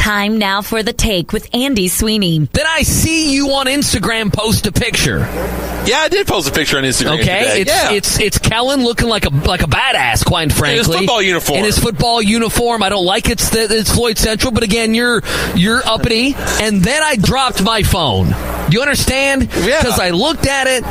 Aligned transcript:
Time 0.00 0.38
now 0.38 0.62
for 0.62 0.82
the 0.82 0.94
take 0.94 1.30
with 1.30 1.54
Andy 1.54 1.86
Sweeney. 1.86 2.38
Then 2.38 2.64
I 2.66 2.84
see 2.84 3.34
you 3.34 3.50
on 3.50 3.66
Instagram 3.66 4.32
post 4.32 4.66
a 4.66 4.72
picture. 4.72 5.18
Yeah, 5.18 5.98
I 5.98 6.08
did 6.10 6.26
post 6.26 6.48
a 6.48 6.52
picture 6.52 6.78
on 6.78 6.84
Instagram. 6.84 7.20
Okay, 7.20 7.24
today. 7.24 7.60
it's 7.60 7.70
yeah. 7.70 7.92
it's 7.92 8.18
it's 8.18 8.38
Kellen 8.38 8.82
looking 8.82 9.08
like 9.08 9.26
a 9.26 9.28
like 9.28 9.60
a 9.60 9.66
badass, 9.66 10.24
quite 10.24 10.54
frankly. 10.54 10.78
his 10.78 10.86
football 10.86 11.20
uniform. 11.20 11.58
In 11.58 11.64
his 11.66 11.78
football 11.78 12.22
uniform. 12.22 12.82
I 12.82 12.88
don't 12.88 13.04
like 13.04 13.28
it's 13.28 13.50
the, 13.50 13.66
it's 13.70 13.94
Floyd 13.94 14.16
Central, 14.16 14.52
but 14.52 14.62
again, 14.62 14.94
you're 14.94 15.22
you're 15.54 15.86
uppity. 15.86 16.34
And 16.34 16.82
then 16.82 17.02
I 17.02 17.16
dropped 17.16 17.62
my 17.62 17.82
phone. 17.82 18.28
You 18.70 18.80
understand? 18.80 19.50
Yeah. 19.52 19.82
Because 19.82 20.00
I 20.00 20.10
looked 20.10 20.46
at 20.46 20.66
it. 20.66 20.82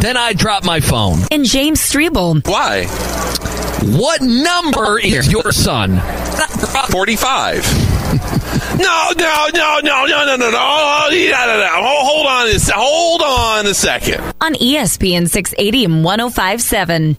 Then 0.00 0.16
I 0.16 0.34
dropped 0.34 0.64
my 0.64 0.78
phone. 0.78 1.18
And 1.32 1.44
James 1.44 1.80
Strebel. 1.80 2.46
Why? 2.46 2.84
What 3.98 4.22
number 4.22 5.00
is 5.00 5.32
your 5.32 5.50
son? 5.50 6.00
45. 6.90 7.64
no, 8.78 9.12
no, 9.16 9.48
no, 9.54 9.80
no, 9.82 10.04
no, 10.04 10.06
no, 10.06 10.24
no, 10.24 10.36
no, 10.36 10.36
no, 10.36 10.46
no, 10.46 11.46
no, 11.46 11.56
no. 11.58 11.68
Hold 11.82 12.26
on, 12.26 12.48
a, 12.48 12.58
hold 12.72 13.22
on 13.22 13.66
a 13.66 13.74
second. 13.74 14.20
On 14.40 14.54
ESPN 14.54 15.28
680 15.28 15.84
and 15.84 16.04
1057. 16.04 17.16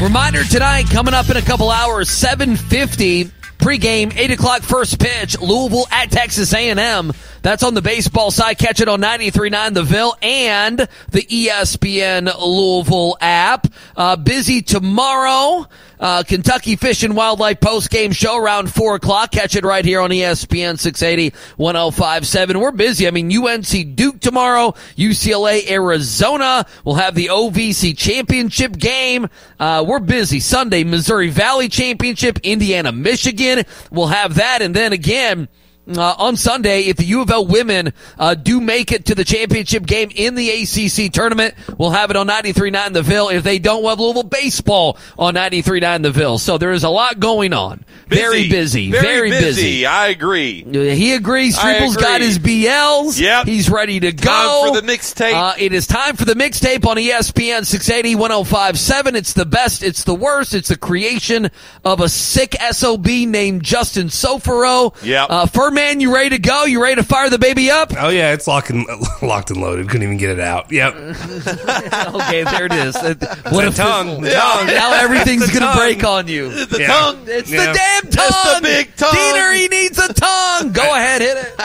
Reminder 0.00 0.44
tonight, 0.44 0.84
coming 0.90 1.14
up 1.14 1.30
in 1.30 1.36
a 1.36 1.42
couple 1.42 1.70
hours, 1.70 2.10
750 2.10 3.30
pregame, 3.58 4.16
8 4.16 4.30
o'clock 4.32 4.62
first 4.62 4.98
pitch, 4.98 5.38
Louisville 5.40 5.86
at 5.90 6.10
Texas 6.10 6.52
A&M. 6.54 7.12
That's 7.42 7.62
on 7.62 7.74
the 7.74 7.82
baseball 7.82 8.30
side. 8.30 8.58
Catch 8.58 8.80
it 8.80 8.88
on 8.88 9.00
93.9 9.00 9.74
The 9.74 9.82
Ville 9.82 10.16
and 10.22 10.78
the 10.78 11.22
ESPN 11.22 12.32
Louisville 12.40 13.16
app. 13.20 13.66
Uh, 13.96 14.16
busy 14.16 14.62
tomorrow. 14.62 15.66
Uh, 15.98 16.22
Kentucky 16.22 16.76
Fish 16.76 17.02
and 17.02 17.16
Wildlife 17.16 17.60
post 17.60 17.90
game 17.90 18.12
show 18.12 18.36
around 18.36 18.70
4 18.72 18.96
o'clock. 18.96 19.32
Catch 19.32 19.56
it 19.56 19.64
right 19.64 19.84
here 19.84 20.00
on 20.00 20.10
ESPN 20.10 20.78
680 20.78 21.34
1057. 21.56 22.60
We're 22.60 22.70
busy. 22.72 23.06
I 23.06 23.10
mean, 23.10 23.34
UNC 23.34 23.96
Duke 23.96 24.20
tomorrow, 24.20 24.72
UCLA 24.96 25.68
Arizona. 25.70 26.66
We'll 26.84 26.96
have 26.96 27.14
the 27.14 27.28
OVC 27.28 27.96
championship 27.96 28.76
game. 28.76 29.28
Uh, 29.58 29.84
we're 29.86 30.00
busy. 30.00 30.40
Sunday, 30.40 30.84
Missouri 30.84 31.30
Valley 31.30 31.68
Championship, 31.68 32.40
Indiana, 32.42 32.92
Michigan. 32.92 33.64
We'll 33.90 34.08
have 34.08 34.34
that. 34.34 34.60
And 34.60 34.74
then 34.74 34.92
again, 34.92 35.48
uh, 35.88 36.14
on 36.18 36.36
Sunday, 36.36 36.82
if 36.82 36.96
the 36.96 37.04
U 37.04 37.20
of 37.22 37.30
L 37.30 37.46
women 37.46 37.92
uh, 38.18 38.34
do 38.34 38.60
make 38.60 38.92
it 38.92 39.06
to 39.06 39.14
the 39.14 39.24
championship 39.24 39.86
game 39.86 40.10
in 40.14 40.34
the 40.34 40.50
ACC 40.50 41.12
tournament, 41.12 41.54
we'll 41.78 41.90
have 41.90 42.10
it 42.10 42.16
on 42.16 42.26
93.9 42.26 42.92
The 42.92 43.02
Ville. 43.02 43.28
If 43.28 43.44
they 43.44 43.58
don't, 43.58 43.82
we'll 43.82 43.90
have 43.90 44.00
Louisville 44.00 44.24
baseball 44.24 44.98
on 45.18 45.34
93.9 45.34 46.02
The 46.02 46.10
Ville. 46.10 46.38
So 46.38 46.58
there 46.58 46.72
is 46.72 46.82
a 46.84 46.90
lot 46.90 47.20
going 47.20 47.52
on. 47.52 47.84
Very 48.08 48.48
busy. 48.48 48.90
Very, 48.90 49.30
busy. 49.30 49.86
I 49.86 50.08
agree. 50.08 50.62
He 50.64 51.14
agrees. 51.14 51.58
Triple's 51.58 51.96
got 51.96 52.20
his 52.20 52.38
BLs. 52.38 53.20
Yep. 53.20 53.46
He's 53.46 53.68
ready 53.68 54.00
to 54.00 54.12
go. 54.12 54.26
Time 54.26 54.74
for 54.74 54.80
the 54.80 54.86
mixtape. 54.86 55.34
Uh, 55.34 55.54
it 55.58 55.72
is 55.72 55.86
time 55.86 56.16
for 56.16 56.24
the 56.24 56.34
mixtape 56.34 56.86
on 56.86 56.96
ESPN 56.96 57.64
680 57.64 58.14
1057. 58.14 59.16
It's 59.16 59.32
the 59.32 59.46
best. 59.46 59.82
It's 59.82 60.04
the 60.04 60.14
worst. 60.14 60.54
It's 60.54 60.68
the 60.68 60.76
creation 60.76 61.50
of 61.84 62.00
a 62.00 62.08
sick 62.08 62.56
SOB 62.70 63.06
named 63.06 63.62
Justin 63.64 64.06
Sofaro. 64.08 64.94
Yep. 65.04 65.26
Uh, 65.28 65.46
Furman, 65.46 65.75
you 65.76 66.12
ready 66.14 66.30
to 66.30 66.38
go? 66.38 66.64
You 66.64 66.82
ready 66.82 66.96
to 66.96 67.02
fire 67.02 67.28
the 67.28 67.38
baby 67.38 67.70
up? 67.70 67.92
Oh 67.98 68.08
yeah, 68.08 68.32
it's 68.32 68.46
locked 68.46 68.70
and 68.70 68.86
locked 69.22 69.50
and 69.50 69.60
loaded. 69.60 69.86
Couldn't 69.88 70.04
even 70.04 70.16
get 70.16 70.30
it 70.30 70.40
out. 70.40 70.72
Yep. 70.72 70.94
okay, 72.14 72.44
there 72.44 72.66
it 72.66 72.72
is. 72.72 72.94
What 72.94 73.20
the 73.20 73.68
a 73.68 73.70
tongue. 73.72 74.22
The 74.22 74.30
tongue. 74.30 74.66
Now 74.76 74.92
everything's 74.94 75.46
going 75.46 75.52
to 75.52 75.58
tongue. 75.60 75.76
break 75.76 76.02
on 76.04 76.28
you. 76.28 76.48
The 76.66 76.78
Yeah. 76.80 76.86
tongue. 76.88 77.18
It's 77.26 77.50
Yeah. 77.50 77.66
the 77.66 77.72
damn 77.78 78.02
tongue. 78.10 78.26
It's 78.28 78.54
the 78.56 78.60
big 78.62 78.96
tongue. 78.96 79.14
Deener, 79.14 79.54
he 79.56 79.68
needs 79.68 79.98
a 79.98 80.12
tongue. 80.12 80.72
Go 80.72 80.82
ahead, 80.94 81.20
hit 81.20 81.36
it. 81.36 81.60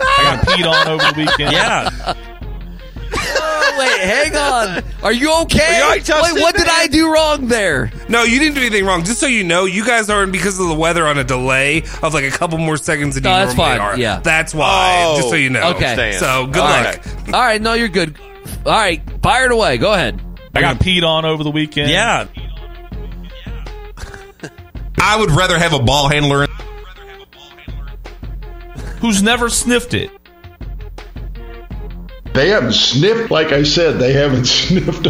I 0.00 0.22
got 0.22 0.46
peed 0.46 0.66
on 0.66 0.88
over 0.88 1.12
the 1.12 1.14
weekend. 1.18 1.52
Yeah. 1.52 2.14
Oh, 3.14 3.76
wait, 3.78 4.00
hang 4.00 4.36
on. 4.36 4.82
Are 5.02 5.12
you 5.12 5.32
okay? 5.42 5.64
Are 5.74 5.78
you 5.78 5.82
all 5.84 5.88
right, 5.90 6.04
Justin? 6.04 6.34
wait, 6.34 6.42
what 6.42 6.54
did 6.56 6.66
I 6.68 6.86
do 6.88 7.12
wrong 7.12 7.46
there? 7.48 7.90
No, 8.08 8.22
you 8.24 8.38
didn't 8.38 8.54
do 8.54 8.60
anything 8.60 8.84
wrong. 8.84 9.04
Just 9.04 9.20
so 9.20 9.26
you 9.26 9.44
know, 9.44 9.64
you 9.64 9.84
guys 9.84 10.10
are 10.10 10.22
in 10.24 10.30
because 10.30 10.58
of 10.60 10.68
the 10.68 10.74
weather 10.74 11.06
on 11.06 11.18
a 11.18 11.24
delay 11.24 11.82
of 12.02 12.14
like 12.14 12.24
a 12.24 12.30
couple 12.30 12.58
more 12.58 12.76
seconds 12.76 13.14
than 13.14 13.24
you 13.24 13.30
No, 13.30 13.36
that's 13.46 13.56
normally 13.56 13.78
fine. 13.78 13.86
are. 13.94 13.98
Yeah. 13.98 14.20
that's 14.20 14.54
why. 14.54 15.04
Oh, 15.06 15.16
just 15.16 15.28
so 15.30 15.36
you 15.36 15.50
know. 15.50 15.70
Okay. 15.70 15.90
understand. 15.92 16.16
So 16.16 16.46
good 16.46 16.60
All 16.62 16.68
luck. 16.68 16.84
right. 17.06 17.34
All 17.34 17.40
right, 17.40 17.62
no, 17.62 17.74
you're 17.74 17.88
good. 17.88 18.18
All 18.66 18.72
right, 18.72 19.00
fire 19.22 19.46
it 19.46 19.52
away. 19.52 19.78
Go 19.78 19.92
ahead. 19.92 20.20
I 20.54 20.60
got 20.60 20.76
peed 20.78 21.02
on 21.04 21.24
over 21.24 21.44
the 21.44 21.50
weekend. 21.50 21.90
Yeah. 21.90 22.26
I 25.00 25.16
would 25.16 25.30
rather 25.30 25.58
have 25.58 25.72
a 25.72 25.78
ball 25.78 26.08
handler. 26.08 26.46
Who's 29.00 29.22
never 29.22 29.48
sniffed 29.48 29.94
it? 29.94 30.10
They 32.38 32.50
haven't 32.50 32.74
sniffed, 32.74 33.32
like 33.32 33.50
I 33.50 33.64
said, 33.64 33.98
they 33.98 34.12
haven't 34.12 34.44
sniffed. 34.46 35.08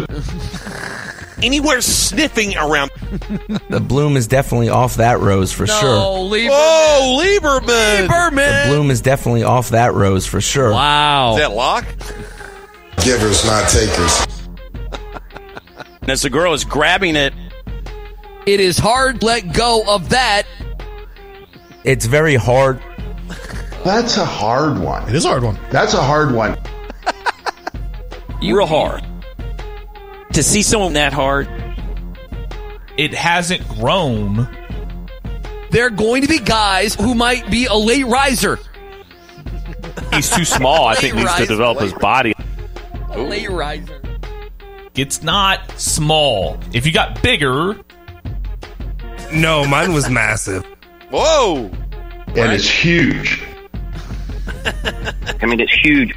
Anywhere 1.43 1.79
sniffing 1.79 2.57
around. 2.57 2.89
The 3.69 3.79
bloom 3.79 4.17
is 4.17 4.25
definitely 4.25 4.69
off 4.69 4.95
that 4.95 5.19
rose 5.19 5.53
for 5.53 5.67
sure. 5.67 5.83
No, 5.83 6.27
Lieberman. 6.27 6.49
Whoa, 6.49 7.23
Lieberman. 7.23 8.07
Lieberman. 8.07 8.67
Bloom 8.67 8.89
is 8.89 8.99
definitely 9.01 9.43
off 9.43 9.69
that 9.69 9.93
rose 9.93 10.25
for 10.25 10.41
sure. 10.41 10.71
Wow. 10.71 11.33
Is 11.33 11.37
that 11.41 11.51
lock? 11.51 11.85
Givers, 13.03 13.45
not 13.45 13.69
takers. 13.69 14.25
And 16.01 16.09
as 16.09 16.23
the 16.23 16.31
girl 16.31 16.53
is 16.55 16.63
grabbing 16.63 17.15
it, 17.15 17.33
It 18.47 18.59
is 18.59 18.79
hard 18.79 19.19
to 19.21 19.25
let 19.27 19.53
go 19.53 19.83
of 19.87 20.09
that. 20.09 20.47
It's 21.83 22.07
very 22.07 22.33
hard. 22.35 22.81
That's 23.85 24.17
a 24.17 24.25
hard 24.25 24.79
one. 24.79 25.07
It 25.07 25.13
is 25.13 25.25
a 25.25 25.27
hard 25.27 25.43
one. 25.43 25.59
That's 25.69 25.93
a 25.93 26.01
hard 26.01 26.33
one. 26.33 26.57
Real 28.41 28.65
hard. 28.65 29.03
To 30.33 30.43
see 30.43 30.61
someone 30.61 30.93
that 30.93 31.13
hard, 31.13 31.47
It 32.97 33.13
hasn't 33.13 33.67
grown. 33.79 34.47
There 35.71 35.85
are 35.85 35.89
going 35.91 36.21
to 36.23 36.27
be 36.27 36.39
guys 36.39 36.95
who 36.95 37.13
might 37.15 37.49
be 37.49 37.65
a 37.65 37.75
late 37.75 38.05
riser. 38.05 38.59
He's 40.13 40.29
too 40.29 40.43
small. 40.45 40.85
I 40.87 40.95
think 40.95 41.13
Late 41.15 41.21
needs 41.21 41.33
to 41.35 41.39
rise, 41.39 41.47
develop 41.47 41.79
his 41.79 41.93
body. 41.93 42.33
A 43.11 43.19
late 43.21 43.49
riser. 43.49 44.01
It's 44.95 45.21
not 45.23 45.71
small. 45.79 46.59
If 46.73 46.85
you 46.85 46.91
got 46.91 47.21
bigger, 47.21 47.77
No, 49.31 49.65
mine 49.65 49.93
was 49.93 50.09
massive. 50.09 50.65
Whoa. 51.11 51.69
And 52.35 52.51
it's 52.51 52.67
huge. 52.67 53.41
I 54.65 55.45
mean, 55.45 55.59
it's 55.59 55.73
huge. 55.73 56.13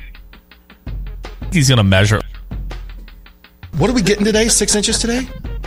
He's 1.53 1.69
gonna 1.69 1.85
measure. 1.85 2.21
What 3.79 3.89
are 3.91 3.95
we 3.95 4.03
getting 4.03 4.25
today? 4.25 4.49
Six 4.49 4.75
inches 4.75 4.99
today? 4.99 5.23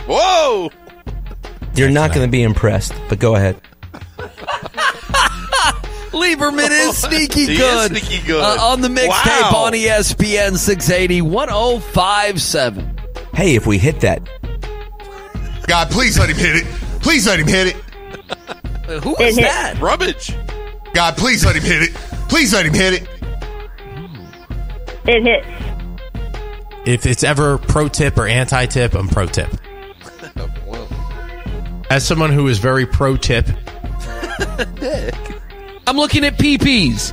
Whoa. 0.06 0.70
You're 1.74 1.90
not 1.90 2.14
going 2.14 2.24
to 2.26 2.30
be 2.30 2.42
impressed, 2.42 2.94
but 3.08 3.18
go 3.18 3.34
ahead. 3.34 3.60
Lieberman 6.12 6.70
is 6.70 6.96
sneaky 6.98 7.46
He 7.46 7.52
is 7.52 7.58
good. 7.58 7.96
sneaky 7.96 8.26
good. 8.26 8.40
Uh, 8.42 8.56
on 8.64 8.80
the 8.80 8.88
mixtape 8.88 9.52
Wow. 9.52 9.64
on 9.66 9.72
ESPN 9.72 10.56
680 10.56 11.20
1057. 11.22 12.98
Hey, 13.34 13.54
if 13.56 13.66
we 13.66 13.76
hit 13.76 14.00
that, 14.00 14.22
God, 15.66 15.90
please 15.90 16.18
let 16.18 16.30
him 16.30 16.36
hit 16.36 16.56
it. 16.56 16.64
Please 17.02 17.26
let 17.26 17.38
him 17.40 17.46
hit 17.48 17.68
it. 17.68 17.76
Who 19.02 19.14
It 19.16 19.20
is 19.28 19.36
hit. 19.36 19.42
that? 19.44 19.78
Rubbage. 19.80 20.32
God, 20.94 21.16
please 21.18 21.44
let 21.44 21.56
him 21.56 21.62
hit 21.64 21.82
it. 21.82 21.94
Please 22.30 22.52
let 22.54 22.64
him 22.64 22.72
hit 22.72 22.94
it. 23.02 23.08
It 25.06 25.22
hits. 25.22 25.46
If 26.86 27.04
it's 27.04 27.24
ever 27.24 27.58
pro 27.58 27.88
tip 27.88 28.16
or 28.16 28.28
anti 28.28 28.64
tip, 28.66 28.94
I'm 28.94 29.08
pro 29.08 29.26
tip. 29.26 29.50
As 31.90 32.06
someone 32.06 32.30
who 32.30 32.46
is 32.46 32.58
very 32.58 32.86
pro 32.86 33.16
tip, 33.16 33.46
I'm 35.88 35.96
looking 35.96 36.24
at 36.24 36.36
PPs. 36.38 37.12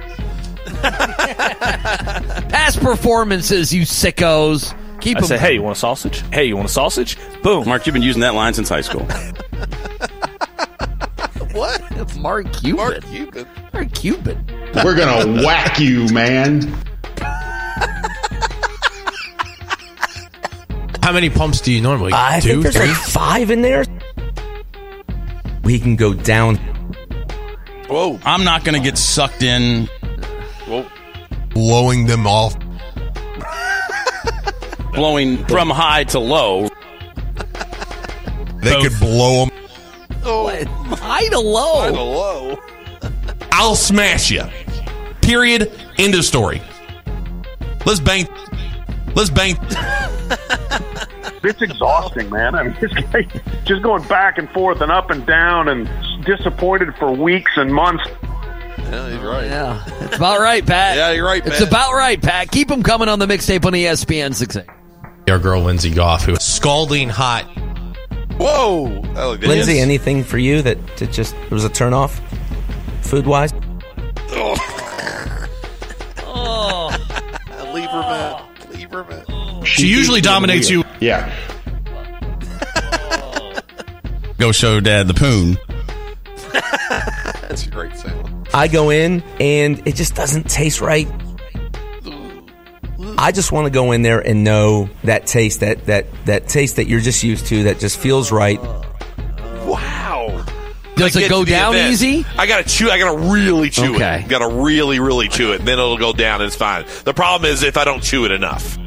Past 2.49 2.79
performances, 2.81 3.73
you 3.73 3.81
sickos. 3.81 4.79
Keep 5.01 5.17
I 5.17 5.21
them. 5.21 5.27
say, 5.27 5.37
hey, 5.39 5.53
you 5.53 5.63
want 5.63 5.75
a 5.75 5.79
sausage? 5.79 6.23
Hey, 6.31 6.45
you 6.45 6.55
want 6.55 6.69
a 6.69 6.71
sausage? 6.71 7.17
Boom. 7.41 7.67
Mark, 7.67 7.87
you've 7.87 7.93
been 7.93 8.03
using 8.03 8.21
that 8.21 8.35
line 8.35 8.53
since 8.53 8.69
high 8.69 8.81
school. 8.81 9.01
what? 11.51 12.15
Mark 12.17 12.53
Cuban. 12.53 12.77
Mark 12.77 13.03
Cuban. 13.05 13.47
Mark 13.73 13.91
Cuban. 13.93 14.45
We're 14.83 14.95
gonna 14.95 15.43
whack 15.43 15.79
you, 15.79 16.07
man. 16.13 16.71
How 21.03 21.11
many 21.11 21.29
pumps 21.29 21.59
do 21.59 21.73
you 21.73 21.81
normally 21.81 22.13
I 22.13 22.39
do? 22.39 22.61
think 22.61 22.63
there's 22.63 22.77
Three? 22.77 22.87
like 22.87 22.95
five 22.95 23.51
in 23.51 23.61
there. 23.61 23.83
We 25.61 25.77
can 25.77 25.97
go 25.97 26.13
down. 26.13 26.55
Whoa. 27.89 28.17
I'm 28.23 28.45
not 28.45 28.63
going 28.63 28.81
to 28.81 28.81
get 28.81 28.97
sucked 28.97 29.43
in. 29.43 29.87
Whoa. 30.65 30.85
Blowing 31.49 32.05
them 32.05 32.25
off. 32.25 32.55
Blowing 34.93 35.45
from 35.47 35.69
high 35.69 36.05
to 36.05 36.19
low. 36.19 36.69
They 38.61 38.81
could 38.81 38.97
blow 38.97 39.45
them. 39.45 39.51
Oh, 40.23 40.47
high 40.95 41.27
to 41.27 41.39
low. 41.39 41.81
High 41.81 41.91
to 41.91 42.01
low. 42.01 42.57
I'll 43.51 43.75
smash 43.75 44.31
you. 44.31 44.43
Period. 45.21 45.69
End 45.97 46.15
of 46.15 46.23
story. 46.23 46.61
Let's 47.85 47.99
bang. 47.99 48.25
Let's 49.15 49.29
bang. 49.29 49.57
It's 51.43 51.61
exhausting, 51.61 52.29
man. 52.29 52.55
I 52.55 52.63
mean, 52.63 52.77
this 52.81 52.93
guy 52.93 53.27
just 53.65 53.81
going 53.81 54.03
back 54.07 54.37
and 54.37 54.49
forth 54.51 54.81
and 54.81 54.91
up 54.91 55.09
and 55.09 55.25
down 55.25 55.67
and 55.67 55.89
disappointed 56.25 56.95
for 56.95 57.11
weeks 57.11 57.51
and 57.57 57.73
months. 57.73 58.03
Yeah, 58.77 59.09
he's 59.09 59.21
right. 59.21 59.45
Yeah, 59.45 59.83
it's 60.05 60.15
about 60.15 60.39
right, 60.39 60.65
Pat. 60.65 60.97
Yeah, 60.97 61.11
you're 61.11 61.25
right, 61.25 61.45
It's 61.45 61.61
about 61.61 61.93
right, 61.93 62.21
Pat. 62.21 62.51
Keep 62.51 62.67
them 62.67 62.83
coming 62.83 63.09
on 63.09 63.19
the 63.19 63.25
mixtape 63.25 63.65
on 63.65 63.73
ESPN 63.73 64.33
6 64.35 64.57
Our 65.29 65.39
girl 65.39 65.61
Lindsay 65.61 65.89
Goff, 65.89 66.25
who 66.25 66.33
was 66.33 66.43
scalding 66.43 67.09
hot. 67.09 67.45
Whoa. 68.37 69.01
That 69.13 69.41
Lindsay, 69.41 69.79
anything 69.79 70.23
for 70.23 70.37
you 70.37 70.61
that, 70.61 70.77
that 70.97 71.11
just 71.11 71.35
it 71.35 71.51
was 71.51 71.65
a 71.65 71.69
turn 71.69 71.93
off, 71.93 72.21
food 73.01 73.25
wise? 73.25 73.51
Oh. 74.31 74.55
oh. 76.25 76.89
Lieberman. 77.73 78.55
Lieberman. 78.71 79.65
She 79.65 79.87
usually 79.87 80.21
dominates 80.21 80.69
you. 80.69 80.82
Yeah. 81.03 81.31
Go 84.37 84.51
show 84.51 84.79
dad 84.79 85.07
the 85.07 85.13
poon. 85.13 85.57
That's 87.41 87.67
a 87.67 87.69
great 87.69 87.95
sound. 87.97 88.47
I 88.53 88.67
go 88.67 88.89
in 88.89 89.21
and 89.39 89.85
it 89.87 89.95
just 89.95 90.15
doesn't 90.15 90.49
taste 90.49 90.81
right. 90.81 91.07
I 93.17 93.31
just 93.31 93.51
want 93.51 93.65
to 93.65 93.71
go 93.71 93.91
in 93.91 94.01
there 94.01 94.19
and 94.19 94.43
know 94.43 94.89
that 95.03 95.27
taste, 95.27 95.59
that 95.61 95.85
that 95.85 96.07
that 96.25 96.47
taste 96.47 96.75
that 96.77 96.87
you're 96.87 96.99
just 96.99 97.23
used 97.23 97.45
to, 97.47 97.63
that 97.63 97.79
just 97.79 97.99
feels 97.99 98.31
right. 98.31 98.59
Wow. 99.65 100.43
Does 100.95 101.15
I 101.17 101.21
it 101.21 101.29
go 101.29 101.43
down 101.45 101.73
event. 101.75 101.91
easy? 101.91 102.25
I 102.37 102.45
gotta 102.47 102.67
chew. 102.67 102.89
I 102.89 102.97
gotta 102.99 103.17
really 103.31 103.69
chew 103.69 103.95
Okay. 103.95 104.21
it. 104.21 104.27
Gotta 104.29 104.47
really, 104.47 104.99
really 104.99 105.27
chew 105.29 105.53
it. 105.53 105.59
And 105.59 105.67
then 105.67 105.79
it'll 105.79 105.97
go 105.97 106.11
down. 106.13 106.41
and 106.41 106.47
It's 106.47 106.55
fine. 106.55 106.85
The 107.05 107.13
problem 107.13 107.49
is 107.51 107.63
if 107.63 107.77
I 107.77 107.83
don't 107.85 108.03
chew 108.03 108.25
it 108.25 108.31
enough. 108.31 108.77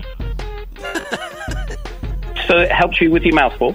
So 2.46 2.58
it 2.58 2.70
helps 2.70 3.00
you 3.00 3.10
with 3.10 3.24
your 3.24 3.34
mouthful. 3.34 3.74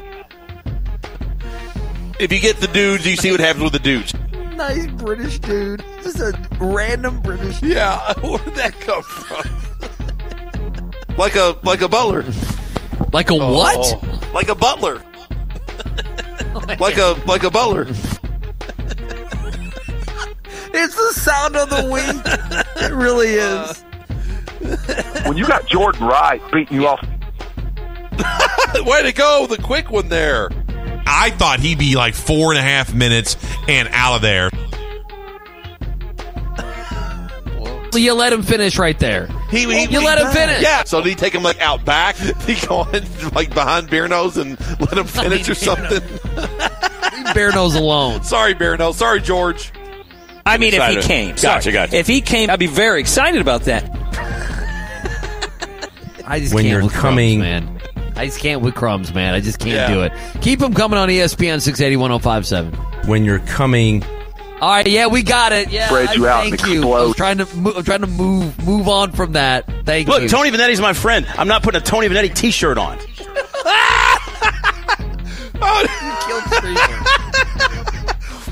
If 2.19 2.31
you 2.31 2.39
get 2.39 2.57
the 2.57 2.67
dudes, 2.67 3.05
you 3.05 3.15
see 3.15 3.31
what 3.31 3.39
happens 3.39 3.63
with 3.63 3.73
the 3.73 3.79
dudes. 3.79 4.13
Nice 4.55 4.87
British 4.87 5.39
dude. 5.39 5.83
Just 6.03 6.19
a 6.19 6.33
random 6.59 7.19
British. 7.21 7.61
Yeah. 7.61 8.13
Where 8.21 8.37
did 8.37 8.55
that 8.55 8.79
come 8.79 9.03
from? 9.03 9.71
like 11.17 11.35
a 11.35 11.57
like 11.63 11.81
a 11.81 11.89
butler. 11.89 12.23
Like 13.11 13.29
a 13.31 13.33
oh. 13.33 13.53
what? 13.53 13.99
Oh, 14.03 14.31
like 14.33 14.49
a 14.49 14.55
butler. 14.55 15.01
like 16.79 16.97
a 16.97 17.19
like 17.25 17.43
a 17.43 17.51
butler. 17.51 17.87
It's 20.73 20.95
the 20.95 21.13
sound 21.13 21.57
of 21.57 21.69
the 21.69 21.89
wing. 21.91 22.21
it 22.85 22.93
really 22.93 23.29
is. 23.29 23.83
When 25.25 25.37
you 25.37 25.45
got 25.45 25.65
Jordan 25.67 26.05
Wright 26.05 26.41
beating 26.51 26.79
you 26.79 26.87
off 26.87 27.05
Way 28.85 29.03
to 29.03 29.11
go, 29.13 29.47
the 29.47 29.57
quick 29.61 29.91
one 29.91 30.07
there. 30.09 30.49
I 31.05 31.29
thought 31.31 31.59
he'd 31.59 31.77
be 31.79 31.95
like 31.95 32.13
four 32.13 32.51
and 32.51 32.59
a 32.59 32.61
half 32.61 32.93
minutes 32.93 33.35
and 33.67 33.89
out 33.91 34.15
of 34.15 34.21
there. 34.21 34.49
So 37.91 37.97
you 37.99 38.13
let 38.13 38.31
him 38.31 38.41
finish 38.41 38.79
right 38.79 38.97
there. 38.99 39.27
He, 39.49 39.65
he, 39.65 39.81
you 39.81 39.99
he- 39.99 40.05
let 40.05 40.17
him 40.17 40.31
finish. 40.31 40.61
Yeah. 40.61 40.85
So 40.85 41.01
did 41.01 41.09
he 41.09 41.15
take 41.15 41.35
him 41.35 41.43
like 41.43 41.59
out 41.59 41.83
back? 41.83 42.15
He 42.45 42.55
go 42.65 42.83
in 42.89 43.03
like 43.33 43.53
behind 43.53 43.89
Beer 43.89 44.07
Nose 44.07 44.37
and 44.37 44.57
let 44.79 44.93
him 44.97 45.05
finish 45.07 45.49
or 45.49 45.55
something? 45.55 45.99
Leave 46.01 47.33
Bear 47.35 47.51
Nose 47.51 47.75
alone. 47.75 48.23
Sorry, 48.23 48.53
Bear 48.53 48.77
Nose. 48.77 48.95
Sorry, 48.97 49.19
George. 49.19 49.73
I 50.45 50.57
mean, 50.57 50.73
if 50.73 50.81
he 50.87 51.01
came. 51.01 51.29
Gotcha, 51.35 51.61
Sorry. 51.63 51.73
gotcha. 51.73 51.95
If 51.97 52.07
he 52.07 52.21
came, 52.21 52.49
I'd 52.49 52.59
be 52.59 52.67
very 52.67 53.01
excited 53.01 53.41
about 53.41 53.63
that. 53.65 53.83
I 56.25 56.39
just 56.39 56.53
When 56.53 56.63
can't 56.63 56.81
you're 56.83 56.89
coming- 56.91 57.39
crumbs, 57.41 57.65
man. 57.67 57.80
I 58.21 58.25
just 58.27 58.39
can't 58.39 58.61
with 58.61 58.75
crumbs, 58.75 59.13
man. 59.15 59.33
I 59.33 59.39
just 59.39 59.57
can't 59.57 59.71
Yeah. 59.71 59.87
do 59.91 60.01
it. 60.03 60.13
Keep 60.41 60.59
them 60.59 60.75
coming 60.75 60.99
on 60.99 61.09
ESPN 61.09 61.59
680 61.59 61.97
1057. 61.97 62.71
When 63.07 63.25
you're 63.25 63.39
coming, 63.39 64.03
All 64.61 64.69
right, 64.69 64.85
yeah, 64.85 65.07
we 65.07 65.23
got 65.23 65.51
it. 65.53 65.71
Yeah, 65.71 65.87
Spread 65.87 66.13
you 66.15 66.27
I- 66.27 66.31
out 66.31 66.45
and 66.45 66.59
Thank 66.59 66.71
you. 66.71 66.83
I 66.93 67.01
was 67.01 67.15
trying 67.15 67.39
to, 67.39 67.47
mo- 67.57 67.73
I'm 67.75 67.83
trying 67.83 68.01
to 68.01 68.07
move, 68.07 68.63
move 68.63 68.87
on 68.87 69.11
from 69.11 69.31
that. 69.33 69.65
Thank 69.85 70.07
Look, 70.07 70.17
you. 70.17 70.27
Look, 70.27 70.31
Tony 70.31 70.51
Vanetti's 70.51 70.79
my 70.79 70.93
friend. 70.93 71.25
I'm 71.35 71.47
not 71.47 71.63
putting 71.63 71.81
a 71.81 71.83
Tony 71.83 72.07
Vanetti 72.09 72.31
T-shirt 72.35 72.77
on. 72.77 72.99
oh, 75.63 75.87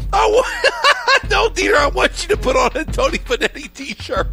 I 0.12 0.26
want, 0.32 1.30
no, 1.30 1.50
Dieter, 1.50 1.76
I 1.76 1.88
want 1.90 2.24
you 2.28 2.36
to 2.36 2.42
put 2.42 2.56
on 2.56 2.72
a 2.76 2.86
Tony 2.86 3.20
Vanetti 3.20 3.72
t-shirt. 3.72 4.28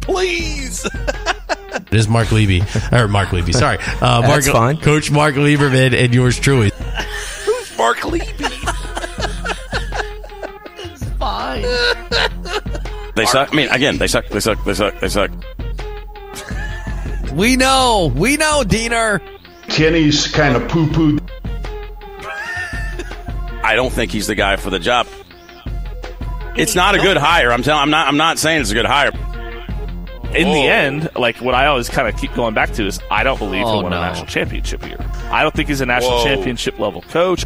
Please. 0.00 0.84
It 1.74 1.94
is 1.94 2.08
Mark 2.08 2.30
Levy 2.32 2.62
or 2.92 3.08
Mark 3.08 3.32
Levy. 3.32 3.52
Sorry, 3.52 3.78
uh, 3.78 4.20
Mark, 4.22 4.26
That's 4.26 4.48
fine. 4.48 4.76
Coach 4.78 5.10
Mark 5.10 5.34
Lieberman 5.34 5.94
and 5.94 6.14
yours 6.14 6.38
truly. 6.38 6.70
Who's 7.44 7.78
Mark 7.78 8.04
Levy? 8.04 8.26
It's 10.78 11.04
fine. 11.18 11.62
They 13.14 13.26
suck. 13.26 13.52
I 13.52 13.56
mean, 13.56 13.68
again, 13.68 13.98
they 13.98 14.06
suck. 14.06 14.26
They 14.28 14.40
suck. 14.40 14.64
They 14.64 14.74
suck. 14.74 14.98
They 15.00 15.08
suck. 15.08 15.30
We 17.34 17.56
know. 17.56 18.12
We 18.14 18.36
know, 18.36 18.62
Deener. 18.64 19.20
Kenny's 19.68 20.28
kind 20.28 20.56
of 20.56 20.68
poo 20.68 20.90
poo. 20.90 21.18
I 23.64 23.74
don't 23.74 23.92
think 23.92 24.10
he's 24.12 24.26
the 24.26 24.34
guy 24.34 24.56
for 24.56 24.70
the 24.70 24.78
job. 24.78 25.06
It's 26.56 26.74
not 26.74 26.94
a 26.94 26.98
good 26.98 27.16
hire. 27.16 27.52
I'm 27.52 27.62
telling. 27.62 27.82
I'm 27.82 27.90
not. 27.90 28.08
I'm 28.08 28.16
not 28.16 28.38
saying 28.38 28.60
it's 28.62 28.70
a 28.70 28.74
good 28.74 28.84
hire. 28.86 29.12
In 30.34 30.50
the 30.52 30.62
end, 30.66 31.10
like 31.16 31.36
what 31.36 31.54
I 31.54 31.66
always 31.66 31.88
kind 31.88 32.08
of 32.08 32.18
keep 32.20 32.32
going 32.34 32.54
back 32.54 32.72
to 32.74 32.86
is 32.86 33.00
I 33.10 33.22
don't 33.22 33.38
believe 33.38 33.64
Oh, 33.66 33.72
he'll 33.72 33.82
win 33.82 33.90
no. 33.90 33.98
a 33.98 34.00
national 34.00 34.26
championship 34.26 34.82
here. 34.84 34.98
I 35.30 35.42
don't 35.42 35.54
think 35.54 35.68
he's 35.68 35.80
a 35.80 35.86
national 35.86 36.18
Whoa. 36.18 36.24
championship 36.24 36.78
level 36.78 37.02
coach. 37.02 37.44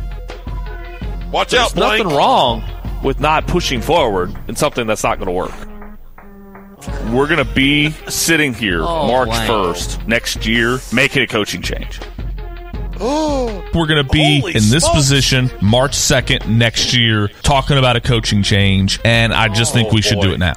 Watch 1.32 1.50
There's 1.50 1.62
out, 1.64 1.74
Blank. 1.74 2.04
nothing 2.04 2.16
wrong 2.16 2.62
with 3.02 3.18
not 3.20 3.46
pushing 3.46 3.80
forward 3.80 4.34
in 4.48 4.54
something 4.56 4.86
that's 4.86 5.02
not 5.02 5.18
going 5.18 5.26
to 5.26 5.32
work. 5.32 5.52
We're 7.12 7.26
going 7.26 7.44
to 7.44 7.54
be 7.54 7.90
sitting 8.08 8.54
here 8.54 8.82
Oh, 8.82 9.08
March 9.08 9.28
blank. 9.28 9.50
1st 9.50 10.06
next 10.06 10.46
year 10.46 10.78
making 10.92 11.22
a 11.22 11.26
coaching 11.26 11.62
change. 11.62 11.98
Oh, 13.00 13.62
We're 13.74 13.86
going 13.86 14.04
to 14.06 14.10
be 14.10 14.40
Holy 14.40 14.52
in 14.54 14.62
this 14.70 14.84
smokes. 14.84 14.94
position 14.96 15.50
March 15.60 15.92
2nd 15.92 16.46
next 16.48 16.94
year 16.94 17.28
talking 17.42 17.76
about 17.78 17.96
a 17.96 18.00
coaching 18.00 18.42
change, 18.42 19.00
and 19.04 19.34
I 19.34 19.48
just 19.48 19.72
think 19.74 19.88
Oh, 19.90 19.94
we 19.94 20.02
should 20.02 20.20
do 20.20 20.32
it 20.32 20.38
now. 20.38 20.54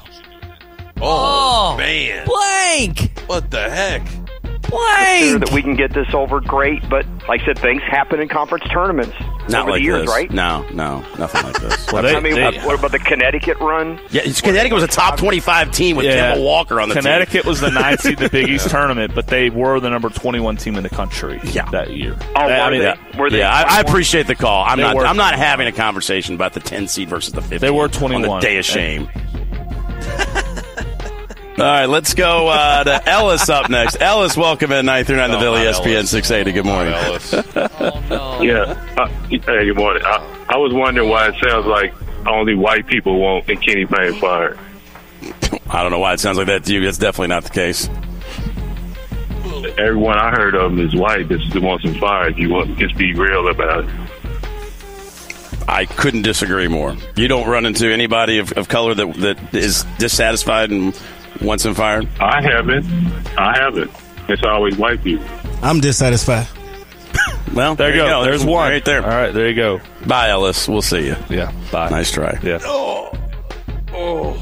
oh, 1.02 1.39
Oh. 1.62 1.76
man. 1.76 2.26
Blank. 2.26 3.10
What 3.26 3.50
the 3.50 3.68
heck? 3.68 4.02
Blank. 4.02 4.16
Plank. 4.62 5.40
that 5.44 5.50
we 5.52 5.62
can 5.62 5.74
get 5.74 5.92
this 5.92 6.14
over, 6.14 6.40
great. 6.40 6.88
But 6.88 7.04
like 7.28 7.40
I 7.42 7.46
said, 7.46 7.58
things 7.58 7.82
happen 7.82 8.20
in 8.20 8.28
conference 8.28 8.64
tournaments 8.70 9.14
Not 9.48 9.62
over 9.62 9.72
like 9.72 9.80
the 9.80 9.84
years, 9.84 10.00
this. 10.02 10.08
right? 10.08 10.30
No, 10.30 10.62
no, 10.70 11.00
nothing 11.18 11.42
like 11.42 11.60
this. 11.60 11.92
I 11.92 12.20
mean, 12.20 12.36
what 12.64 12.78
about 12.78 12.92
the 12.92 13.00
Connecticut 13.00 13.58
run? 13.58 13.98
yeah, 14.10 14.22
Connecticut 14.40 14.72
was 14.74 14.84
a 14.84 14.88
top 14.88 15.16
25 15.16 15.72
team 15.72 15.96
with 15.96 16.06
Yeah. 16.06 16.36
Kemba 16.36 16.44
Walker 16.44 16.80
on 16.80 16.88
the 16.88 16.94
Connecticut 16.94 17.42
team. 17.42 17.48
was 17.48 17.60
the 17.60 17.70
ninth 17.72 18.00
seed 18.02 18.18
in 18.18 18.24
the 18.24 18.30
Big 18.30 18.48
East 18.48 18.70
tournament, 18.70 19.12
but 19.14 19.26
they 19.26 19.50
were 19.50 19.80
the 19.80 19.90
number 19.90 20.08
21 20.08 20.56
team 20.56 20.76
in 20.76 20.84
the 20.84 20.88
country 20.88 21.40
yeah. 21.44 21.68
that 21.70 21.90
year. 21.90 22.16
Oh, 22.36 22.46
They- 22.46 22.60
I 22.60 22.70
mean, 22.70 22.78
they? 22.80 22.84
that- 22.84 23.16
Were 23.18 23.28
they 23.28 23.38
yeah, 23.38 23.50
I, 23.52 23.78
I 23.78 23.80
appreciate 23.80 24.28
the 24.28 24.36
call. 24.36 24.64
I'm 24.64 24.78
not. 24.78 24.96
I'm 25.04 25.16
not 25.16 25.34
having 25.34 25.66
a 25.66 25.72
conversation 25.72 26.36
about 26.36 26.52
the 26.52 26.60
10 26.60 26.86
seed 26.86 27.08
versus 27.08 27.32
the 27.32 27.40
15. 27.42 27.58
They 27.58 27.70
were 27.70 27.84
On 27.84 27.90
21. 27.90 28.40
the 28.40 28.46
day 28.46 28.58
of 28.58 28.64
shame. 28.64 29.08
All 31.60 31.66
right, 31.66 31.84
let's 31.84 32.14
go 32.14 32.48
uh, 32.48 32.84
to 32.84 33.06
Ellis 33.06 33.50
up 33.50 33.68
next. 33.68 34.00
Ellis, 34.00 34.34
welcome 34.34 34.72
in 34.72 34.86
939 34.86 35.30
The 35.30 35.36
Oh, 35.36 35.40
Billy 35.40 35.58
hi, 35.66 35.72
ESPN 35.72 35.94
Ellis. 35.96 36.10
680. 36.10 36.52
Good 36.52 36.64
morning. 36.64 36.94
Yeah. 38.42 38.82
Uh, 38.96 39.06
hey, 39.28 39.66
good 39.66 39.76
morning. 39.76 40.02
I, 40.06 40.46
I 40.48 40.56
was 40.56 40.72
wondering 40.72 41.10
why 41.10 41.28
it 41.28 41.34
sounds 41.46 41.66
like 41.66 41.92
only 42.26 42.54
white 42.54 42.86
people 42.86 43.20
want 43.20 43.46
a 43.50 43.56
Kenny 43.56 43.84
Payne 43.84 44.14
fired. 44.14 44.58
I 45.68 45.82
don't 45.82 45.92
know 45.92 45.98
why 45.98 46.14
it 46.14 46.20
sounds 46.20 46.38
like 46.38 46.46
that 46.46 46.64
to 46.64 46.72
you. 46.72 46.82
That's 46.82 46.96
definitely 46.96 47.28
not 47.28 47.44
the 47.44 47.50
case. 47.50 47.90
Everyone 49.76 50.16
I 50.16 50.30
heard 50.30 50.54
of 50.54 50.78
is 50.80 50.94
white 50.94 51.28
that 51.28 51.60
wants 51.62 51.84
him 51.84 51.94
fired. 51.96 52.38
You 52.38 52.48
want 52.48 52.78
just 52.78 52.96
be 52.96 53.12
real 53.12 53.48
about 53.48 53.84
it. 53.84 53.90
I 55.68 55.84
couldn't 55.84 56.22
disagree 56.22 56.68
more. 56.68 56.96
You 57.16 57.28
don't 57.28 57.46
run 57.46 57.66
into 57.66 57.92
anybody 57.92 58.38
of, 58.38 58.52
of 58.52 58.68
color 58.68 58.94
that 58.94 59.14
that 59.16 59.54
is 59.54 59.84
dissatisfied 59.98 60.70
and 60.70 60.98
wants 61.42 61.64
him 61.64 61.74
fired. 61.74 62.08
I 62.20 62.42
haven't. 62.42 62.86
I 63.38 63.58
haven't. 63.58 63.90
It's 64.28 64.42
always 64.44 64.76
white 64.76 65.02
people. 65.02 65.26
I'm 65.62 65.80
dissatisfied. 65.80 66.46
Well, 67.54 67.74
There 67.74 67.90
you 67.90 67.96
go. 67.96 68.22
There's 68.22 68.44
one. 68.44 68.70
right 68.70 68.84
there. 68.84 69.02
All 69.02 69.08
right, 69.08 69.32
there 69.32 69.48
you 69.48 69.56
go. 69.56 69.80
Bye, 70.06 70.28
Ellis. 70.28 70.68
We'll 70.68 70.82
see 70.82 71.06
you. 71.06 71.16
Yeah, 71.28 71.52
bye. 71.72 71.88
Nice 71.88 72.12
try. 72.12 72.38
Yeah. 72.44 72.60
Oh. 72.62 73.10
Oh. 73.92 74.40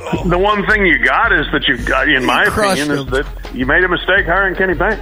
oh. 0.00 0.28
The 0.28 0.38
one 0.38 0.64
thing 0.66 0.86
you 0.86 1.04
got 1.04 1.32
is 1.32 1.46
that 1.52 1.66
you've 1.66 1.84
got, 1.84 2.08
in 2.08 2.24
my 2.24 2.44
crushed 2.44 2.82
opinion, 2.82 3.06
is 3.06 3.10
that 3.12 3.26
you 3.54 3.66
made 3.66 3.82
a 3.82 3.88
mistake 3.88 4.26
hiring 4.26 4.54
Kenny 4.54 4.74
Payne. 4.76 5.00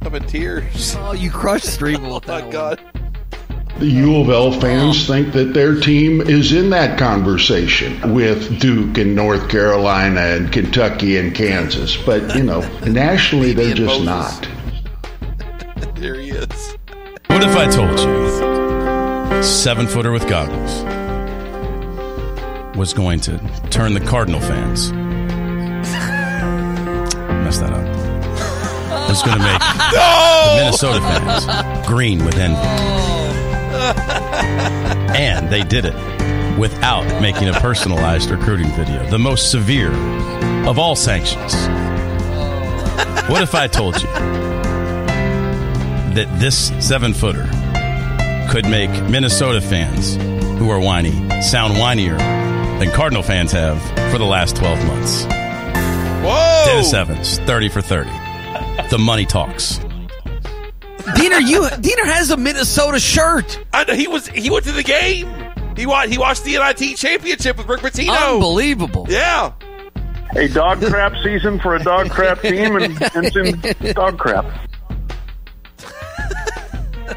I'm 0.00 0.14
in 0.14 0.22
tears. 0.24 0.96
Oh, 0.98 1.12
you 1.12 1.30
crushed 1.30 1.66
Streeble 1.66 2.14
with 2.14 2.24
oh, 2.30 2.38
that 2.38 2.44
my 2.46 2.50
God. 2.50 2.80
The 3.80 3.86
U 3.86 4.20
of 4.20 4.28
L 4.28 4.52
fans 4.60 5.06
think 5.06 5.32
that 5.32 5.54
their 5.54 5.74
team 5.80 6.20
is 6.20 6.52
in 6.52 6.68
that 6.68 6.98
conversation 6.98 8.12
with 8.12 8.60
Duke 8.60 8.98
and 8.98 9.16
North 9.16 9.48
Carolina 9.48 10.20
and 10.20 10.52
Kentucky 10.52 11.16
and 11.16 11.34
Kansas. 11.34 11.96
But, 11.96 12.36
you 12.36 12.42
know, 12.42 12.60
nationally, 12.86 13.54
they're 13.54 13.74
just 13.74 14.02
not. 14.02 14.46
There 15.94 16.14
he 16.14 16.30
is. 16.30 16.76
What 17.26 17.42
if 17.42 17.56
I 17.56 17.70
told 17.70 17.98
you 17.98 19.42
seven 19.42 19.86
footer 19.86 20.12
with 20.12 20.26
goggles 20.28 20.82
was 22.74 22.94
going 22.94 23.20
to 23.20 23.38
turn 23.70 23.92
the 23.92 24.00
Cardinal 24.00 24.40
fans? 24.40 24.92
Messed 27.44 27.60
that 27.60 27.72
up. 27.72 29.08
Was 29.10 29.22
going 29.22 29.36
to 29.38 29.42
make 29.44 29.60
the 29.60 30.54
Minnesota 30.56 31.00
fans 31.00 31.86
green 31.86 32.24
with 32.24 32.36
envy. 32.36 33.19
And 35.10 35.50
they 35.50 35.62
did 35.64 35.84
it 35.84 35.94
without 36.58 37.04
making 37.20 37.48
a 37.48 37.52
personalized 37.54 38.30
recruiting 38.30 38.68
video, 38.68 39.04
the 39.10 39.18
most 39.18 39.50
severe 39.50 39.92
of 40.66 40.78
all 40.78 40.96
sanctions. 40.96 41.54
What 43.28 43.42
if 43.42 43.54
I 43.54 43.66
told 43.66 44.00
you 44.00 44.08
that 46.14 46.26
this 46.38 46.72
seven 46.84 47.12
footer 47.12 47.48
could 48.50 48.64
make 48.64 48.90
Minnesota 49.10 49.60
fans 49.60 50.16
who 50.58 50.70
are 50.70 50.80
whiny 50.80 51.12
sound 51.42 51.74
whinier 51.74 52.18
than 52.78 52.90
Cardinal 52.90 53.22
fans 53.22 53.52
have 53.52 53.80
for 54.10 54.18
the 54.18 54.24
last 54.24 54.56
12 54.56 54.86
months? 54.86 55.24
Whoa! 56.24 56.62
Dennis 56.66 56.92
Evans, 56.92 57.38
30 57.40 57.68
for 57.68 57.82
30. 57.82 58.10
The 58.90 58.98
money 58.98 59.26
talks. 59.26 59.80
Deener, 61.14 61.46
you 61.46 61.62
Deener 61.62 62.04
has 62.04 62.30
a 62.30 62.36
Minnesota 62.36 62.98
shirt. 62.98 63.64
I 63.72 63.84
know, 63.84 63.94
he 63.94 64.08
was 64.08 64.26
he 64.28 64.50
went 64.50 64.64
to 64.66 64.72
the 64.72 64.82
game. 64.82 65.28
He 65.76 65.86
watched 65.86 66.10
he 66.10 66.18
watched 66.18 66.44
the 66.44 66.52
NIT 66.58 66.96
championship 66.96 67.56
with 67.56 67.66
Rick 67.66 67.80
Pitino. 67.80 68.34
Unbelievable. 68.34 69.06
Yeah. 69.08 69.52
A 70.36 70.48
dog 70.48 70.80
crap 70.80 71.14
season 71.24 71.58
for 71.58 71.74
a 71.74 71.82
dog 71.82 72.10
crap 72.10 72.40
team, 72.42 72.76
and 72.76 72.96
it's 73.00 73.36
in 73.36 73.92
dog 73.94 74.18
crap. 74.18 74.44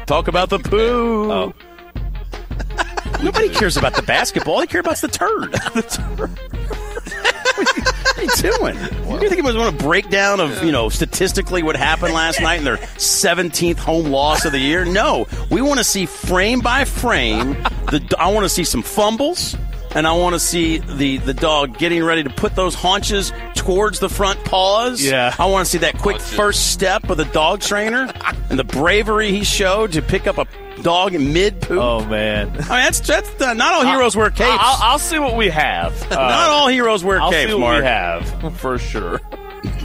Talk 0.06 0.28
about 0.28 0.50
the 0.50 0.58
poo. 0.58 1.32
Oh. 1.32 1.54
Nobody 3.22 3.48
cares 3.48 3.76
about 3.76 3.94
the 3.94 4.02
basketball. 4.02 4.60
They 4.60 4.66
care 4.66 4.80
about 4.80 4.98
the 4.98 5.08
turd. 5.08 5.52
the 5.74 5.82
turd. 5.82 6.30
What 8.26 8.44
are 8.44 8.48
you 8.48 8.58
doing? 8.58 9.22
You 9.22 9.28
think 9.28 9.38
it 9.38 9.44
was 9.44 9.56
want 9.56 9.74
a 9.74 9.84
breakdown 9.84 10.40
of 10.40 10.62
you 10.62 10.72
know 10.72 10.88
statistically 10.88 11.62
what 11.62 11.76
happened 11.76 12.14
last 12.14 12.40
night 12.40 12.58
in 12.58 12.64
their 12.64 12.76
17th 12.76 13.78
home 13.78 14.06
loss 14.06 14.44
of 14.44 14.52
the 14.52 14.58
year? 14.58 14.84
No, 14.84 15.26
we 15.50 15.62
want 15.62 15.78
to 15.78 15.84
see 15.84 16.06
frame 16.06 16.60
by 16.60 16.84
frame. 16.84 17.52
The 17.90 18.14
I 18.18 18.32
want 18.32 18.44
to 18.44 18.48
see 18.48 18.64
some 18.64 18.82
fumbles. 18.82 19.56
And 19.96 20.08
I 20.08 20.12
want 20.12 20.34
to 20.34 20.40
see 20.40 20.78
the, 20.78 21.18
the 21.18 21.34
dog 21.34 21.78
getting 21.78 22.02
ready 22.02 22.24
to 22.24 22.30
put 22.30 22.56
those 22.56 22.74
haunches 22.74 23.32
towards 23.54 24.00
the 24.00 24.08
front 24.08 24.44
paws. 24.44 25.00
Yeah. 25.00 25.32
I 25.38 25.46
want 25.46 25.66
to 25.66 25.70
see 25.70 25.78
that 25.78 25.98
quick 25.98 26.20
first 26.20 26.72
step 26.72 27.08
of 27.10 27.16
the 27.16 27.26
dog 27.26 27.60
trainer 27.60 28.12
and 28.50 28.58
the 28.58 28.64
bravery 28.64 29.30
he 29.30 29.44
showed 29.44 29.92
to 29.92 30.02
pick 30.02 30.26
up 30.26 30.38
a 30.38 30.46
dog 30.82 31.12
mid 31.18 31.60
poop. 31.60 31.78
Oh 31.80 32.04
man. 32.04 32.48
I 32.48 32.52
mean, 32.52 32.64
that's 32.68 33.00
that's 33.00 33.40
uh, 33.40 33.54
not 33.54 33.72
all 33.74 33.84
heroes 33.86 34.16
wear 34.16 34.30
capes. 34.30 34.58
I'll, 34.60 34.92
I'll 34.92 34.98
see 34.98 35.18
what 35.18 35.36
we 35.36 35.48
have. 35.48 35.92
Uh, 36.10 36.14
not 36.16 36.50
all 36.50 36.68
heroes 36.68 37.02
wear 37.04 37.20
I'll 37.20 37.30
capes, 37.30 37.50
see 37.50 37.54
what 37.54 37.60
Mark. 37.60 37.80
we 37.82 37.86
have 37.86 38.56
for 38.58 38.78
sure. 38.78 39.20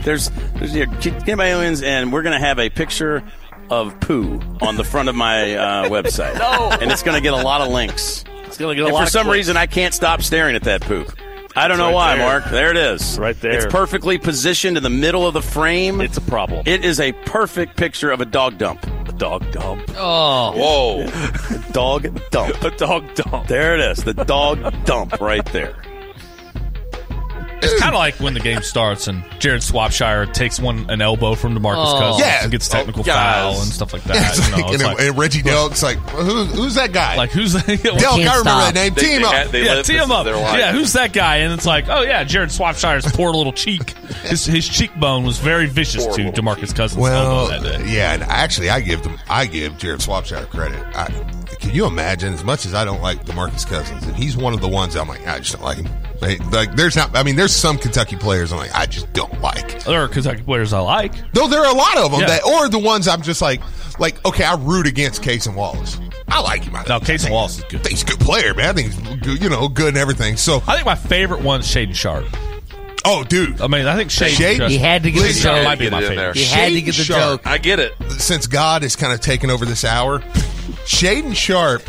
There's 0.04 0.30
there's 0.56 0.74
here, 0.74 0.88
Kid 1.00 1.38
by 1.38 1.48
Aliens, 1.48 1.82
and 1.84 2.12
we're 2.12 2.24
gonna 2.24 2.40
have 2.40 2.60
a 2.60 2.70
picture 2.70 3.24
of 3.70 3.98
poo 4.00 4.42
on 4.62 4.76
the 4.78 4.84
front 4.84 5.10
of 5.10 5.16
my 5.16 5.56
uh, 5.56 5.90
website, 5.90 6.38
No. 6.40 6.72
and 6.82 6.92
it's 6.92 7.04
gonna 7.04 7.22
get 7.22 7.34
a 7.34 7.38
lot 7.42 7.62
of 7.62 7.70
links. 7.70 8.26
It's 8.46 8.58
gonna 8.58 8.76
get 8.76 8.82
a 8.82 8.86
And 8.88 8.94
lot 8.96 9.06
for 9.06 9.10
some 9.12 9.26
clicks. 9.26 9.36
reason, 9.38 9.58
I 9.58 9.68
can't 9.68 9.94
stop 9.94 10.22
staring 10.24 10.56
at 10.56 10.64
that 10.64 10.82
poop. 10.82 11.16
I 11.56 11.68
don't 11.68 11.76
It's 11.76 11.80
know 11.80 11.86
right 11.88 11.94
why, 11.94 12.16
there. 12.16 12.26
Mark. 12.26 12.46
There 12.46 12.72
it 12.72 12.78
is. 12.78 13.18
Right 13.20 13.40
there. 13.42 13.52
It's 13.54 13.66
perfectly 13.66 14.18
positioned 14.18 14.78
in 14.78 14.84
the 14.84 14.90
middle 14.90 15.28
of 15.28 15.34
the 15.34 15.42
frame. 15.42 16.00
It's 16.02 16.18
a 16.18 16.22
problem. 16.22 16.64
It 16.66 16.84
is 16.86 17.00
a 17.00 17.12
perfect 17.12 17.76
picture 17.76 18.12
of 18.12 18.22
a 18.22 18.26
dog 18.26 18.58
dump. 18.58 18.86
A 19.20 19.28
dog 19.28 19.52
dump. 19.52 19.92
Oh. 19.98 20.54
Whoa. 20.56 21.62
Dog 21.74 22.08
dump. 22.32 22.64
A 22.64 22.72
dog 22.72 23.04
dump. 23.16 23.48
There 23.48 23.76
it 23.76 23.82
is. 23.82 24.02
The 24.02 24.14
dog 24.14 24.74
dump 24.86 25.20
right 25.20 25.46
there. 25.48 25.76
It's 27.62 27.80
kind 27.80 27.94
of 27.94 28.00
like 28.00 28.16
when 28.16 28.34
the 28.34 28.40
game 28.40 28.62
starts 28.62 29.08
and 29.08 29.24
Jared 29.40 29.62
Swopshire 29.62 30.32
takes 30.34 30.60
one 30.60 30.90
an 30.90 31.02
elbow 31.02 31.36
from 31.36 31.58
Demarcus 31.58 31.76
Oh. 31.94 32.00
Cousins 32.00 32.26
Yeah. 32.26 32.44
and 32.44 32.52
gets 32.52 32.68
technical 32.70 33.02
Oh, 33.02 33.04
foul 33.06 33.62
and 33.62 33.72
stuff 33.72 33.92
like 33.94 34.04
that. 34.06 34.38
It's 34.38 34.46
you 34.50 34.52
know, 34.52 34.58
like, 34.64 34.74
it's 34.76 34.84
and, 34.84 34.94
like, 34.94 35.02
and 35.08 35.18
Reggie 35.18 35.42
Delk's 35.42 35.84
like, 35.84 35.98
who, 35.98 36.46
who's 36.46 36.76
that 36.76 36.94
guy? 36.94 37.18
like 37.18 37.32
who's 37.32 37.54
that? 37.54 37.66
Delk, 37.66 38.00
can't 38.00 38.08
I 38.08 38.16
remember 38.16 38.42
stop. 38.42 38.74
that 38.74 38.76
name. 38.76 38.94
They- 38.94 39.02
Team 39.02 39.22
they 39.22 39.28
up. 39.28 39.52
they 39.52 39.66
yeah, 39.66 39.74
lived 39.76 39.88
tee 39.88 39.94
this 39.94 40.06
him 40.06 40.12
as 40.12 40.28
up. 40.28 40.58
Yeah, 40.58 40.72
who's 40.72 40.94
that 40.94 41.12
guy? 41.14 41.38
And 41.38 41.54
it's 41.54 41.66
like, 41.66 41.90
oh 41.90 42.02
yeah, 42.02 42.24
Jared 42.24 42.50
Swopshire's 42.50 43.12
poor 43.12 43.32
little 43.34 43.54
cheek. 43.54 43.90
His 44.24 44.46
his 44.46 44.68
cheekbone 44.68 45.24
was 45.24 45.38
very 45.38 45.68
vicious 45.68 46.06
Poor 46.06 46.16
to 46.18 46.24
little 46.26 46.44
Demarcus 46.44 46.76
Cousins' 46.76 47.00
Well, 47.00 47.48
elbow 47.52 47.62
that 47.68 47.80
day. 47.84 47.94
yeah, 47.94 48.14
and 48.14 48.24
actually, 48.24 48.70
I 48.70 48.80
give 48.82 49.04
them, 49.04 49.18
I 49.30 49.46
give 49.46 49.78
Jared 49.78 50.00
Swopshire 50.02 50.48
credit. 50.50 50.84
I, 50.96 51.06
can 51.60 51.72
you 51.76 51.86
imagine? 51.86 52.34
As 52.34 52.44
much 52.44 52.66
as 52.66 52.74
I 52.74 52.86
don't 52.86 53.02
like 53.02 53.24
Demarcus 53.26 53.66
Cousins, 53.68 54.04
and 54.06 54.16
he's 54.16 54.36
one 54.36 54.54
of 54.54 54.62
the 54.62 54.68
ones 54.68 54.96
I'm 54.96 55.08
like, 55.08 55.26
I 55.28 55.38
just 55.40 55.54
don't 55.54 55.64
like 55.64 55.78
him. 55.78 55.88
Like, 56.22 56.52
like, 56.52 56.76
there's 56.76 56.96
not. 56.96 57.16
I 57.16 57.24
mean, 57.24 57.36
there's 57.36 57.56
some 57.56 57.78
Kentucky 57.78 58.16
players 58.18 58.52
I'm 58.52 58.60
like, 58.60 58.76
I 58.76 58.86
just 58.86 59.12
don't 59.14 59.40
like. 59.42 59.84
There 59.86 60.04
are 60.04 60.08
Kentucky 60.08 60.44
players 60.44 60.74
I 60.74 60.80
like. 60.80 61.14
Though 61.34 61.48
there 61.48 61.62
are 61.62 61.72
a 61.74 61.78
lot 61.78 61.98
of 61.98 62.12
them 62.12 62.22
Yeah. 62.22 62.28
that, 62.28 62.44
or 62.44 62.68
the 62.68 62.80
ones 62.80 63.08
I'm 63.08 63.22
just 63.22 63.42
like, 63.42 63.62
like, 64.00 64.24
okay, 64.26 64.44
I 64.44 64.56
root 64.56 64.86
against 64.88 65.22
Cason 65.22 65.56
Wallace. 65.56 65.98
I 66.28 66.42
like 66.42 66.64
him. 66.64 66.76
I 66.76 66.84
No, 66.88 67.00
Cason 67.00 67.32
Wallace 67.32 67.58
is 67.60 67.64
good. 67.66 67.80
I 67.80 67.84
think 67.84 67.90
he's 67.92 68.04
a 68.04 68.06
good 68.06 68.20
player, 68.20 68.54
man. 68.54 68.70
I 68.70 68.74
think 68.74 68.94
he's 68.94 69.18
good, 69.18 69.42
you 69.42 69.50
know, 69.50 69.68
good 69.70 69.90
and 69.90 69.98
everything. 69.98 70.36
So, 70.38 70.62
I 70.68 70.74
think 70.76 70.86
my 70.86 70.96
favorite 70.96 71.42
one's 71.42 71.66
Shaedon 71.68 71.96
Sharpe. 71.96 72.26
oh, 73.06 73.24
dude, 73.24 73.62
I 73.62 73.68
mean, 73.68 73.86
I 73.88 73.96
think 73.96 74.10
Shaedon. 74.12 74.30
Shaedon- 74.36 74.58
just- 74.58 74.72
He 74.72 74.78
had 74.78 75.04
to 75.04 75.12
get 75.12 75.20
the 75.22 75.26
Listen, 75.28 75.42
Sharp 75.42 75.56
joke. 75.58 75.66
might 75.66 75.80
be 75.80 75.86
Get 75.86 75.92
my 75.92 76.02
favorite. 76.02 76.16
there. 76.18 76.34
He 76.34 76.44
had 76.46 76.70
to 76.74 76.82
get 76.82 76.96
the 76.96 77.04
Sharp. 77.04 77.44
joke. 77.44 77.48
I 77.48 77.58
get 77.58 77.80
it. 77.80 77.94
since 78.18 78.46
God 78.46 78.84
has 78.84 78.96
kind 78.98 79.14
of 79.14 79.22
taken 79.22 79.50
over 79.50 79.66
this 79.66 79.84
hour, 79.86 80.22
Shaedon 80.90 81.36
Sharpe 81.36 81.84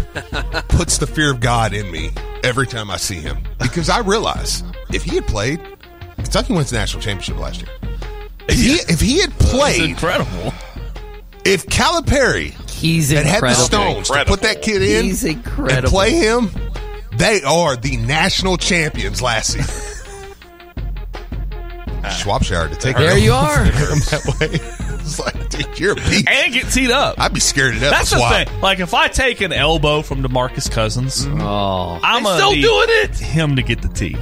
puts 0.68 0.98
the 0.98 1.06
fear 1.06 1.30
of 1.30 1.40
God 1.40 1.72
in 1.72 1.90
me 1.90 2.10
every 2.44 2.66
time 2.66 2.90
I 2.90 2.98
see 2.98 3.14
him 3.16 3.38
because 3.58 3.88
I 3.88 4.00
realize 4.00 4.62
if 4.92 5.02
he 5.02 5.14
had 5.14 5.26
played, 5.26 5.58
Kentucky 6.16 6.52
wins 6.52 6.68
the 6.70 6.76
national 6.76 7.02
championship 7.02 7.38
last 7.38 7.62
year. 7.62 7.70
If 8.48 8.56
he, 8.58 8.72
if 8.92 9.00
he 9.00 9.20
had 9.20 9.30
It's 9.30 9.50
played, 9.50 9.90
incredible. 9.90 10.52
if 11.46 11.64
Calipari 11.66 12.50
He's 12.70 13.10
had 13.10 13.24
had 13.24 13.42
the 13.42 13.48
incredible. 13.48 13.64
stones 14.04 14.08
to 14.10 14.24
put 14.26 14.42
that 14.42 14.60
kid 14.60 14.82
in 14.82 15.06
He's 15.06 15.24
and 15.24 15.42
play 15.86 16.10
him, 16.12 16.50
they 17.16 17.40
are 17.42 17.76
the 17.76 17.96
national 17.96 18.58
champions 18.58 19.22
last 19.22 19.52
season. 19.54 19.96
Swopshire 22.04 22.68
to 22.68 22.76
take 22.76 22.96
him 22.96 23.02
There 23.02 23.12
her 23.12 23.18
you 23.18 23.32
home 23.32 23.46
are. 24.42 24.79
That 25.02 25.24
way. 25.34 25.40
It's 25.40 25.40
like, 25.40 25.48
dude, 25.50 25.78
you're 25.80 25.92
a 25.92 25.96
beast. 25.96 26.28
and 26.28 26.52
get 26.52 26.66
teed 26.72 26.90
up. 26.90 27.18
I'd 27.18 27.32
be 27.34 27.40
scared 27.40 27.74
to 27.74 27.80
death. 27.80 27.90
That's 27.90 28.10
to 28.10 28.14
the 28.16 28.20
swap. 28.20 28.48
thing. 28.48 28.60
Like 28.60 28.80
if 28.80 28.94
I 28.94 29.08
take 29.08 29.40
an 29.40 29.52
elbow 29.52 30.02
from 30.02 30.22
Demarcus 30.22 30.70
Cousins, 30.70 31.26
mm-hmm. 31.26 31.40
Oh. 31.40 31.98
I'm 32.02 32.22
They 32.22 32.28
gonna 32.28 32.36
still 32.38 32.52
need 32.52 32.62
doing 32.62 32.86
it. 32.88 33.18
him 33.18 33.56
to 33.56 33.62
get 33.62 33.82
the 33.82 33.88
tee, 33.88 34.16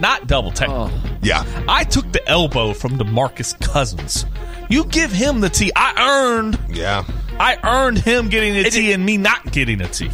not 0.00 0.26
double 0.26 0.50
take. 0.50 0.68
Oh. 0.68 0.90
Yeah. 1.22 1.44
I 1.68 1.84
took 1.84 2.10
the 2.12 2.26
elbow 2.28 2.72
from 2.72 2.98
Demarcus 2.98 3.58
Cousins. 3.60 4.24
You 4.68 4.84
give 4.84 5.12
him 5.12 5.40
the 5.40 5.48
tee. 5.48 5.70
I 5.76 5.94
earned. 6.36 6.58
Yeah. 6.68 7.04
I 7.38 7.56
earned 7.62 7.98
him 7.98 8.28
getting 8.28 8.54
the 8.54 8.64
tee 8.70 8.92
and 8.92 9.04
me 9.04 9.16
not 9.16 9.52
getting 9.52 9.80
a 9.80 9.88
tee. 9.88 10.10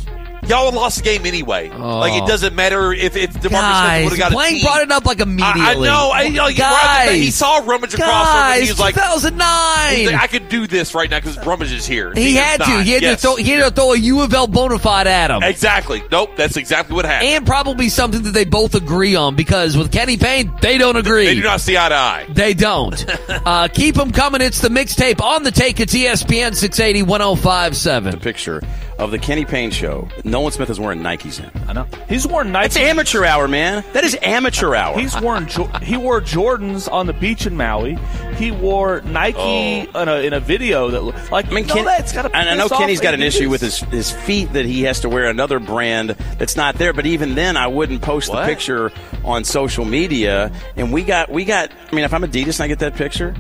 Y'all 0.49 0.65
would 0.67 0.75
lost 0.75 0.99
the 0.99 1.05
game 1.05 1.25
anyway. 1.25 1.69
Like 1.71 2.21
it 2.21 2.27
doesn't 2.27 2.55
matter 2.57 2.93
if 2.93 3.17
if 3.17 3.31
DeMarcus 3.33 3.41
Smith 3.41 4.05
would 4.05 4.11
have 4.11 4.19
got 4.19 4.33
a 4.33 4.35
Blank 4.35 4.63
brought 4.63 4.83
it 4.83 4.91
up 4.91 5.05
like 5.05 5.21
I, 5.21 5.23
immediately. 5.23 5.63
I 5.63 5.75
know. 5.75 6.11
I, 6.13 6.23
you 6.23 6.33
know, 6.33 6.43
like, 6.45 6.57
guys, 6.57 7.11
he 7.13 7.31
saw 7.31 7.59
rummage 7.65 7.95
across 7.95 8.09
guys, 8.27 8.55
him. 8.55 8.55
and 8.59 8.65
He 8.65 8.71
was 8.73 8.81
like, 8.81 8.95
2009. 8.97 9.97
he's 9.97 10.07
like, 10.13 10.21
I 10.23 10.27
could 10.27 10.49
do 10.49 10.67
this 10.67 10.95
right 10.95 11.09
now 11.09 11.21
because 11.21 11.39
rummage 11.47 11.71
is 11.73 11.87
here. 11.87 12.13
he 12.13 12.33
is 12.35 12.39
had 12.41 12.57
to. 12.61 12.83
He 12.83 12.91
had 12.93 13.03
Yes. 13.03 13.21
to 13.21 13.27
throw. 13.29 13.37
He 13.37 13.51
had 13.51 13.65
to 13.65 13.71
throw 13.71 13.93
a 13.93 13.97
U 13.97 14.23
of 14.23 14.35
L 14.35 14.49
bona 14.49 14.79
fide 14.81 15.07
at 15.07 15.31
him. 15.31 15.43
Exactly. 15.45 16.03
Nope. 16.11 16.31
That's 16.37 16.57
exactly 16.57 16.97
what 16.97 17.05
happened. 17.05 17.31
and 17.31 17.47
probably 17.47 17.89
something 17.89 18.23
that 18.23 18.33
they 18.33 18.45
both 18.45 18.75
agree 18.75 19.15
on 19.15 19.37
because 19.37 19.77
with 19.77 19.93
Kenny 19.93 20.17
Payne, 20.17 20.53
they 20.61 20.77
don't 20.77 20.97
agree. 20.97 21.27
They 21.27 21.35
do 21.35 21.43
not 21.45 21.61
see 21.61 21.77
eye 21.79 21.89
to 21.89 21.95
eye. 21.95 22.27
They 22.29 22.53
don't. 22.55 23.05
uh, 23.29 23.69
keep 23.69 23.95
them 23.95 24.11
coming. 24.11 24.41
It's 24.41 24.61
the 24.61 24.71
mixtape 24.71 25.21
on 25.23 25.45
the 25.45 25.53
take. 25.53 25.79
It's 25.79 25.95
ESPN 25.95 26.57
680 26.57 27.03
1057. 27.05 28.19
Picture 28.21 28.61
of 28.99 29.11
the 29.11 29.19
Kenny 29.19 29.45
Payne 29.45 29.71
show. 29.71 30.09
Nolan 30.25 30.53
Smith 30.53 30.71
is 30.71 30.81
wearing 30.81 31.01
Nikes 31.01 31.43
in. 31.43 31.69
I 31.69 31.73
know. 31.73 31.87
He's 32.09 32.27
worn 32.27 32.53
Nike. 32.53 32.63
That's 32.65 32.77
amateur 32.77 33.25
hour, 33.25 33.49
man. 33.49 33.85
That 33.93 34.05
is 34.05 34.17
amateur 34.23 34.75
hour. 34.75 34.99
He's 34.99 35.19
worn 35.21 35.49
Jo- 35.49 35.71
he 35.83 35.97
wore 35.97 36.21
Jordans 36.21 36.91
on 36.91 37.07
the 37.07 37.13
beach 37.13 37.47
in 37.47 37.57
Maui. 37.57 37.99
He 38.37 38.51
wore 38.51 39.01
Nike 39.03 39.89
oh. 39.95 40.03
in, 40.03 40.09
a, 40.09 40.15
in 40.27 40.33
a 40.33 40.41
video 40.41 40.91
that 40.91 41.03
looked 41.03 41.31
like 41.31 41.43
Oh. 41.47 41.51
I 41.51 41.55
mean, 41.55 41.65
Ken, 41.67 41.85
that's 41.85 42.13
gotta 42.13 42.35
and 42.37 42.49
I 42.49 42.55
know 42.55 42.69
Kenny's 42.69 43.01
got 43.01 43.15
an 43.15 43.23
issue 43.23 43.51
with 43.51 43.61
his, 43.61 43.81
his 43.81 44.11
feet 44.11 44.53
that 44.53 44.65
he 44.65 44.83
has 44.83 45.01
to 45.01 45.09
wear 45.09 45.27
another 45.27 45.59
brand 45.59 46.11
that's 46.39 46.57
not 46.57 46.77
there. 46.77 46.93
But 46.93 47.07
even 47.07 47.35
then, 47.35 47.57
I 47.57 47.67
wouldn't 47.67 48.03
post 48.03 48.31
What? 48.31 48.41
the 48.41 48.47
picture 48.47 48.93
on 49.25 49.45
social 49.45 49.85
media. 49.85 50.53
And 50.77 50.93
we 50.93 51.05
got 51.05 51.31
we 51.31 51.45
got. 51.45 51.71
I 51.91 51.95
mean, 51.95 52.05
if 52.05 52.15
I'm 52.15 52.23
Adidas 52.23 52.59
and 52.59 52.63
I 52.63 52.69
get 52.69 52.79
that 52.81 52.95
picture, 52.95 53.35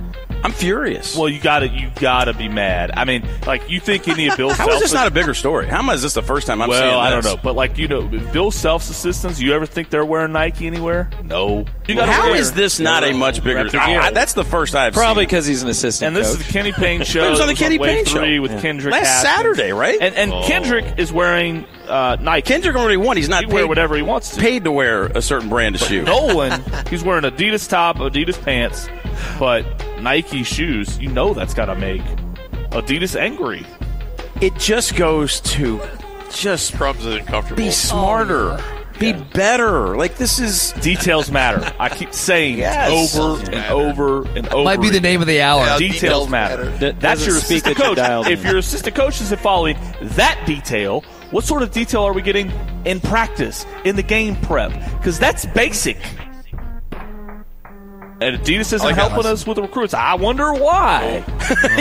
I'm 0.45 0.53
furious. 0.53 1.17
Well, 1.17 1.29
you 1.29 1.41
gotta 1.41 1.69
you 1.69 1.91
gotta 2.01 2.35
be 2.35 2.49
mad. 2.49 2.91
I 2.97 3.05
mean, 3.05 3.25
like 3.47 3.71
you 3.71 3.79
think 3.81 4.09
any 4.09 4.27
of 4.29 4.37
Bill 4.37 4.51
How 4.53 4.65
is 4.71 4.81
this 4.81 4.91
Self's- 4.91 4.93
not 4.95 5.07
a 5.07 5.11
bigger 5.11 5.35
story? 5.35 5.67
How 5.69 5.89
is 5.93 6.03
this 6.03 6.15
the 6.15 6.23
first 6.23 6.47
time 6.47 6.61
I'm 6.61 6.69
well, 6.69 6.81
seeing 6.81 6.95
I 7.01 7.11
don't 7.11 7.25
know, 7.25 7.37
but 7.43 7.55
like 7.55 7.79
you 7.79 7.87
know, 7.89 8.03
Bill 8.33 8.51
Self's 8.51 8.91
assistants. 8.91 9.41
You 9.41 9.55
ever 9.55 9.67
think 9.67 9.91
they're 9.91 10.05
wearing 10.05 10.33
Nike 10.33 10.67
anywhere? 10.67 11.09
No. 11.23 11.65
You 11.87 11.97
Well, 11.97 12.07
how 12.07 12.31
wear- 12.31 12.41
is 12.41 12.53
this 12.53 12.81
not 12.81 13.05
a 13.05 13.13
much 13.13 13.43
bigger? 13.45 13.69
I- 13.79 13.99
I- 14.09 14.11
that's 14.11 14.33
the 14.33 14.45
first 14.45 14.75
I've 14.75 14.95
Probably 14.95 15.27
because 15.27 15.47
he's 15.47 15.63
an 15.63 15.69
assistant. 15.69 16.09
And 16.09 16.17
this 16.17 16.31
coach. 16.33 16.41
is 16.41 16.47
the 16.47 16.53
Kenny 16.53 16.73
Payne 16.83 17.03
show. 17.05 17.25
It 17.25 17.31
was 17.31 17.41
on 17.41 17.47
the 17.49 17.55
Kenny 17.55 17.79
Wave 17.79 18.05
Payne 18.05 18.05
show. 18.07 18.43
with 18.43 18.51
Yeah. 18.53 18.61
Kendrick 18.61 18.93
Last 18.93 19.07
Haskins. 19.07 19.35
Saturday, 19.37 19.73
right? 19.73 19.99
And, 20.01 20.15
and 20.15 20.33
Oh. 20.33 20.43
Kendrick 20.45 20.85
is 20.99 21.13
wearing 21.13 21.67
uh, 21.89 22.17
Nike. 22.21 22.47
Kendrick 22.49 22.75
already 22.77 22.97
won. 22.97 23.17
He's 23.17 23.29
not 23.29 23.41
He 23.43 23.47
can 23.47 23.55
wear 23.55 23.67
whatever 23.67 23.95
he 23.97 24.03
wants 24.03 24.35
to. 24.35 24.41
paid 24.41 24.65
to 24.65 24.73
wear 24.73 25.05
a 25.07 25.23
certain 25.23 25.49
brand 25.49 25.75
of 25.77 25.83
shoe. 25.83 26.03
Nolan, 26.03 26.63
he's 26.91 27.05
wearing 27.05 27.25
Adidas 27.25 27.69
top, 27.69 27.99
Adidas 27.99 28.43
pants, 28.43 28.89
but 29.39 29.65
Nike 30.03 30.43
shoes. 30.43 30.99
You 30.99 31.09
know 31.09 31.33
that's 31.35 31.55
got 31.55 31.67
to 31.67 31.75
make 31.75 32.03
Adidas 32.71 33.19
angry. 33.19 33.65
It 34.41 34.55
just 34.57 34.97
goes 34.97 35.41
to 35.41 35.81
just 36.31 36.75
Crumbs 36.75 37.05
is 37.05 37.17
uncomfortable. 37.17 37.63
be 37.63 37.71
smarter, 37.71 38.57
oh, 38.59 38.85
be 38.99 39.13
better. 39.13 39.97
Like 39.97 40.17
this 40.17 40.39
is 40.39 40.73
Details 40.81 41.31
matter. 41.31 41.73
I 41.79 41.89
keep 41.91 42.13
saying 42.13 42.59
Yes. 42.59 43.17
over 43.17 43.43
and 43.51 43.65
over 43.71 44.27
and 44.37 44.49
over. 44.49 44.65
Might 44.65 44.81
be 44.81 44.89
the 44.91 45.01
name 45.01 45.21
of 45.21 45.27
the 45.27 45.43
hour. 45.43 45.65
Yeah, 45.65 45.79
Details, 45.79 46.01
details 46.01 46.29
matter. 46.31 46.65
matter. 46.65 46.79
That 46.79 47.01
That's 47.01 47.27
your 47.27 47.37
assistant 47.37 47.77
coach. 47.77 47.99
If 48.29 48.45
your 48.45 48.57
assistant 48.59 48.97
coach 48.97 49.21
isn't 49.21 49.41
following 49.41 49.77
that 50.01 50.43
detail, 50.47 51.03
what 51.31 51.45
sort 51.45 51.63
of 51.63 51.71
detail 51.71 52.03
are 52.03 52.13
we 52.13 52.23
getting 52.23 52.51
in 52.85 53.01
practice, 53.01 53.65
in 53.85 53.97
the 53.97 54.03
game 54.03 54.37
prep? 54.37 54.73
Because 54.99 55.19
that's 55.19 55.47
basic. 55.47 55.99
And 58.23 58.39
Adidas 58.43 58.73
isn't 58.73 58.83
like 58.83 58.95
helping 58.95 59.27
us 59.27 59.47
with 59.47 59.57
the 59.57 59.63
recruits. 59.63 59.95
I 59.95 60.15
wonder 60.15 60.53
why. 60.53 61.25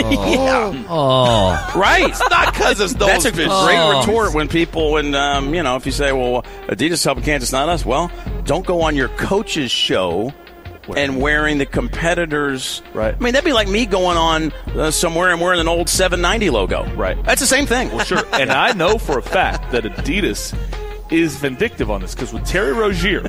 yeah. 0.00 0.84
Oh. 0.88 1.72
Right. 1.76 2.08
It's 2.08 2.20
not 2.30 2.52
because 2.52 2.80
it's 2.80 2.94
That's 2.98 3.24
a 3.24 3.32
great 3.32 3.48
Oh. 3.50 4.00
retort 4.00 4.34
when 4.34 4.48
people, 4.48 4.92
when 4.92 5.14
um, 5.14 5.54
you 5.54 5.62
know, 5.62 5.76
if 5.76 5.86
you 5.86 5.92
say, 5.92 6.12
"Well, 6.12 6.42
Adidas 6.68 7.04
helping 7.04 7.24
Kansas, 7.24 7.52
not 7.52 7.68
us." 7.68 7.84
Well, 7.86 8.10
don't 8.44 8.66
go 8.66 8.82
on 8.82 8.96
your 8.96 9.08
coach's 9.08 9.70
show 9.70 10.32
and 10.96 11.20
wearing 11.20 11.58
the 11.58 11.66
competitors. 11.66 12.82
Right. 12.92 13.14
I 13.14 13.18
mean, 13.18 13.32
that'd 13.34 13.44
be 13.44 13.52
like 13.52 13.68
me 13.68 13.86
going 13.86 14.16
on 14.16 14.52
uh, 14.74 14.90
somewhere 14.90 15.30
and 15.30 15.40
wearing 15.40 15.60
an 15.60 15.68
old 15.68 15.88
790 15.88 16.50
logo. 16.50 16.84
Right. 16.96 17.22
That's 17.24 17.40
the 17.40 17.46
same 17.46 17.66
thing. 17.66 17.90
Well, 17.92 18.04
sure. 18.04 18.22
and 18.32 18.50
I 18.50 18.72
know 18.72 18.98
for 18.98 19.18
a 19.18 19.22
fact 19.22 19.70
that 19.72 19.84
Adidas 19.84 20.56
is 21.12 21.36
vindictive 21.36 21.90
on 21.90 22.00
this 22.00 22.14
because 22.14 22.32
with 22.32 22.44
Terry 22.46 22.72
Rozier 22.72 23.28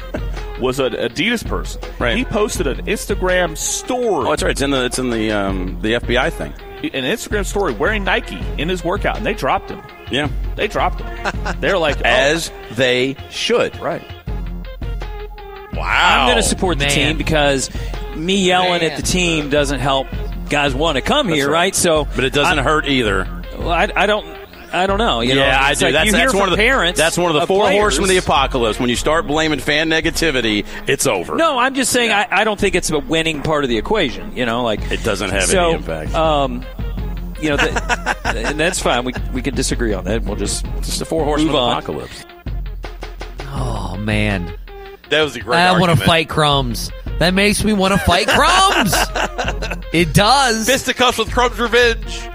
was 0.63 0.80
an 0.80 0.93
Adidas 0.93 1.45
person, 1.47 1.82
Right. 1.99 2.17
he 2.17 2.26
posted 2.26 2.65
an 2.67 2.86
Instagram 2.88 3.56
story, 3.58 4.26
Oh, 4.26 4.30
that's 4.32 4.41
right. 4.43 4.52
It's 4.52 4.62
in 4.62 4.71
the 4.71 4.86
it's 4.86 4.97
in 4.97 5.10
the 5.12 5.32
um, 5.32 5.80
the 5.82 5.93
FBI 5.93 6.32
thing. 6.32 6.54
an 6.84 7.04
Instagram 7.04 7.45
story 7.45 7.73
wearing 7.73 8.04
Nike 8.04 8.39
in 8.58 8.67
his 8.69 8.84
workout, 8.84 9.17
and 9.17 9.26
they 9.26 9.34
dropped 9.34 9.69
him. 9.69 9.82
Yeah. 10.12 10.30
They 10.56 10.67
dropped 10.67 11.02
him. 11.02 11.36
They're 11.60 11.78
like, 11.78 11.97
oh, 11.99 12.02
As 12.06 12.52
they 12.71 13.15
should. 13.30 13.80
right. 13.80 14.04
wow. 15.73 16.21
I'm 16.21 16.28
going 16.28 16.38
to 16.41 16.43
support 16.47 16.80
the 16.80 16.88
team 16.88 17.17
because 17.17 17.69
me 18.15 18.45
yelling 18.45 18.82
at 18.84 18.97
the 18.97 19.04
team 19.04 19.49
doesn't 19.49 19.80
help 19.80 20.08
guys 20.49 20.76
want 20.76 20.97
to 20.97 21.02
come 21.02 21.28
here, 21.30 21.49
right. 21.49 21.73
So, 21.76 22.06
But 22.15 22.26
it 22.26 22.34
doesn't 22.34 22.60
I, 22.60 22.63
hurt 22.63 22.86
either. 22.88 23.28
well, 23.58 23.69
I, 23.71 23.89
I 23.95 24.06
don't. 24.06 24.28
I 24.73 24.88
don't 24.88 24.97
know. 24.97 25.21
You 25.21 25.36
know, 25.36 25.45
yeah, 25.45 25.59
I 25.62 25.75
do. 25.75 25.86
like 25.86 25.93
that's 25.93 26.05
you 26.07 26.12
that's 26.13 26.31
hear 26.31 26.39
one 26.39 26.49
of 26.49 26.57
the 26.57 26.62
parents. 26.62 26.99
That's 26.99 27.17
one 27.17 27.33
of 27.33 27.39
the 27.39 27.45
four 27.45 27.65
players. 27.65 27.79
horsemen 27.79 28.05
of 28.05 28.09
the 28.09 28.17
apocalypse. 28.17 28.79
When 28.79 28.89
you 28.89 28.95
start 28.95 29.27
blaming 29.27 29.59
fan 29.59 29.89
negativity, 29.89 30.65
it's 30.88 31.05
over. 31.05 31.36
No, 31.36 31.59
I'm 31.59 31.75
just 31.75 31.91
saying 31.91 32.12
I, 32.12 32.27
I 32.29 32.43
don't 32.43 32.59
think 32.59 32.73
it's 32.73 32.89
a 32.89 32.99
winning 32.99 33.43
part 33.43 33.63
of 33.63 33.69
the 33.69 33.77
equation. 33.77 34.36
You 34.36 34.45
know, 34.45 34.63
like 34.63 34.79
It 34.91 35.03
doesn't 35.03 35.29
have 35.29 35.43
so, 35.43 35.69
any 35.69 35.75
impact. 35.75 36.15
Um, 36.15 36.65
you 37.39 37.49
know, 37.49 37.57
the, 37.57 38.17
and 38.25 38.59
that's 38.59 38.79
fine. 38.79 39.05
We 39.05 39.13
we 39.31 39.41
can 39.41 39.53
disagree 39.53 39.93
on 39.93 40.05
that. 40.05 40.23
We'll 40.23 40.36
just 40.36 40.65
It's 40.77 40.97
the 40.97 41.05
four 41.05 41.23
horsemen 41.23 41.49
of 41.49 41.53
the 41.53 41.59
apocalypse. 41.59 42.25
Oh, 43.47 43.95
man. 43.97 44.57
That 45.09 45.21
was 45.21 45.36
a 45.36 45.41
great 45.41 45.57
I 45.57 45.79
want 45.79 45.97
to 45.97 46.05
fight 46.05 46.29
crumbs. 46.29 46.91
That 47.19 47.36
makes 47.36 47.63
me 47.63 47.73
want 47.73 47.93
to 47.93 47.99
fight 47.99 48.27
crumbs. 48.27 48.93
it 49.93 50.13
does. 50.13 50.65
Fisticuffs 50.65 51.19
with 51.19 51.31
Crumbs 51.31 51.59
Revenge. 51.59 52.29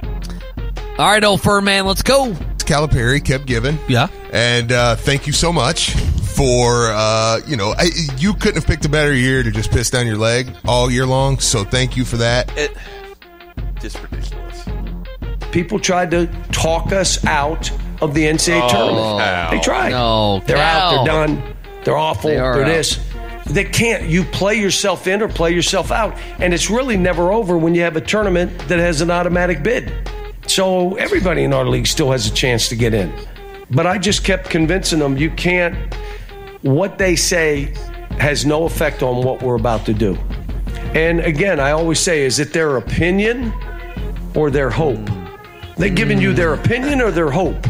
All 0.99 1.07
right, 1.07 1.23
old 1.23 1.41
fur 1.43 1.61
man, 1.61 1.87
let's 1.87 2.03
go. 2.03 2.33
Calipari 2.59 3.25
kept 3.25 3.47
giving. 3.47 3.79
Yeah. 3.89 4.09
And 4.33 4.73
uh, 4.73 4.97
thank 4.97 5.27
you 5.29 5.33
so 5.33 5.53
much 5.53 5.93
for, 5.93 6.91
uh, 6.91 7.41
you 7.47 7.57
know, 7.57 7.73
I, 7.79 7.91
you 8.17 8.35
couldn't 8.35 8.57
have 8.57 8.67
picked 8.67 8.85
a 8.85 8.89
better 8.89 9.15
year 9.15 9.43
to 9.45 9.51
just 9.53 9.71
piss 9.71 9.91
down 9.91 10.07
your 10.07 10.17
leg 10.17 10.51
all 10.67 10.91
year 10.91 11.07
long. 11.07 11.39
So 11.39 11.63
thank 11.65 11.97
you 11.97 12.05
for 12.05 12.17
that. 12.17 12.51
It, 12.59 12.77
just 13.81 14.03
ridiculous. 14.03 14.65
People 15.53 15.79
tried 15.79 16.11
to 16.11 16.27
talk 16.51 16.93
us 16.93 17.25
out 17.25 17.71
of 18.03 18.13
the 18.13 18.25
NCAA 18.25 18.61
Oh, 18.65 18.69
tournament. 18.69 19.21
Cal. 19.21 19.51
They 19.53 19.61
tried. 19.61 19.91
No, 19.91 20.41
they're 20.41 20.57
out. 20.59 20.91
They're 20.91 21.15
done. 21.15 21.55
They're 21.85 21.97
awful. 21.97 22.31
They 22.31 22.37
They 22.37 22.41
are 22.41 22.61
are 22.63 22.65
this. 22.65 22.99
They 23.47 23.65
can't. 23.65 24.05
You 24.05 24.25
play 24.25 24.57
yourself 24.57 25.07
in 25.07 25.23
or 25.23 25.29
play 25.29 25.53
yourself 25.55 25.91
out, 25.91 26.19
and 26.39 26.53
it's 26.53 26.69
really 26.69 26.97
never 26.99 27.33
over 27.33 27.57
when 27.57 27.75
you 27.75 27.81
have 27.83 27.97
a 27.97 28.01
tournament 28.01 28.59
that 28.69 28.79
has 28.79 29.01
an 29.01 29.11
automatic 29.11 29.63
bid. 29.63 29.91
So 30.49 30.97
everybody 30.97 31.45
in 31.45 31.53
our 31.53 31.67
league 31.67 31.87
still 31.87 32.11
has 32.11 32.27
a 32.27 32.33
chance 32.33 32.69
to 32.71 32.77
get 32.77 32.95
in. 32.95 33.13
But 33.71 33.87
I 33.87 33.99
just 33.99 34.25
kept 34.25 34.49
convincing 34.49 34.99
them 34.99 35.17
you 35.17 35.31
can't. 35.31 35.95
What 36.63 36.99
they 36.99 37.17
say 37.17 37.75
has 38.19 38.47
no 38.47 38.65
effect 38.65 39.03
on 39.03 39.23
what 39.23 39.43
we're 39.43 39.57
about 39.57 39.85
to 39.87 39.95
do. 39.95 40.17
And 40.95 41.21
again, 41.21 41.61
I 41.61 41.73
always 41.73 42.01
say, 42.01 42.25
is 42.25 42.39
it 42.39 42.53
their 42.55 42.79
opinion 42.79 43.53
or 44.35 44.51
their 44.51 44.71
hope? 44.71 45.07
They 45.77 45.91
giving 45.91 46.21
you 46.21 46.33
their 46.33 46.55
opinion 46.55 47.03
or 47.03 47.11
their 47.11 47.31
hope? 47.31 47.63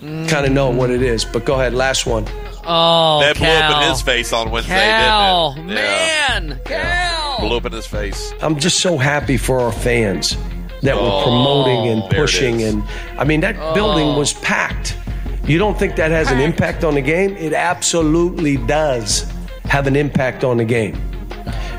Kind 0.00 0.44
of 0.44 0.50
know 0.50 0.70
what 0.70 0.90
it 0.90 1.02
is. 1.02 1.24
But 1.24 1.44
go 1.44 1.54
ahead, 1.54 1.72
last 1.72 2.04
one. 2.04 2.26
Oh, 2.64 3.20
that 3.20 3.36
blew 3.36 3.46
up 3.46 3.82
in 3.82 3.90
his 3.90 4.02
face 4.02 4.32
on 4.32 4.50
Wednesday, 4.50 4.74
Cal, 4.74 5.54
didn't 5.54 5.70
it? 5.70 5.74
Yeah. 5.76 6.40
man, 6.40 6.60
Cal. 6.64 7.40
Blew 7.40 7.56
up 7.56 7.64
in 7.64 7.72
his 7.72 7.86
face. 7.86 8.34
I'm 8.42 8.58
just 8.58 8.80
so 8.80 8.98
happy 8.98 9.38
for 9.38 9.60
our 9.60 9.72
fans 9.72 10.36
that 10.82 10.94
Oh, 10.94 11.04
were 11.18 11.22
promoting 11.22 11.88
and 11.90 12.10
pushing. 12.10 12.62
And 12.62 12.82
I 13.18 13.24
mean, 13.24 13.40
that 13.40 13.74
building 13.74 14.16
was 14.16 14.32
packed. 14.34 14.96
You 15.44 15.58
don't 15.58 15.78
think 15.78 15.96
that 15.96 16.10
has 16.10 16.30
an 16.30 16.40
impact 16.40 16.84
on 16.84 16.94
the 16.94 17.00
game? 17.00 17.36
It 17.36 17.52
absolutely 17.52 18.58
does 18.58 19.30
have 19.64 19.86
an 19.86 19.96
impact 19.96 20.44
on 20.44 20.58
the 20.58 20.64
game. 20.64 20.96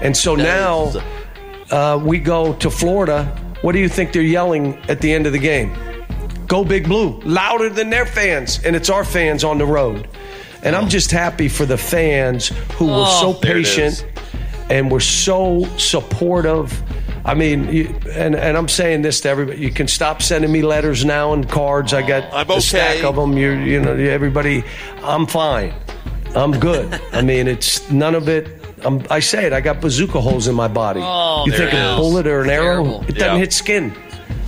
And 0.01 0.15
so 0.17 0.35
now 0.35 0.91
uh, 1.71 1.99
we 2.03 2.17
go 2.19 2.53
to 2.55 2.69
Florida. 2.69 3.25
What 3.61 3.73
do 3.73 3.79
you 3.79 3.89
think 3.89 4.11
they're 4.13 4.21
yelling 4.21 4.77
at 4.89 5.01
the 5.01 5.11
end 5.13 5.27
of 5.27 5.33
the 5.33 5.39
game? 5.39 5.75
Go 6.47 6.63
Big 6.65 6.85
Blue, 6.85 7.19
louder 7.19 7.69
than 7.69 7.91
their 7.91 8.07
fans, 8.07 8.59
and 8.65 8.75
it's 8.75 8.89
our 8.89 9.03
fans 9.03 9.43
on 9.43 9.59
the 9.59 9.65
road. 9.65 10.07
And 10.63 10.75
I'm 10.75 10.89
just 10.89 11.11
happy 11.11 11.47
for 11.47 11.65
the 11.65 11.77
fans 11.77 12.47
who 12.73 12.87
were 12.87 13.05
Oh, 13.05 13.33
so 13.33 13.39
patient 13.39 14.03
and 14.69 14.89
were 14.91 14.99
so 14.99 15.63
supportive. 15.77 16.81
I 17.29 17.35
mean, 17.35 17.71
you, 17.71 17.95
and 18.15 18.35
and 18.35 18.57
I'm 18.57 18.67
saying 18.67 19.03
this 19.03 19.21
to 19.21 19.29
everybody: 19.29 19.59
you 19.59 19.69
can 19.69 19.87
stop 19.87 20.23
sending 20.23 20.51
me 20.51 20.63
letters 20.63 21.05
now 21.05 21.33
and 21.33 21.47
cards. 21.47 21.93
I 21.93 22.01
got 22.01 22.23
I'm 22.33 22.49
a 22.49 22.59
stack 22.59 23.03
of 23.03 23.15
them. 23.15 23.37
You 23.37 23.51
you 23.51 23.79
know, 23.79 23.93
everybody, 23.93 24.63
I'm 25.03 25.27
fine. 25.27 25.71
I'm 26.35 26.59
good. 26.59 26.99
I 27.13 27.21
mean, 27.21 27.47
it's 27.47 27.89
none 27.91 28.15
of 28.15 28.27
it. 28.29 28.47
I'm, 28.83 29.05
I 29.11 29.19
say 29.19 29.45
it. 29.45 29.53
I 29.53 29.61
got 29.61 29.79
bazooka 29.79 30.19
holes 30.19 30.47
in 30.47 30.55
my 30.55 30.67
body. 30.67 31.01
Oh, 31.03 31.43
you 31.45 31.51
think 31.51 31.71
a 31.71 31.95
bullet 31.97 32.25
or 32.25 32.41
an 32.41 32.49
arrow? 32.49 33.01
It 33.01 33.15
doesn't 33.15 33.19
Yeah. 33.19 33.37
hit 33.37 33.53
skin. 33.53 33.93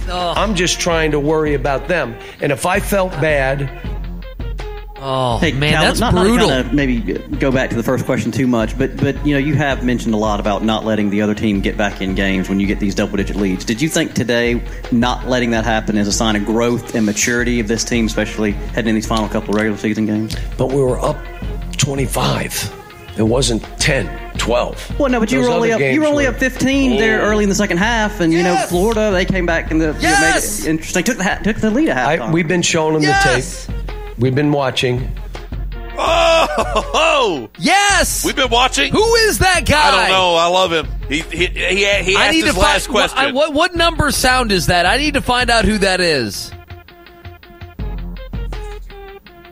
I'm 0.10 0.56
just 0.56 0.80
trying 0.80 1.12
to 1.12 1.20
worry 1.20 1.54
about 1.54 1.88
them. 1.88 2.16
And 2.42 2.52
if 2.52 2.66
I 2.66 2.80
felt 2.80 3.12
bad, 3.22 3.70
oh 5.02 5.38
Hey, 5.40 5.52
Cal, 5.52 5.96
not, 5.96 6.14
Not 6.14 6.24
to 6.24 6.38
kind 6.38 6.68
of 6.68 6.74
maybe 6.74 7.00
go 7.40 7.52
back 7.52 7.70
to 7.72 7.76
the 7.76 7.84
first 7.84 8.06
question 8.06 8.32
too 8.32 8.48
much, 8.48 8.78
but 8.78 8.96
but 8.98 9.26
you 9.26 9.34
know 9.34 9.40
you 9.40 9.56
have 9.56 9.84
mentioned 9.84 10.14
a 10.14 10.18
lot 10.18 10.40
about 10.40 10.64
not 10.64 10.86
letting 10.86 11.10
the 11.10 11.22
other 11.22 11.36
team 11.36 11.62
get 11.62 11.76
back 11.78 12.02
in 12.02 12.16
games 12.16 12.48
when 12.50 12.60
you 12.60 12.68
get 12.68 12.80
these 12.80 12.96
double-digit 12.96 13.36
leads. 13.36 13.66
Did 13.66 13.82
you 13.82 13.90
think 13.90 14.14
today 14.14 14.62
not 14.92 15.28
letting 15.28 15.52
that 15.52 15.66
happen 15.66 15.98
is 15.98 16.08
a 16.08 16.14
sign 16.14 16.36
of 16.36 16.46
growth 16.46 16.96
and 16.96 17.06
maturity 17.06 17.60
of 17.60 17.68
this 17.68 17.84
team, 17.84 18.06
especially 18.06 18.52
heading 18.52 18.90
in 18.90 18.96
these 18.96 19.08
final 19.08 19.28
couple 19.28 19.50
of 19.50 19.56
regular 19.56 19.78
season 19.78 20.06
games? 20.06 20.36
but 20.58 20.68
we 20.68 20.82
were 20.82 21.00
up 21.00 21.18
25. 21.78 22.78
It 23.18 23.24
wasn't 23.24 23.64
10, 23.80 24.38
12. 24.38 25.00
Well, 25.00 25.10
no, 25.10 25.20
but 25.20 25.32
you 25.32 25.42
were 25.42 25.50
only 25.50 25.72
up. 25.72 25.82
You 25.82 26.02
were 26.02 26.08
only 26.08 26.26
were- 26.26 26.32
up 26.32 26.38
15 26.38 26.98
there 26.98 27.22
oh. 27.22 27.26
early 27.26 27.44
in 27.44 27.50
the 27.50 27.56
second 27.56 27.78
half, 27.78 28.22
and 28.22 28.32
you 28.32 28.42
know 28.42 28.56
Florida 28.70 29.12
they 29.12 29.26
came 29.26 29.46
back 29.46 29.70
and 29.72 29.82
the, 29.82 29.88
you 29.88 29.94
know, 30.04 30.22
made 30.22 30.38
it 30.38 30.66
interesting. 30.68 31.04
Took 31.04 31.18
the 31.18 31.24
ha- 31.24 31.40
took 31.44 31.58
the 31.58 31.70
lead 31.70 31.90
at 31.90 31.98
halftime. 31.98 32.28
I, 32.28 32.32
we've 32.32 32.48
been 32.48 32.62
showing 32.62 32.94
them 32.94 33.04
Yes! 33.04 33.66
the 33.66 33.74
tape. 33.74 33.81
We've 34.22 34.36
been 34.36 34.52
watching. 34.52 35.12
Oh, 35.98 37.50
yes. 37.60 38.24
We've 38.26 38.36
been 38.36 38.50
watching. 38.50 38.92
Who 38.92 39.16
is 39.16 39.40
that 39.40 39.66
guy? 39.66 39.88
I 39.88 39.92
don't 40.08 40.10
know. 40.10 40.36
I 40.36 40.46
love 40.48 40.72
him. 40.72 40.88
He 41.10 41.20
he 41.22 41.48
he, 41.48 41.86
he 42.04 42.16
I 42.16 42.32
need 42.32 42.46
his 42.46 42.54
to 42.54 42.60
last 42.60 42.86
find 42.86 42.94
what, 42.94 43.10
question. 43.12 43.30
I- 43.30 43.32
what 43.32 43.54
what 43.54 43.76
number 43.76 44.12
sound 44.12 44.52
is 44.52 44.68
that? 44.68 44.86
I 44.86 44.98
need 44.98 45.16
to 45.16 45.22
find 45.22 45.50
out 45.50 45.66
who 45.66 45.78
that 45.80 46.00
is. 46.02 46.52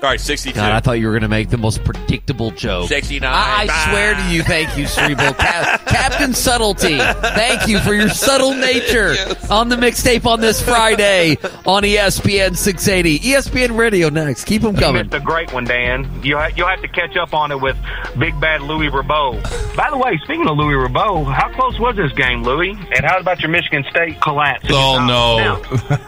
All 0.01 0.09
right, 0.09 0.19
sixty-two. 0.19 0.55
God, 0.55 0.71
I 0.71 0.79
thought 0.79 0.93
you 0.93 1.07
were 1.07 1.11
going 1.11 1.23
to 1.23 1.27
make 1.27 1.49
the 1.49 1.57
most 1.57 1.83
predictable 1.83 2.51
joke. 2.51 2.87
69. 2.87 3.29
I, 3.29 3.67
I 3.69 3.89
swear 3.91 4.15
to 4.15 4.33
you, 4.33 4.43
thank 4.43 4.77
you, 4.77 4.87
Cerebral 4.87 5.33
Cap- 5.33 5.85
Captain 5.87 6.33
Subtlety. 6.33 6.97
Thank 6.97 7.67
you 7.67 7.79
for 7.79 7.93
your 7.93 8.07
subtle 8.07 8.53
nature 8.53 9.15
on 9.49 9.67
the 9.67 9.75
mixtape 9.75 10.25
on 10.25 10.39
this 10.39 10.61
Friday 10.61 11.37
on 11.65 11.83
ESPN 11.83 12.55
680. 12.55 13.19
ESPN 13.19 13.77
Radio 13.77 14.07
next. 14.07 14.45
Keep 14.45 14.61
them 14.61 14.75
coming. 14.77 15.03
missed 15.03 15.13
a 15.15 15.19
great 15.19 15.51
one, 15.51 15.65
Dan. 15.65 16.09
You 16.23 16.37
ha- 16.37 16.49
you'll 16.55 16.67
have 16.69 16.81
to 16.81 16.87
catch 16.87 17.17
up 17.17 17.33
on 17.33 17.51
it 17.51 17.59
with 17.59 17.75
Big 18.17 18.39
Bad 18.39 18.61
Louis 18.61 18.87
Rabeau. 18.89 19.33
By 19.75 19.89
the 19.89 19.97
way, 19.97 20.17
speaking 20.23 20.47
of 20.47 20.55
Louis 20.57 20.75
Rabeau, 20.75 21.25
how 21.25 21.49
close 21.53 21.77
was 21.77 21.97
this 21.97 22.13
game, 22.13 22.43
Louis? 22.43 22.69
And 22.95 23.03
how 23.05 23.19
about 23.19 23.41
your 23.41 23.49
Michigan 23.49 23.83
State 23.89 24.21
collapse? 24.21 24.65
Oh, 24.69 25.05
no. 25.05 25.61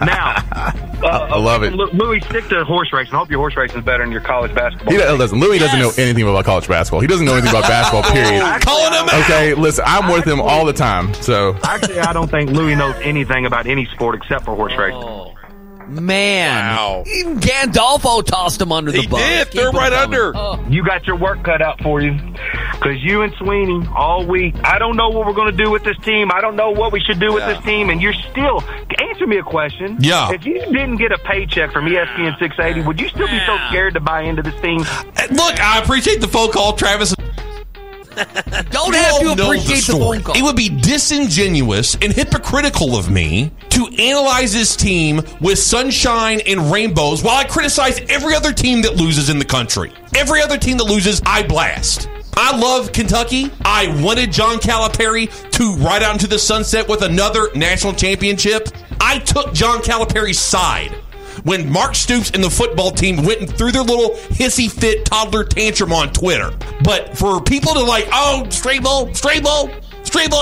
Now, 0.05 0.35
uh, 0.53 0.71
I 1.03 1.37
love 1.37 1.63
it. 1.63 1.73
Louis, 1.73 2.21
stick 2.21 2.47
to 2.49 2.63
horse 2.63 2.93
racing. 2.93 3.13
I 3.15 3.17
hope 3.17 3.29
your 3.29 3.39
horse 3.39 3.57
racing 3.57 3.80
is 3.81 3.85
better 3.85 4.03
than 4.03 4.11
your 4.11 4.21
college 4.21 4.53
basketball. 4.53 4.91
He 4.91 4.97
doesn't. 4.97 5.39
Louis 5.39 5.59
doesn't 5.59 5.79
know 5.79 5.91
anything 5.97 6.23
about 6.23 6.45
college 6.45 6.67
basketball. 6.67 7.01
He 7.01 7.07
doesn't 7.07 7.25
know 7.25 7.33
anything 7.33 7.49
about 7.51 7.63
basketball. 7.63 8.03
Period. 8.11 8.61
Calling 8.61 8.93
him 8.93 9.09
out. 9.09 9.23
Okay, 9.23 9.53
listen. 9.53 9.83
I'm 9.87 10.11
with 10.11 10.25
him 10.25 10.39
all 10.39 10.65
the 10.65 10.73
time. 10.73 11.13
So 11.15 11.57
Actually, 11.63 11.99
I 11.99 12.13
don't 12.13 12.29
think 12.29 12.51
Louis 12.51 12.75
knows 12.75 12.95
anything 13.01 13.45
about 13.45 13.67
any 13.67 13.85
sport 13.87 14.15
except 14.15 14.45
for 14.45 14.55
horse 14.55 14.73
racing. 14.77 15.01
Oh, 15.03 15.33
man. 15.87 17.03
Even 17.07 17.39
Gandolfo 17.39 18.25
tossed 18.25 18.61
him 18.61 18.71
under 18.71 18.91
the 18.91 19.07
bus. 19.07 19.45
Keep 19.45 19.51
They're 19.51 19.71
right 19.71 19.91
coming. 19.91 20.19
under. 20.19 20.37
Oh. 20.37 20.63
You 20.69 20.83
got 20.85 21.05
your 21.05 21.17
work 21.17 21.43
cut 21.43 21.61
out 21.61 21.81
for 21.81 22.01
you. 22.01 22.13
Because 22.73 23.01
you 23.03 23.21
and 23.21 23.33
Sweeney 23.35 23.85
all 23.95 24.25
week, 24.25 24.55
I 24.63 24.79
don't 24.79 24.95
know 24.95 25.09
what 25.09 25.25
we're 25.27 25.33
going 25.33 25.55
to 25.55 25.63
do 25.63 25.69
with 25.69 25.83
this 25.83 25.97
team. 25.99 26.31
I 26.31 26.41
don't 26.41 26.55
know 26.55 26.71
what 26.71 26.91
we 26.91 26.99
should 27.01 27.19
do 27.19 27.33
with 27.33 27.45
this 27.45 27.63
team. 27.63 27.89
And 27.89 28.01
you're 28.01 28.13
still, 28.13 28.63
answer 28.99 29.27
me 29.27 29.37
a 29.37 29.43
question. 29.43 29.97
Yeah. 29.99 30.31
If 30.31 30.45
you 30.45 30.59
didn't 30.59 30.97
get 30.97 31.11
a 31.11 31.17
paycheck 31.17 31.71
from 31.71 31.85
ESPN 31.85 32.37
680, 32.39 32.81
would 32.87 32.99
you 32.99 33.09
still 33.09 33.27
be 33.27 33.39
so 33.45 33.57
scared 33.69 33.93
to 33.93 33.99
buy 33.99 34.21
into 34.23 34.41
this 34.41 34.59
team? 34.61 34.79
Look, 34.79 35.59
I 35.59 35.79
appreciate 35.81 36.21
the 36.21 36.27
phone 36.27 36.51
call, 36.51 36.73
Travis. 36.73 37.13
Don't 38.71 38.93
have 38.93 39.13
all 39.13 39.35
to 39.35 39.43
appreciate 39.43 39.75
the 39.75 39.81
story. 39.81 40.17
phone 40.17 40.23
call. 40.23 40.37
It 40.37 40.41
would 40.43 40.55
be 40.55 40.69
disingenuous 40.69 41.95
and 41.95 42.11
hypocritical 42.11 42.97
of 42.97 43.09
me 43.09 43.51
to 43.69 43.87
analyze 43.99 44.51
this 44.53 44.75
team 44.75 45.21
with 45.39 45.57
sunshine 45.57 46.41
and 46.45 46.71
rainbows 46.71 47.23
while 47.23 47.37
I 47.37 47.45
criticize 47.45 48.01
every 48.09 48.35
other 48.35 48.51
team 48.51 48.81
that 48.81 48.95
loses 48.97 49.29
in 49.29 49.39
the 49.39 49.45
country. 49.45 49.93
Every 50.15 50.41
other 50.41 50.57
team 50.57 50.77
that 50.77 50.85
loses, 50.85 51.21
I 51.25 51.43
blast. 51.43 52.09
I 52.37 52.57
love 52.57 52.91
Kentucky. 52.91 53.51
I 53.63 54.01
wanted 54.01 54.31
John 54.31 54.57
Calipari 54.57 55.29
to 55.51 55.73
ride 55.75 56.03
out 56.03 56.13
into 56.13 56.27
the 56.27 56.39
sunset 56.39 56.87
with 56.87 57.01
another 57.01 57.49
national 57.55 57.93
championship. 57.93 58.69
I 58.99 59.19
took 59.19 59.53
John 59.53 59.79
Calipari's 59.79 60.39
side 60.39 60.91
when 61.43 61.69
Mark 61.71 61.95
Stoops 61.95 62.31
and 62.31 62.43
the 62.43 62.49
football 62.49 62.91
team 62.91 63.23
went 63.25 63.49
through 63.57 63.71
their 63.71 63.83
little 63.83 64.15
hissy 64.35 64.71
fit 64.71 65.05
toddler 65.05 65.43
tantrum 65.43 65.91
on 65.91 66.13
Twitter. 66.13 66.51
But 66.83 67.17
for 67.17 67.41
people 67.41 67.73
to 67.73 67.81
like, 67.81 68.07
oh, 68.11 68.47
ball, 68.81 69.13
straight 69.13 69.43
ball, 69.43 69.69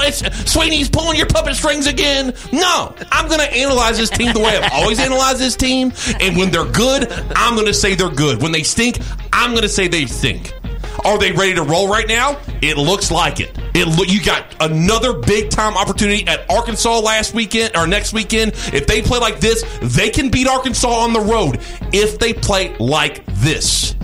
it's 0.02 0.52
Sweeney's 0.52 0.90
pulling 0.90 1.18
your 1.18 1.28
puppet 1.28 1.56
strings 1.56 1.88
again. 1.88 2.34
No, 2.52 2.94
I'm 3.12 3.28
going 3.28 3.40
to 3.40 3.54
analyze 3.54 3.98
this 3.98 4.10
team 4.10 4.34
the 4.34 4.40
way 4.40 4.58
I've 4.58 4.72
always 4.74 5.00
analyzed 5.00 5.40
this 5.40 5.56
team. 5.56 5.94
And 6.20 6.36
when 6.36 6.50
they're 6.50 6.66
good, 6.66 7.12
I'm 7.36 7.54
going 7.54 7.68
to 7.68 7.74
say 7.74 7.96
they're 7.96 8.10
good. 8.10 8.42
When 8.42 8.52
they 8.52 8.64
stink, 8.64 8.98
I'm 9.32 9.52
going 9.52 9.64
to 9.64 9.70
say 9.70 9.88
they 9.88 10.06
stink. 10.06 10.54
Are 11.06 11.18
they 11.18 11.32
ready 11.32 11.56
to 11.56 11.64
roll 11.64 11.88
right 11.88 12.08
now? 12.08 12.40
It 12.62 12.78
looks 12.78 13.12
like 13.12 13.40
it. 13.40 13.58
It 13.74 13.88
look 13.88 14.10
you 14.10 14.24
got 14.24 14.56
another 14.60 15.14
big 15.14 15.50
time 15.50 15.78
opportunity 15.78 16.28
at 16.28 16.50
Arkansas 16.50 17.00
last 17.00 17.34
weekend 17.34 17.76
or 17.76 17.88
next 17.88 18.14
weekend. 18.14 18.54
If 18.74 18.88
they 18.88 19.02
play 19.02 19.20
like 19.20 19.40
this, 19.40 19.64
they 19.82 20.10
can 20.10 20.30
beat 20.30 20.48
Arkansas 20.48 20.90
on 20.90 21.14
the 21.14 21.22
road. 21.22 21.60
If 21.94 22.20
they 22.20 22.34
play 22.34 22.76
like 22.78 23.26
this. 23.28 23.96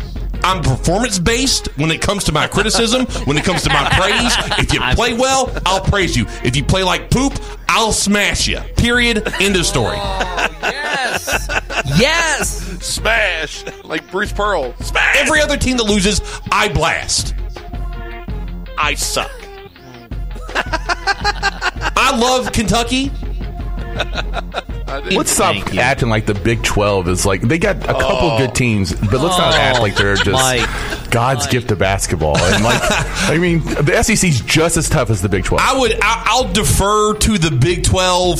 I'm 0.43 0.61
performance 0.61 1.17
based 1.17 1.67
when 1.77 1.89
it 1.89 2.01
comes 2.01 2.23
to 2.25 2.31
my 2.31 2.45
criticism, 2.47 3.07
when 3.25 3.35
it 3.35 3.43
comes 3.43 3.63
to 3.63 3.69
my 3.69 3.89
praise. 3.93 4.59
If 4.59 4.73
you 4.73 4.79
play 4.93 5.15
well, 5.15 5.51
I'll 5.65 5.81
praise 5.81 6.15
you. 6.15 6.25
If 6.43 6.55
you 6.55 6.63
play 6.63 6.83
like 6.83 7.09
poop, 7.09 7.33
I'll 7.67 7.91
smash 7.91 8.47
you. 8.47 8.59
Period. 8.77 9.27
End 9.41 9.55
of 9.55 9.65
story. 9.65 9.97
Oh, 9.97 10.47
yes. 10.61 11.64
Yes. 11.97 12.49
Smash 12.85 13.63
like 13.83 14.09
Bruce 14.11 14.33
Pearl. 14.33 14.73
Smash. 14.81 15.17
Every 15.17 15.41
other 15.41 15.57
team 15.57 15.77
that 15.77 15.83
loses, 15.85 16.21
I 16.51 16.69
blast. 16.69 17.33
I 18.77 18.93
suck. 18.95 19.31
I 20.57 22.17
love 22.17 22.51
Kentucky. 22.51 23.11
let's 25.11 25.31
stop 25.31 25.55
acting 25.77 26.09
like 26.09 26.25
the 26.25 26.33
Big 26.33 26.61
Twelve 26.63 27.07
is 27.07 27.25
like 27.25 27.41
they 27.41 27.57
got 27.57 27.77
a 27.77 27.93
couple 27.93 28.31
Oh. 28.31 28.37
good 28.37 28.53
teams, 28.53 28.91
but 28.93 29.21
let's 29.21 29.37
not 29.37 29.53
Oh, 29.53 29.57
act 29.57 29.79
like 29.79 29.95
they're 29.95 30.15
just 30.15 30.31
Mike. 30.31 30.67
God's 31.11 31.47
gift 31.47 31.69
to 31.69 31.77
basketball. 31.77 32.37
And 32.37 32.61
like, 32.63 32.81
I 33.29 33.37
mean, 33.37 33.63
the 33.63 34.03
SEC's 34.03 34.41
just 34.41 34.75
as 34.75 34.89
tough 34.89 35.09
as 35.09 35.21
the 35.21 35.29
Big 35.29 35.45
Twelve. 35.45 35.61
I 35.65 35.79
would. 35.79 35.93
I, 36.01 36.23
I'll 36.27 36.51
defer 36.51 37.13
to 37.15 37.37
the 37.37 37.51
Big 37.51 37.83
Twelve. 37.85 38.39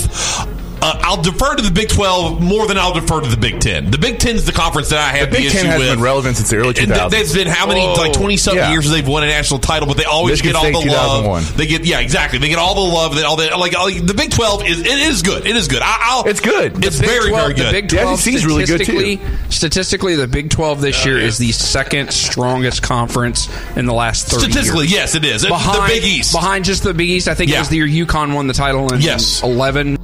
Uh, 0.86 1.00
I'll 1.04 1.22
defer 1.22 1.56
to 1.56 1.64
the 1.64 1.72
Big 1.72 1.90
Twelve 1.90 2.40
more 2.42 2.68
than 2.68 2.78
I'll 2.78 2.94
defer 2.94 3.20
to 3.22 3.28
the 3.28 3.38
Big 3.38 3.60
Ten. 3.60 3.90
The 3.90 3.98
Big 3.98 4.20
Ten 4.20 4.36
is 4.36 4.46
the 4.46 4.52
conference 4.52 4.90
that 4.90 5.00
I 5.00 5.18
have 5.18 5.32
the 5.32 5.38
Big 5.38 5.46
issue 5.48 5.58
Ten 5.58 5.66
has 5.66 5.80
with. 5.80 5.90
been 5.90 6.02
relevant 6.02 6.38
since 6.38 6.50
the 6.52 6.58
early 6.58 6.70
And 6.78 6.92
2000s. 6.92 6.96
th- 7.00 7.12
There's 7.12 7.34
been 7.34 7.48
how 7.48 7.66
many, 7.66 7.82
like 7.86 8.14
twenty 8.14 8.38
something 8.38 8.60
Yeah. 8.62 8.72
years 8.72 8.90
they've 8.90 9.08
won 9.08 9.24
a 9.24 9.28
national 9.28 9.60
title, 9.62 9.88
but 9.88 9.98
they 9.98 10.04
always 10.04 10.34
Michigan 10.44 10.52
get 10.54 10.56
all 10.76 10.82
State, 10.82 10.90
the 10.90 10.96
love. 10.96 11.58
They 11.58 11.66
get, 11.66 11.86
yeah, 11.86 12.00
exactly. 12.02 12.38
They 12.38 12.50
get 12.50 12.60
all 12.60 12.76
the 12.76 12.94
love. 12.94 13.16
That 13.16 13.26
all 13.26 13.38
that, 13.38 13.58
like 13.58 13.76
all, 13.76 13.90
the 13.90 14.14
Big 14.14 14.30
Twelve 14.32 14.64
is 14.66 14.80
it 14.82 14.86
is 14.88 15.24
good. 15.24 15.48
It 15.48 15.56
is 15.56 15.68
good. 15.68 15.82
I, 15.82 15.98
I'll, 16.02 16.28
it's 16.28 16.40
good. 16.40 16.84
It's 16.86 17.00
Big 17.00 17.10
very 17.10 17.30
12 17.30 17.42
very 17.44 17.54
good. 17.56 17.68
The 17.68 17.72
Big 17.82 17.90
12 17.90 18.24
the 18.24 18.32
really 18.46 18.66
good 18.66 18.82
statistically, 18.86 19.20
statistically, 19.50 20.16
the 20.16 20.28
Big 20.28 20.50
12 20.52 20.82
this 20.82 21.06
year 21.06 21.18
is 21.18 21.38
the 21.40 21.52
second 21.52 22.12
strongest 22.12 22.84
conference 22.84 23.50
in 23.76 23.86
the 23.88 23.94
last 23.94 24.28
30 24.28 24.52
Statistically, 24.52 24.82
years. 24.88 24.92
yes, 24.92 25.16
it 25.16 25.26
is. 25.26 25.44
It's 25.44 25.52
the 25.66 25.86
Big 25.88 26.04
East. 26.04 26.32
Behind 26.34 26.64
just 26.64 26.84
the 26.84 26.94
Big 26.94 27.10
East, 27.10 27.28
I 27.28 27.34
think 27.34 27.50
Yeah. 27.50 27.58
it 27.58 27.60
was 27.62 27.70
the 27.70 27.78
year 27.78 28.06
UConn 28.06 28.34
won 28.36 28.48
the 28.48 28.54
title 28.54 28.94
in 28.94 29.02
Yes. 29.02 29.42
11. 29.42 29.98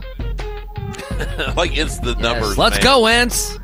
like 1.56 1.78
it's 1.78 2.00
the 2.00 2.16
numbers. 2.16 2.58
Let's 2.58 2.76
man. 2.78 2.84
go, 2.84 3.06
Ents. 3.08 3.58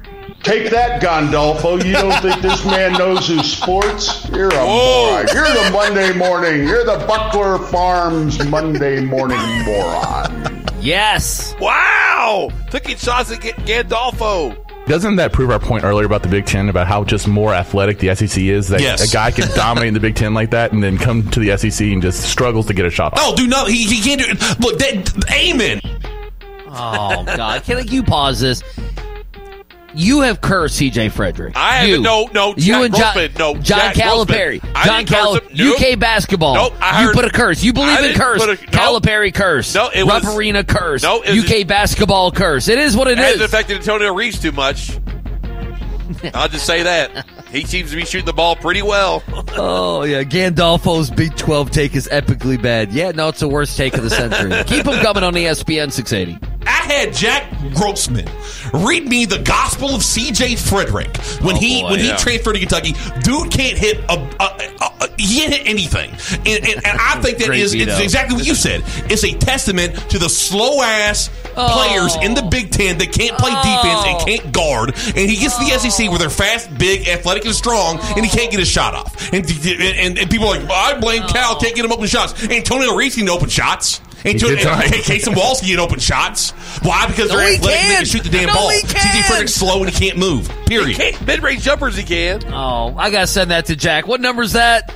Take 0.43 0.70
that, 0.70 1.02
Gandolfo. 1.02 1.84
You 1.84 1.93
don't 1.93 2.22
think 2.22 2.41
this 2.41 2.63
man 2.65 2.93
knows 2.93 3.28
who's 3.28 3.52
sports? 3.52 4.30
You're 4.30 4.50
a 4.50 4.54
Whoa. 4.65 5.12
moron. 5.12 5.28
You're 5.34 5.48
the 5.63 5.70
Monday 5.72 6.13
morning. 6.17 6.67
You're 6.67 6.86
the 6.86 7.04
Buckler 7.08 7.58
Farms 7.58 8.43
Monday 8.48 9.02
morning 9.02 9.39
moron. 9.65 10.63
Yes. 10.80 11.56
Wow. 11.60 12.50
Taking 12.70 12.98
shots 12.98 13.32
at 13.32 13.41
G- 13.41 13.52
Gandolfo. 13.54 14.56
Doesn't 14.86 15.17
that 15.17 15.34
prove 15.34 15.52
our 15.52 15.60
point 15.60 15.84
earlier 15.84 16.06
about 16.06 16.22
the 16.24 16.30
Big 16.30 16.46
Ten 16.46 16.70
about 16.70 16.88
how 16.88 17.04
just 17.04 17.28
more 17.28 17.54
athletic 17.54 18.00
the 18.00 18.15
SEC 18.15 18.41
is? 18.41 18.70
That 18.70 18.80
Yes. 18.80 19.10
a 19.10 19.13
guy 19.13 19.32
can 19.32 19.50
dominate 19.56 19.93
the 19.93 20.00
Big 20.00 20.15
Ten 20.15 20.34
like 20.34 20.52
that 20.52 20.72
and 20.72 20.82
then 20.82 20.98
come 20.98 21.30
to 21.32 21.41
the 21.41 21.58
SEC 21.58 21.88
and 21.88 22.02
just 22.02 22.22
struggles 22.30 22.67
to 22.67 22.74
get 22.74 22.86
a 22.86 22.89
shot. 22.89 23.12
off. 23.13 23.20
No, 23.20 23.36
do 23.36 23.48
not. 23.48 23.70
He, 23.70 23.84
he 23.84 24.02
can't 24.02 24.22
do 24.22 24.28
it. 24.30 24.60
Look, 24.62 24.78
that, 24.80 25.26
amen. 25.34 25.82
Oh 26.80 27.24
God! 27.26 27.63
Can 27.63 27.78
like, 27.78 27.92
you 27.92 28.04
pause 28.04 28.40
this? 28.40 28.63
You 29.96 30.22
have 30.22 30.42
cursed 30.42 30.80
CJ 30.80 31.10
Fredrick. 31.12 31.54
I 31.56 31.78
haven't- 31.78 31.90
You. 31.96 32.02
no, 32.02 32.30
no, 32.32 32.50
You 32.56 32.74
Jack 32.74 32.84
and 32.86 32.94
John, 32.96 33.13
Grossman, 33.13 33.32
no, 33.40 33.54
John 33.56 33.63
Jack 33.63 33.96
Calipari. 33.96 34.60
Grossman. 34.62 34.76
I 34.76 34.86
John 34.86 34.98
didn't 35.06 35.10
curse 35.10 35.26
Calipari. 35.40 35.50
him. 35.50 35.58
Nope. 35.58 35.82
UK 35.82 35.96
basketball. 36.00 36.54
Nope, 36.56 36.74
I 36.82 37.02
you 37.02 37.08
heard- 37.08 37.16
put 37.16 37.26
a 37.26 37.30
curse. 37.32 37.63
You 37.63 37.74
believe 37.74 37.90
I 37.90 37.96
in 37.98 38.02
didn't 38.04 38.18
curse. 38.22 38.40
put 38.46 38.50
a- 38.60 38.62
nope. 38.63 38.72
Calipari 38.72 39.34
curse. 39.34 39.74
No, 39.74 39.90
it 39.92 40.04
was- 40.06 40.24
Rupp-Arena 40.24 40.63
curse. 40.66 41.02
No, 41.02 41.22
it 41.24 41.32
was 41.34 41.52
UK 41.52 41.63
basketball 41.63 42.32
curse. 42.32 42.68
It 42.68 42.78
is 42.78 42.96
what 42.96 43.08
it 43.08 43.13
It 43.13 43.18
hasn't 43.20 43.42
affected 43.44 43.78
Antonio 43.78 44.13
Reeves 44.13 44.40
too 44.40 44.52
much. 44.52 44.92
I'll 46.34 46.48
just 46.50 46.66
say 46.68 46.84
that. 46.84 47.26
He 47.51 47.63
seems 47.63 47.91
to 47.91 47.95
be 47.95 48.05
shooting 48.05 48.25
the 48.25 48.33
ball 48.33 48.55
pretty 48.55 48.81
well. 48.81 49.23
Oh 49.55 50.03
yeah, 50.03 50.23
Gandolfo's 50.23 51.10
Big 51.10 51.36
Twelve 51.36 51.71
take 51.71 51.95
is 51.95 52.07
epically 52.10 52.62
bad. 52.62 52.91
Yeah, 52.91 53.12
no, 53.12 53.29
it's 53.29 53.39
the 53.39 53.47
worst 53.47 53.77
take 53.77 53.95
of 53.95 54.03
the 54.03 54.10
century. 54.10 54.51
Keep 54.67 54.86
him 54.86 55.01
coming 55.01 55.23
on 55.23 55.33
ESPN 55.33 55.91
680. 55.91 56.45
I 56.65 56.69
had 56.69 57.13
Jack 57.13 57.49
Grossman 57.73 58.29
read 58.73 59.07
me 59.07 59.25
the 59.25 59.39
Gospel 59.39 59.95
of 59.95 60.03
C.J. 60.03 60.55
Fredrick 60.55 61.41
when 61.41 61.55
oh, 61.55 61.60
he 61.60 61.81
boy, 61.81 61.91
when 61.91 61.99
he 61.99 62.12
transferred 62.17 62.53
to 62.53 62.60
Kentucky. 62.60 62.93
Dude 63.21 63.51
can't 63.51 63.77
hit 63.77 63.99
a, 64.10 64.13
a, 64.13 64.71
a, 64.81 65.05
a 65.05 65.10
he 65.17 65.39
can't 65.39 65.53
hit 65.53 65.67
anything, 65.67 66.12
and, 66.39 66.65
and, 66.65 66.86
and 66.86 66.97
I 66.99 67.21
think 67.21 67.38
that 67.38 67.47
Great 67.47 67.62
is 67.62 67.73
it's 67.73 67.99
exactly 67.99 68.36
what 68.36 68.45
you 68.45 68.55
said. 68.55 68.83
It's 69.10 69.23
a 69.23 69.31
testament 69.33 69.95
to 70.10 70.19
the 70.19 70.29
slow 70.29 70.81
ass 70.81 71.29
players 71.58 72.15
in 72.17 72.34
the 72.34 72.43
oh. 72.43 72.50
Big 72.50 72.72
Ten 72.72 72.98
that 73.00 73.12
can't 73.12 73.38
play 73.38 73.52
defense 73.52 74.04
and 74.06 74.17
oh. 74.22 74.26
can't 74.26 74.54
guard, 74.54 74.89
and 74.89 75.30
he 75.30 75.36
gets 75.38 75.58
to 75.58 75.65
the 75.65 75.72
oh. 75.74 75.78
SEC 75.78 76.10
where 76.10 76.20
they're 76.20 76.30
fast, 76.30 76.76
big, 76.78 77.08
athletic, 77.08 77.46
and 77.46 77.56
strong, 77.56 78.00
and 78.15 78.26
he 78.26 78.30
can't 78.30 78.52
get 78.52 78.60
his 78.60 78.70
shot 78.70 78.93
off. 78.93 79.34
And 79.34 79.46
and, 79.46 80.17
and 80.17 80.30
people 80.30 80.48
are 80.48 80.60
like, 80.60 80.70
I 80.70 81.00
blame 81.00 81.24
Cal, 81.24 81.60
can't 81.60 81.76
get 81.76 81.84
him 81.86 81.91
open 81.91 82.08
shots. 82.08 82.48
Antonio 82.50 82.96
Reeves 82.96 83.15
can 83.15 83.28
open 83.30 83.50
shots. 83.50 84.02
Antonio, 84.26 84.56
did 84.56 84.63
tonight. 84.63 84.86
and 84.86 85.04
Cason 85.04 85.36
Wallace 85.38 85.60
can 85.60 85.70
get 85.70 85.80
open 85.80 86.00
shots. 86.00 86.52
Why? 86.84 87.06
Because 87.08 87.30
they're 87.30 87.48
he 87.48 87.56
athletic 87.56 87.80
and 87.80 87.89
they 87.89 87.93
can. 87.93 87.98
can 87.98 88.06
shoot 88.06 88.24
the 88.24 88.30
damn 88.30 88.48
No, 88.48 88.54
ball. 88.54 88.70
he 88.70 88.82
CJ 88.82 88.93
can. 88.93 89.24
Fredrick's 89.24 89.54
slow 89.54 89.84
and 89.84 89.89
he 89.93 90.08
can't 90.08 90.17
move. 90.17 90.48
He 90.48 90.65
Period. 90.70 90.98
can't 90.98 91.28
mid-range 91.28 91.62
jumpers. 91.62 91.96
He 91.96 92.04
can. 92.04 92.41
Oh, 92.52 92.96
I 92.98 93.10
gotta 93.12 93.28
send 93.28 93.52
that 93.52 93.65
to 93.67 93.76
Jack. 93.76 94.08
What 94.08 94.20
number 94.20 94.41
is 94.41 94.54
that? 94.54 94.91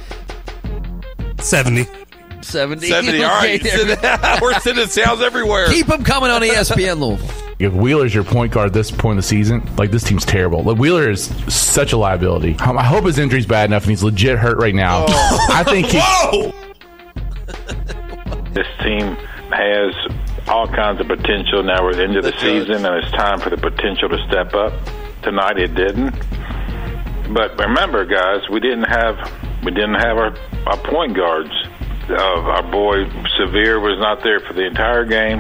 70. 2.43 2.88
70. 2.88 2.88
Seventy. 2.88 3.21
Okay, 3.21 3.95
right, 3.95 4.41
we're 4.41 4.60
sending 4.60 4.88
sounds 4.88 5.21
everywhere. 5.21 5.67
Keep 5.67 5.88
them 5.88 6.04
coming 6.04 6.32
on 6.32 6.41
ESPN 6.41 6.99
Louisville. 6.99 7.30
If 7.60 7.73
Wheeler's 7.73 8.13
your 8.13 8.23
point 8.23 8.51
guard 8.51 8.67
at 8.67 8.73
this 8.73 8.89
point 8.89 9.12
in 9.12 9.17
the 9.17 9.23
season, 9.23 9.67
like 9.75 9.91
this 9.91 10.04
team's 10.04 10.25
terrible. 10.25 10.63
Like 10.63 10.77
Wheeler 10.77 11.10
is 11.12 11.25
such 11.54 11.93
a 11.93 11.97
liability. 11.97 12.56
Um, 12.60 12.77
I 12.77 12.84
hope 12.84 13.06
his 13.06 13.19
injury's 13.19 13.45
bad 13.45 13.69
enough 13.69 13.84
and 13.84 13.91
he's 13.91 14.04
legit 14.04 14.39
hurt 14.39 14.58
right 14.58 14.73
now. 14.73 15.06
I 15.08 15.63
think 15.63 15.88
he, 15.88 15.99
Whoa! 15.99 16.51
This 18.54 18.67
team 18.84 19.15
has 19.51 19.93
all 20.47 20.67
kinds 20.67 20.99
of 21.01 21.08
potential. 21.08 21.63
Now 21.63 21.84
we're 21.84 22.01
into 22.01 22.21
the 22.21 22.32
That's 22.32 22.41
season, 22.41 22.86
and 22.86 22.95
it's 23.04 23.12
time 23.12 23.39
for 23.39 23.49
the 23.49 23.58
potential 23.58 24.10
to 24.10 24.17
step 24.27 24.54
up. 24.54 24.73
Tonight 25.23 25.58
it 25.60 25.75
didn't. 25.75 26.12
But 27.34 27.58
remember, 27.60 28.06
guys, 28.06 28.41
we 28.49 28.60
didn't 28.60 28.89
have 28.89 29.15
we 29.63 29.71
didn't 29.71 29.95
have 29.95 30.17
our, 30.17 30.36
our 30.65 30.77
point 30.77 31.15
guards. 31.15 31.51
Our 32.13 32.63
boy 32.71 33.10
Severe 33.38 33.80
was 33.80 33.97
not 34.00 34.24
there 34.24 34.39
for 34.39 34.54
the 34.54 34.65
entire 34.65 35.06
game, 35.06 35.39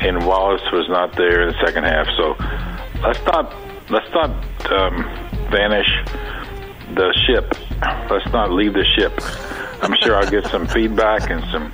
and 0.00 0.26
Wallace 0.26 0.62
was 0.72 0.88
not 0.88 1.16
there 1.16 1.42
in 1.42 1.48
the 1.48 1.66
second 1.66 1.84
half. 1.84 2.06
So 2.16 2.36
let's 3.02 3.22
not 3.26 3.54
let's 3.90 4.10
not 4.14 4.30
um, 4.72 5.04
vanish 5.50 5.88
the 6.94 7.12
ship. 7.26 7.54
Let's 8.10 8.30
not 8.32 8.52
leave 8.52 8.72
the 8.74 8.84
ship. 8.96 9.12
I'm 9.82 9.94
sure 10.02 10.16
I'll 10.16 10.30
get 10.30 10.46
some 10.46 10.66
feedback 10.66 11.30
and 11.30 11.42
some 11.50 11.70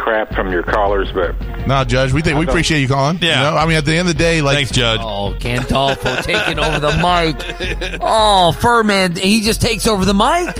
crap 0.00 0.34
from 0.34 0.50
your 0.50 0.62
callers, 0.62 1.12
but 1.12 1.34
No, 1.66 1.84
Judge, 1.84 2.12
we 2.12 2.22
think 2.22 2.38
we 2.38 2.46
appreciate 2.46 2.80
you 2.80 2.88
calling. 2.88 3.18
Yeah. 3.20 3.44
You 3.44 3.50
know, 3.50 3.56
I 3.58 3.66
mean, 3.66 3.76
at 3.76 3.84
the 3.84 3.92
end 3.92 4.08
of 4.08 4.16
the 4.16 4.18
day, 4.18 4.40
like, 4.42 4.56
Thanks, 4.56 4.70
Judge. 4.72 5.00
Oh, 5.02 5.34
Gandolfo 5.38 6.22
taking 6.22 6.58
over 6.58 6.80
the 6.80 6.92
mic. 6.96 7.98
Oh, 8.00 8.52
Furman, 8.52 9.16
he 9.16 9.40
just 9.42 9.60
takes 9.60 9.86
over 9.86 10.04
the 10.04 10.14
mic. 10.14 10.56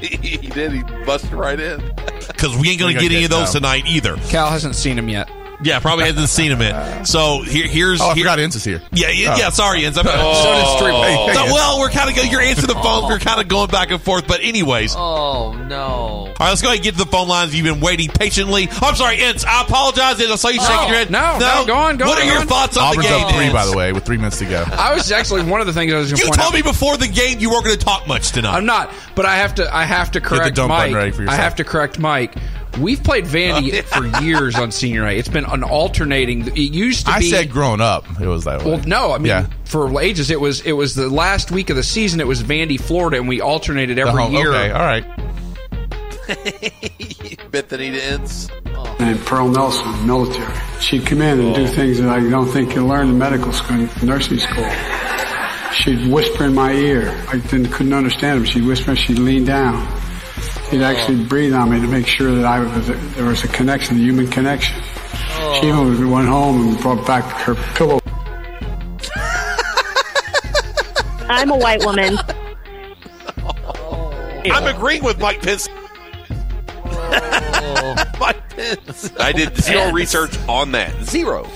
he 0.00 0.48
did. 0.48 0.72
He 0.72 0.82
busted 1.04 1.32
right 1.32 1.58
in. 1.60 1.82
Because 2.26 2.56
we 2.58 2.70
ain't 2.70 2.80
going 2.80 2.94
We 2.94 2.94
to 2.94 3.00
get 3.00 3.08
gotta 3.08 3.14
any 3.16 3.24
of 3.24 3.30
those 3.30 3.52
them. 3.52 3.62
tonight 3.62 3.84
either. 3.86 4.16
Cal 4.28 4.48
hasn't 4.50 4.74
seen 4.74 4.98
him 4.98 5.08
yet. 5.08 5.28
Yeah, 5.64 5.80
probably 5.80 6.04
hasn't 6.04 6.28
seen 6.28 6.52
him 6.52 6.60
yet. 6.60 7.04
So 7.04 7.40
here, 7.42 7.66
here's 7.66 8.00
oh, 8.00 8.08
I 8.10 8.14
here- 8.14 8.24
forgot 8.24 8.38
Ince 8.38 8.56
is 8.56 8.64
here. 8.64 8.82
Yeah, 8.92 9.08
yeah, 9.10 9.34
Oh. 9.34 9.38
yeah. 9.38 9.48
Sorry, 9.50 9.80
Enz. 9.82 9.98
I'm, 9.98 10.04
oh. 10.06 10.34
So 10.34 10.52
did 10.54 10.76
Street. 10.78 10.94
Hey, 10.94 11.16
hey, 11.26 11.34
So, 11.34 11.40
Enz. 11.46 11.52
well, 11.52 11.78
we're 11.80 11.90
kind 11.90 12.10
of 12.10 12.16
you're 12.30 12.40
answering 12.40 12.68
the 12.68 12.74
phone. 12.74 13.04
We're 13.08 13.18
kind 13.18 13.40
of 13.40 13.48
going 13.48 13.68
back 13.70 13.90
and 13.90 14.00
forth. 14.00 14.26
But 14.28 14.40
anyways, 14.42 14.94
all 14.94 15.54
Oh 15.54 15.56
no. 15.64 16.32
right, 16.38 16.48
let's 16.50 16.60
go 16.62 16.68
ahead 16.68 16.78
and 16.78 16.84
get 16.84 16.92
to 16.92 16.98
the 16.98 17.10
phone 17.10 17.28
lines. 17.28 17.54
You've 17.54 17.64
been 17.64 17.80
waiting 17.80 18.08
patiently. 18.08 18.68
Oh, 18.70 18.88
I'm 18.88 18.94
sorry, 18.94 19.16
Enz. 19.16 19.44
I 19.46 19.62
apologize. 19.62 20.20
I 20.20 20.36
saw 20.36 20.48
you 20.48 20.60
shaking 20.60 20.88
your 20.88 20.96
head. 20.98 21.10
no, 21.10 21.38
no, 21.38 21.64
go 21.66 21.74
on, 21.74 21.96
go 21.96 22.04
on. 22.04 22.10
What 22.10 22.18
on, 22.18 22.22
are 22.22 22.26
go 22.26 22.32
your 22.32 22.40
on. 22.42 22.46
thoughts 22.46 22.76
on 22.76 22.84
Auburn's 22.84 23.06
the 23.08 23.14
game? 23.14 23.24
up 23.26 23.32
three, 23.34 23.44
Enz? 23.46 23.52
by 23.52 23.66
the 23.66 23.76
way, 23.76 23.92
with 23.92 24.04
three 24.04 24.16
minutes 24.18 24.38
to 24.40 24.44
go. 24.44 24.64
I 24.70 24.94
was 24.94 25.10
actually 25.12 25.44
one 25.44 25.60
of 25.62 25.66
the 25.66 25.72
things 25.72 25.92
I 25.92 25.96
was 25.98 26.08
going 26.10 26.16
to 26.18 26.22
You 26.24 26.28
point 26.28 26.40
told 26.40 26.52
out. 26.52 26.56
me 26.56 26.62
before 26.62 26.96
the 26.98 27.08
game 27.08 27.38
you 27.40 27.50
weren't 27.50 27.64
going 27.64 27.78
to 27.78 27.84
talk 27.84 28.06
much 28.06 28.32
tonight. 28.32 28.52
I'm 28.54 28.66
not, 28.66 28.92
but 29.14 29.24
I 29.24 29.36
have 29.36 29.54
to. 29.56 29.74
I 29.74 29.84
have 29.84 30.10
to 30.12 30.20
correct 30.20 30.56
dump 30.56 30.68
button 30.68 30.92
Mike. 30.92 30.94
ready 30.98 31.10
for 31.12 31.22
I 31.22 31.24
yourself. 31.24 31.40
have 31.40 31.54
to 31.56 31.64
correct 31.64 31.98
Mike. 31.98 32.34
We've 32.80 33.02
played 33.02 33.24
Vandy 33.24 33.82
for 33.84 34.22
years 34.22 34.56
on 34.56 34.70
senior 34.72 35.02
night. 35.02 35.18
It's 35.18 35.28
been 35.28 35.44
an 35.44 35.62
alternating. 35.62 36.46
It 36.48 36.58
used 36.58 37.06
to 37.06 37.12
be 37.12 37.12
I 37.12 37.18
be. 37.20 37.30
said 37.30 37.50
growing 37.50 37.80
up, 37.80 38.04
it 38.20 38.26
was 38.26 38.44
that 38.44 38.62
way. 38.64 38.72
well, 38.72 38.80
no, 38.86 39.12
I 39.12 39.18
mean 39.18 39.26
Yeah. 39.26 39.46
for 39.64 40.00
ages 40.00 40.30
it 40.30 40.40
was 40.40 40.60
it 40.62 40.72
was 40.72 40.94
the 40.94 41.08
last 41.08 41.50
week 41.50 41.70
of 41.70 41.76
the 41.76 41.82
season. 41.82 42.20
It 42.20 42.26
was 42.26 42.42
Vandy, 42.42 42.80
Florida, 42.80 43.16
and 43.18 43.28
we 43.28 43.40
alternated 43.40 43.98
every 43.98 44.22
home- 44.22 44.32
year. 44.32 44.52
Okay, 44.52 44.70
all 44.70 44.80
right. 44.80 45.04
Bethany 47.50 48.00
ends. 48.00 48.48
named 48.98 49.20
Pearl 49.26 49.48
Nelson, 49.48 50.06
military. 50.06 50.52
She'd 50.80 51.06
come 51.06 51.20
in 51.22 51.38
and 51.40 51.54
do 51.54 51.62
oh. 51.64 51.66
things 51.66 51.98
that 51.98 52.08
I 52.08 52.20
don't 52.28 52.48
think 52.48 52.74
you 52.74 52.86
learn 52.86 53.08
in 53.08 53.18
medical 53.18 53.52
school, 53.52 53.86
nursing 54.02 54.38
school. 54.38 54.68
She'd 55.72 56.10
whisper 56.10 56.44
in 56.44 56.54
my 56.54 56.72
ear. 56.72 57.10
I 57.28 57.38
didn't, 57.38 57.66
couldn't 57.72 57.92
understand 57.92 58.40
her. 58.40 58.46
She'd 58.46 58.64
whisper. 58.64 58.96
She'd 58.96 59.18
lean 59.18 59.44
down. 59.44 59.86
She'd 60.74 60.82
actually 60.82 61.22
oh. 61.22 61.28
breathe 61.28 61.54
on 61.54 61.70
me 61.70 61.80
to 61.80 61.86
make 61.86 62.04
sure 62.04 62.34
that 62.34 62.44
I 62.44 62.58
was 62.58 62.88
there 63.14 63.26
was 63.26 63.44
a 63.44 63.48
connection, 63.48 63.94
a 63.94 64.00
human 64.00 64.26
connection. 64.26 64.82
She 64.82 65.70
oh. 65.70 65.92
even 65.92 66.10
went 66.10 66.26
home 66.26 66.66
and 66.66 66.76
brought 66.80 67.06
back 67.06 67.22
her 67.42 67.54
pillow. 67.76 68.00
I'm 71.30 71.52
a 71.52 71.56
white 71.56 71.84
woman. 71.84 72.18
Oh. 73.38 74.42
I'm 74.46 74.74
agreeing 74.74 75.04
with 75.04 75.20
Mike 75.20 75.42
Pence. 75.42 75.68
Mike 78.18 78.48
Pence. 78.48 79.12
I 79.20 79.30
did 79.30 79.56
zero 79.56 79.92
research 79.92 80.36
on 80.48 80.72
that. 80.72 81.04
Zero. 81.04 81.48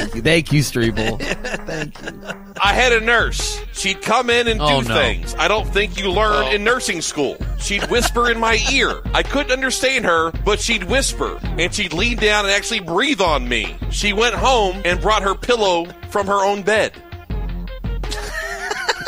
Thank 0.00 0.14
you, 0.14 0.22
thank 0.22 0.52
you, 0.52 0.60
Streeble. 0.62 1.20
Thank 1.66 2.02
you. 2.02 2.20
I 2.62 2.72
had 2.72 2.92
a 2.92 3.00
nurse. 3.00 3.62
She'd 3.72 4.00
come 4.02 4.30
in 4.30 4.48
and 4.48 4.60
oh, 4.60 4.66
do 4.68 4.74
Oh, 4.74 4.80
no. 4.80 4.94
things 4.94 5.34
I 5.38 5.46
don't 5.48 5.66
think 5.66 5.98
you 5.98 6.10
learn 6.10 6.46
Oh. 6.46 6.50
in 6.50 6.64
nursing 6.64 7.00
school. 7.02 7.36
She'd 7.58 7.84
whisper 7.90 8.30
in 8.30 8.38
my 8.38 8.58
ear. 8.72 9.00
I 9.14 9.22
couldn't 9.22 9.52
understand 9.52 10.04
her, 10.06 10.30
but 10.44 10.58
she'd 10.60 10.84
whisper. 10.84 11.38
And 11.42 11.72
she'd 11.74 11.92
lean 11.92 12.16
down 12.16 12.44
and 12.46 12.52
actually 12.54 12.80
breathe 12.80 13.20
on 13.20 13.48
me. 13.48 13.76
She 13.90 14.12
went 14.12 14.34
home 14.34 14.80
and 14.84 15.00
brought 15.00 15.22
her 15.22 15.34
pillow 15.34 15.86
from 16.10 16.26
her 16.26 16.44
own 16.44 16.62
bed. 16.62 16.92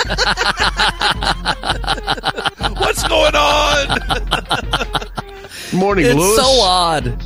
What's 2.79 3.07
going 3.09 3.35
on? 3.35 3.99
Morning, 5.73 6.07
It's 6.07 6.15
Lewis. 6.15 6.37
so 6.37 6.61
odd. 6.61 7.23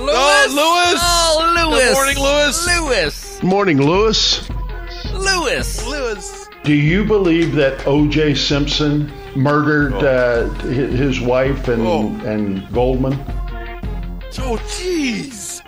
Lewis. 0.00 0.16
Oh, 0.16 0.46
Lewis. 0.50 1.00
Oh, 1.02 1.68
Lewis. 1.70 1.84
Good 1.84 1.94
morning, 1.94 2.18
Lewis. 2.18 2.66
Lewis. 2.66 3.42
Morning, 3.42 3.80
Lewis. 3.82 4.48
Lewis. 5.12 5.86
Lewis. 5.86 6.48
Do 6.64 6.74
you 6.74 7.04
believe 7.04 7.54
that 7.54 7.86
O.J. 7.86 8.34
Simpson 8.34 9.10
murdered 9.34 9.94
uh, 9.94 10.48
his 10.60 11.20
wife 11.20 11.68
and 11.68 11.82
Oh. 11.86 12.08
and 12.26 12.70
Goldman? 12.72 13.14
Oh, 14.38 14.58
jeez. 14.68 15.60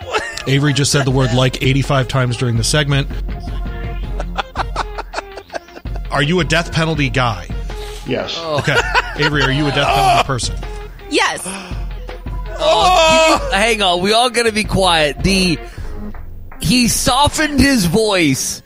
Avery 0.47 0.73
just 0.73 0.91
said 0.91 1.05
the 1.05 1.11
word 1.11 1.33
like 1.33 1.61
85 1.63 2.07
times 2.07 2.37
during 2.37 2.57
the 2.57 2.63
segment. 2.63 3.07
Are 6.11 6.21
you 6.21 6.39
a 6.41 6.43
death 6.43 6.71
penalty 6.71 7.09
guy? 7.09 7.47
Yes. 8.05 8.37
Okay. 8.39 8.77
Avery, 9.17 9.41
are 9.43 9.51
you 9.51 9.65
a 9.65 9.71
death 9.71 9.87
penalty 9.87 10.23
person? 10.27 10.55
Yes. 11.09 11.43
Oh, 12.59 13.49
you- 13.51 13.57
hang 13.57 13.81
on. 13.81 14.01
We 14.01 14.13
all 14.13 14.29
got 14.29 14.43
to 14.43 14.51
be 14.51 14.63
quiet. 14.63 15.23
The 15.23 15.57
he 16.61 16.87
softened 16.87 17.59
his 17.59 17.85
voice, 17.85 18.61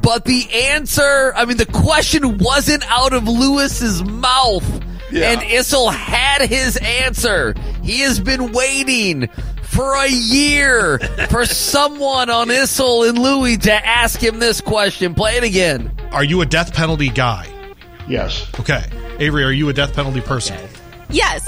but 0.00 0.24
the 0.24 0.48
answer. 0.52 1.32
I 1.36 1.44
mean, 1.44 1.56
the 1.56 1.66
question 1.66 2.38
wasn't 2.38 2.84
out 2.90 3.12
of 3.12 3.28
Lewis's 3.28 4.02
mouth, 4.02 4.64
Yeah. 5.10 5.30
and 5.32 5.40
Issel 5.42 5.92
had 5.92 6.48
his 6.48 6.76
answer. 6.78 7.54
He 7.82 8.00
has 8.00 8.20
been 8.20 8.52
waiting 8.52 9.28
for 9.62 9.94
a 9.96 10.08
year 10.08 10.98
for 11.30 11.44
someone 11.46 12.30
on 12.30 12.48
Issel 12.48 13.08
and 13.08 13.18
Louis 13.18 13.58
to 13.58 13.72
ask 13.86 14.20
him 14.22 14.38
this 14.38 14.60
question. 14.60 15.14
Play 15.14 15.36
it 15.36 15.44
again. 15.44 15.90
Are 16.12 16.24
you 16.24 16.40
a 16.42 16.46
death 16.46 16.72
penalty 16.74 17.08
guy? 17.10 17.48
Yes. 18.08 18.46
Okay. 18.60 18.84
Avery, 19.18 19.44
are 19.44 19.52
you 19.52 19.68
a 19.68 19.72
death 19.72 19.94
penalty 19.94 20.20
person? 20.20 20.58
Yes. 21.10 21.46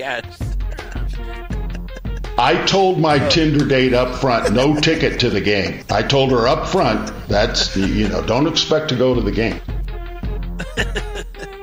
Yes. 0.00 0.56
I 2.38 2.64
told 2.64 2.98
my 2.98 3.18
Tinder 3.28 3.66
date 3.66 3.92
up 3.92 4.18
front, 4.18 4.50
no 4.54 4.80
ticket 4.80 5.20
to 5.20 5.28
the 5.28 5.42
game. 5.42 5.84
I 5.90 6.02
told 6.02 6.30
her 6.30 6.48
up 6.48 6.66
front, 6.66 7.12
that's 7.28 7.74
the, 7.74 7.86
you 7.86 8.08
know, 8.08 8.24
don't 8.24 8.46
expect 8.46 8.88
to 8.88 8.96
go 8.96 9.14
to 9.14 9.20
the 9.20 9.30
game. 9.30 9.60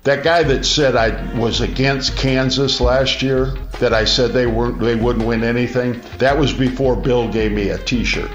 That 0.03 0.23
guy 0.23 0.43
that 0.43 0.67
said 0.67 0.95
I 0.95 1.35
was 1.35 1.61
against 1.61 2.15
Kansas 2.15 2.79
last 2.79 3.23
year, 3.23 3.55
that 3.79 3.91
I 3.91 4.05
said 4.05 4.33
they 4.33 4.45
weren't 4.45 4.79
they 4.79 4.95
wouldn't 4.95 5.25
win 5.25 5.43
anything, 5.43 5.99
that 6.19 6.37
was 6.37 6.53
before 6.53 6.95
Bill 6.95 7.27
gave 7.29 7.51
me 7.51 7.69
a 7.69 7.79
t-shirt. 7.79 8.29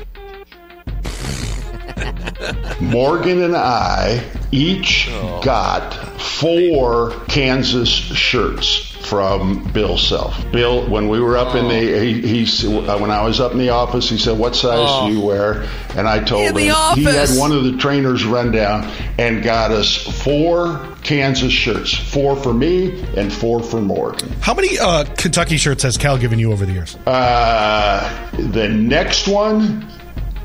Morgan 2.81 3.43
and 3.45 3.57
I 3.57 4.23
each 4.51 5.09
oh. 5.12 5.41
got 5.43 5.95
four 6.21 7.12
Kansas 7.29 7.88
shirts 7.88 8.91
from 9.12 9.62
Bill 9.75 9.98
Self. 9.98 10.51
Bill, 10.53 10.88
when 10.88 11.11
we 11.11 11.20
were 11.20 11.37
up 11.37 11.55
in 11.55 11.68
the, 11.68 12.01
he, 12.03 12.22
he 12.22 12.42
s- 12.44 12.64
when 12.64 13.11
I 13.11 13.22
was 13.22 13.40
up 13.42 13.53
in 13.53 13.59
the 13.59 13.68
office, 13.68 14.09
he 14.09 14.16
said, 14.16 14.38
"What 14.38 14.57
size 14.57 14.79
Oh. 14.81 15.07
do 15.07 15.12
you 15.12 15.20
wear?" 15.20 15.68
And 15.94 16.09
I 16.09 16.18
told 16.20 16.40
In 16.44 16.48
him 16.48 16.55
the 16.68 16.75
he 16.94 17.05
had 17.05 17.29
one 17.38 17.53
of 17.53 17.62
the 17.64 17.77
trainers 17.77 18.25
run 18.25 18.53
down 18.53 18.90
and 19.18 19.42
got 19.42 19.70
us 19.70 19.94
four 19.94 20.81
Kansas 21.03 21.53
shirts, 21.53 21.92
four 21.92 22.37
for 22.37 22.55
me 22.55 23.05
and 23.14 23.31
four 23.31 23.62
for 23.62 23.83
Morgan. 23.83 24.33
How 24.40 24.55
many 24.55 24.79
uh, 24.79 25.05
Kentucky 25.18 25.59
shirts 25.59 25.83
has 25.83 25.98
Cal 25.98 26.16
given 26.16 26.38
you 26.38 26.51
over 26.51 26.64
the 26.64 26.72
years? 26.72 26.96
Uh, 27.07 28.31
the 28.53 28.66
next 28.70 29.29
one 29.29 29.87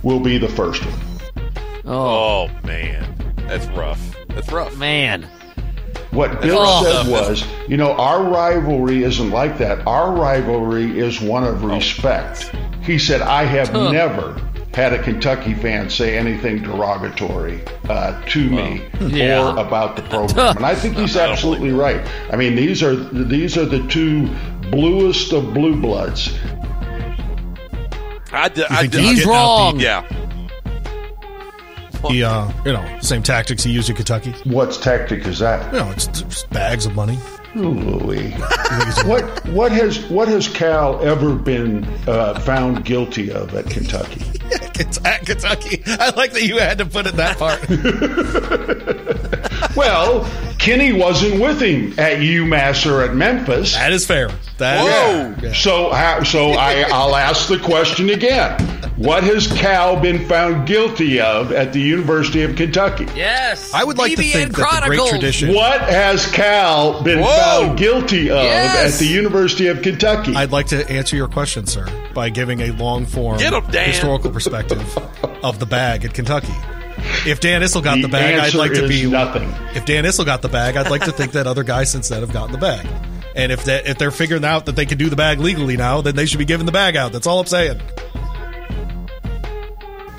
will 0.04 0.20
be 0.20 0.38
the 0.38 0.50
first 0.50 0.84
one. 0.86 1.00
Oh, 1.86 2.50
man, 2.66 3.16
that's 3.48 3.66
rough. 3.68 4.14
That's 4.28 4.52
rough, 4.52 4.76
man. 4.78 5.26
What 6.18 6.42
Bill 6.42 6.58
Oh. 6.60 6.84
said 6.84 7.12
was, 7.12 7.44
you 7.68 7.78
know, 7.78 7.94
our 7.94 8.24
rivalry 8.24 9.04
isn't 9.04 9.30
like 9.30 9.60
that. 9.60 9.86
Our 9.86 10.14
rivalry 10.14 10.98
is 11.00 11.22
one 11.22 11.44
of 11.44 11.64
respect. 11.64 12.50
He 12.82 12.98
said, 12.98 13.22
I 13.22 13.44
have 13.44 13.70
Huh. 13.70 13.92
never 13.92 14.42
had 14.74 14.94
a 14.94 14.98
Kentucky 15.04 15.54
fan 15.54 15.92
say 15.92 16.18
anything 16.18 16.64
derogatory 16.64 17.62
uh, 17.88 18.20
to 18.30 18.50
me 18.50 18.82
yeah. 19.00 19.44
or 19.54 19.58
about 19.60 19.96
the 19.96 20.02
program, 20.04 20.58
and 20.58 20.66
I 20.66 20.74
think 20.74 20.98
he's 20.98 21.16
absolutely 21.28 21.72
right. 21.72 22.02
I 22.32 22.36
mean, 22.36 22.56
these 22.56 22.82
are 22.82 22.96
these 22.96 23.56
are 23.58 23.66
the 23.66 23.86
two 23.88 24.28
bluest 24.72 25.34
of 25.34 25.54
blue 25.54 25.76
bloods. 25.80 26.34
I 28.32 28.50
d- 28.50 28.66
I 28.70 28.88
think 28.88 28.94
he's 28.94 29.26
I- 29.26 29.30
wrong? 29.30 29.80
Yeah. 29.80 30.04
He, 32.10 32.24
uh, 32.24 32.52
you 32.66 32.74
know, 32.74 33.00
same 33.02 33.24
tactics 33.24 33.64
he 33.64 33.72
used 33.72 33.90
at 33.90 33.96
Kentucky. 33.96 34.32
What's 34.44 34.78
tactic 34.78 35.26
is 35.26 35.40
that? 35.40 35.74
You 35.74 35.80
know, 35.80 35.92
it's 35.92 36.08
just 36.08 36.50
bags 36.50 36.86
of 36.86 36.96
money. 36.96 37.18
Louis. 37.56 38.32
what 39.06 39.24
what 39.50 39.72
has 39.72 40.06
what 40.10 40.28
has 40.28 40.48
Cal 40.48 41.02
ever 41.02 41.36
been 41.36 41.86
uh, 42.08 42.40
found 42.42 42.86
guilty 42.86 43.32
of 43.32 43.54
at 43.56 43.70
Kentucky? 43.70 44.37
It's 44.80 45.04
at 45.04 45.26
Kentucky. 45.26 45.82
I 45.88 46.12
like 46.16 46.34
that 46.34 46.44
you 46.44 46.60
had 46.60 46.78
to 46.78 46.86
put 46.86 47.08
in 47.08 47.16
that 47.16 47.38
part. 47.40 47.66
Well, 49.76 50.28
Kenny 50.58 50.92
wasn't 50.92 51.40
with 51.40 51.62
him 51.62 51.94
at 52.00 52.18
UMass 52.18 52.90
or 52.92 53.04
at 53.04 53.14
Memphis. 53.16 53.74
That 53.74 53.92
is 53.92 54.08
fair. 54.08 54.32
That 54.58 55.38
yeah. 55.44 55.54
So, 55.54 55.92
how, 55.92 56.24
so 56.24 56.52
I, 56.52 56.82
I'll 56.92 57.16
ask 57.16 57.48
the 57.48 57.60
question 57.60 58.10
again. 58.10 58.60
What 58.98 59.24
has 59.24 59.46
Cal 59.46 60.00
been 60.00 60.28
found 60.28 60.68
guilty 60.68 61.20
of 61.22 61.52
at 61.52 61.74
the 61.74 61.80
University 61.80 62.42
of 62.42 62.56
Kentucky? 62.56 63.06
Yes. 63.16 63.72
I 63.72 63.84
would 63.84 64.00
like 64.00 64.16
to 64.16 64.18
BBN 64.18 64.32
think 64.32 64.56
that 64.58 64.82
the 64.82 64.88
great 64.88 65.10
tradition. 65.10 65.54
What 65.54 65.82
has 65.82 66.26
Cal 66.32 67.04
been 67.04 67.20
Whoa. 67.20 67.28
found 67.28 67.78
guilty 67.78 68.32
of 68.32 68.42
Yes. 68.44 68.96
at 68.96 69.00
the 69.00 69.06
University 69.06 69.68
of 69.68 69.84
Kentucky? 69.84 70.36
I'd 70.36 70.52
like 70.52 70.68
to 70.68 70.90
answer 70.90 71.16
your 71.16 71.28
question, 71.28 71.68
sir, 71.68 71.86
by 72.18 72.30
giving 72.30 72.62
a 72.62 72.72
long 72.72 73.06
form 73.06 73.38
Get 73.38 73.54
'em, 73.54 73.64
Dan. 73.70 73.90
historical 73.92 74.32
perspective 74.32 74.82
of 75.44 75.60
the 75.60 75.68
bag 75.68 76.04
at 76.04 76.16
Kentucky. 76.16 76.52
If 77.28 77.40
Dan 77.42 77.62
Issel 77.62 77.84
got 77.84 77.98
the, 77.98 78.02
The 78.02 78.08
bag, 78.08 78.40
I'd 78.40 78.56
like 78.56 78.74
to 78.74 78.88
be 78.88 79.06
nothing. 79.06 79.54
If 79.76 79.86
Dan 79.86 80.04
Issel 80.04 80.26
got 80.26 80.42
the 80.42 80.50
bag, 80.50 80.78
I'd 80.78 80.90
like 80.90 81.04
to 81.04 81.12
think 81.12 81.34
that 81.34 81.46
other 81.46 81.62
guys 81.64 81.92
since 81.92 82.10
then 82.10 82.22
have 82.22 82.34
gotten 82.34 82.52
the 82.54 82.58
bag. 82.58 82.88
And 83.36 83.52
if 83.52 83.64
they, 83.66 83.84
if 83.86 84.00
they're 84.00 84.10
figuring 84.10 84.44
out 84.44 84.66
that 84.66 84.76
they 84.76 84.88
can 84.88 84.98
do 84.98 85.10
the 85.12 85.16
bag 85.16 85.40
legally 85.40 85.78
now, 85.78 86.02
then 86.02 86.16
they 86.16 86.26
should 86.26 86.40
be 86.40 86.46
giving 86.46 86.66
the 86.66 86.72
bag 86.72 86.96
out. 86.98 87.12
That's 87.12 87.28
all 87.28 87.40
I'm 87.40 87.46
saying. 87.46 87.80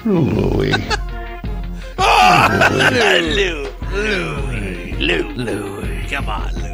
Louis. 0.04 0.72
Lou, 3.34 3.66
Louie, 3.90 4.92
Lou, 5.00 5.22
Louie, 5.32 6.06
come 6.08 6.28
on, 6.28 6.54
Lou. 6.54 6.67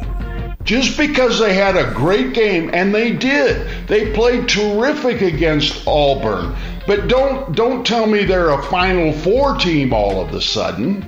Just 0.65 0.97
because 0.97 1.39
they 1.39 1.53
had 1.53 1.77
a 1.77 1.93
great 1.93 2.33
game, 2.33 2.71
and 2.73 2.93
they 2.93 3.11
did. 3.11 3.87
They 3.87 4.11
played 4.13 4.49
terrific 4.49 5.21
against 5.21 5.87
Auburn. 5.87 6.55
But 6.87 7.07
don't 7.07 7.55
don't 7.55 7.85
tell 7.85 8.07
me 8.07 8.25
they're 8.25 8.49
a 8.49 8.61
Final 8.63 9.13
Four 9.13 9.55
team 9.57 9.93
all 9.93 10.19
of 10.19 10.33
a 10.33 10.41
sudden. 10.41 11.05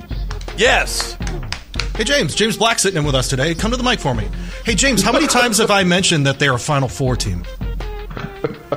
Yes. 0.57 1.17
Hey 1.95 2.03
James, 2.03 2.35
James 2.35 2.57
Black 2.57 2.77
sitting 2.77 2.99
in 2.99 3.05
with 3.05 3.15
us 3.15 3.27
today. 3.27 3.55
Come 3.55 3.71
to 3.71 3.77
the 3.77 3.83
mic 3.83 3.99
for 3.99 4.13
me. 4.13 4.27
Hey 4.63 4.75
James, 4.75 5.01
how 5.01 5.11
many 5.11 5.27
times 5.27 5.57
have 5.57 5.71
I 5.71 5.83
mentioned 5.83 6.27
that 6.27 6.37
they're 6.39 6.53
a 6.53 6.59
Final 6.59 6.87
Four 6.87 7.15
team? 7.15 7.43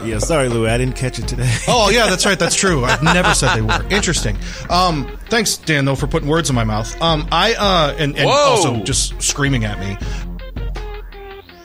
Yeah, 0.05 0.19
sorry, 0.19 0.49
Lou. 0.49 0.67
I 0.67 0.79
didn't 0.79 0.97
catch 0.97 1.19
it 1.19 1.27
today. 1.29 1.53
Oh 1.69 1.91
yeah, 1.91 2.07
that's 2.09 2.25
right. 2.25 2.39
That's 2.39 2.55
true. 2.55 2.85
I've 2.85 3.03
never 3.03 3.35
said 3.35 3.55
they 3.57 3.61
were. 3.61 3.85
Interesting. 3.91 4.39
Um, 4.71 5.19
thanks, 5.29 5.57
Dan, 5.59 5.85
though, 5.85 5.97
for 5.97 6.07
putting 6.07 6.29
words 6.29 6.49
in 6.49 6.57
my 6.57 6.65
mouth. 6.65 6.99
Um, 7.03 7.29
I 7.31 7.55
uh, 7.55 7.97
and, 7.99 8.17
and 8.17 8.29
also 8.31 8.83
just 8.85 9.21
screaming 9.21 9.65
at 9.65 9.79
me. 9.79 9.99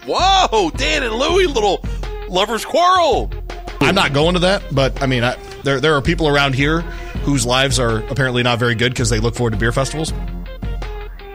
Whoa, 0.07 0.69
Dan 0.71 1.03
and 1.03 1.13
Louie, 1.13 1.47
little 1.47 1.83
lovers 2.29 2.65
quarrel. 2.65 3.31
I'm 3.81 3.95
not 3.95 4.13
going 4.13 4.33
to 4.33 4.39
that, 4.41 4.63
but 4.71 5.01
I 5.01 5.05
mean, 5.05 5.23
I, 5.23 5.35
there 5.63 5.79
there 5.79 5.95
are 5.95 6.01
people 6.01 6.27
around 6.27 6.55
here 6.55 6.81
whose 7.23 7.45
lives 7.45 7.79
are 7.79 7.99
apparently 8.07 8.43
not 8.43 8.59
very 8.59 8.75
good 8.75 8.93
because 8.93 9.09
they 9.09 9.19
look 9.19 9.35
forward 9.35 9.51
to 9.51 9.57
beer 9.57 9.71
festivals. 9.71 10.11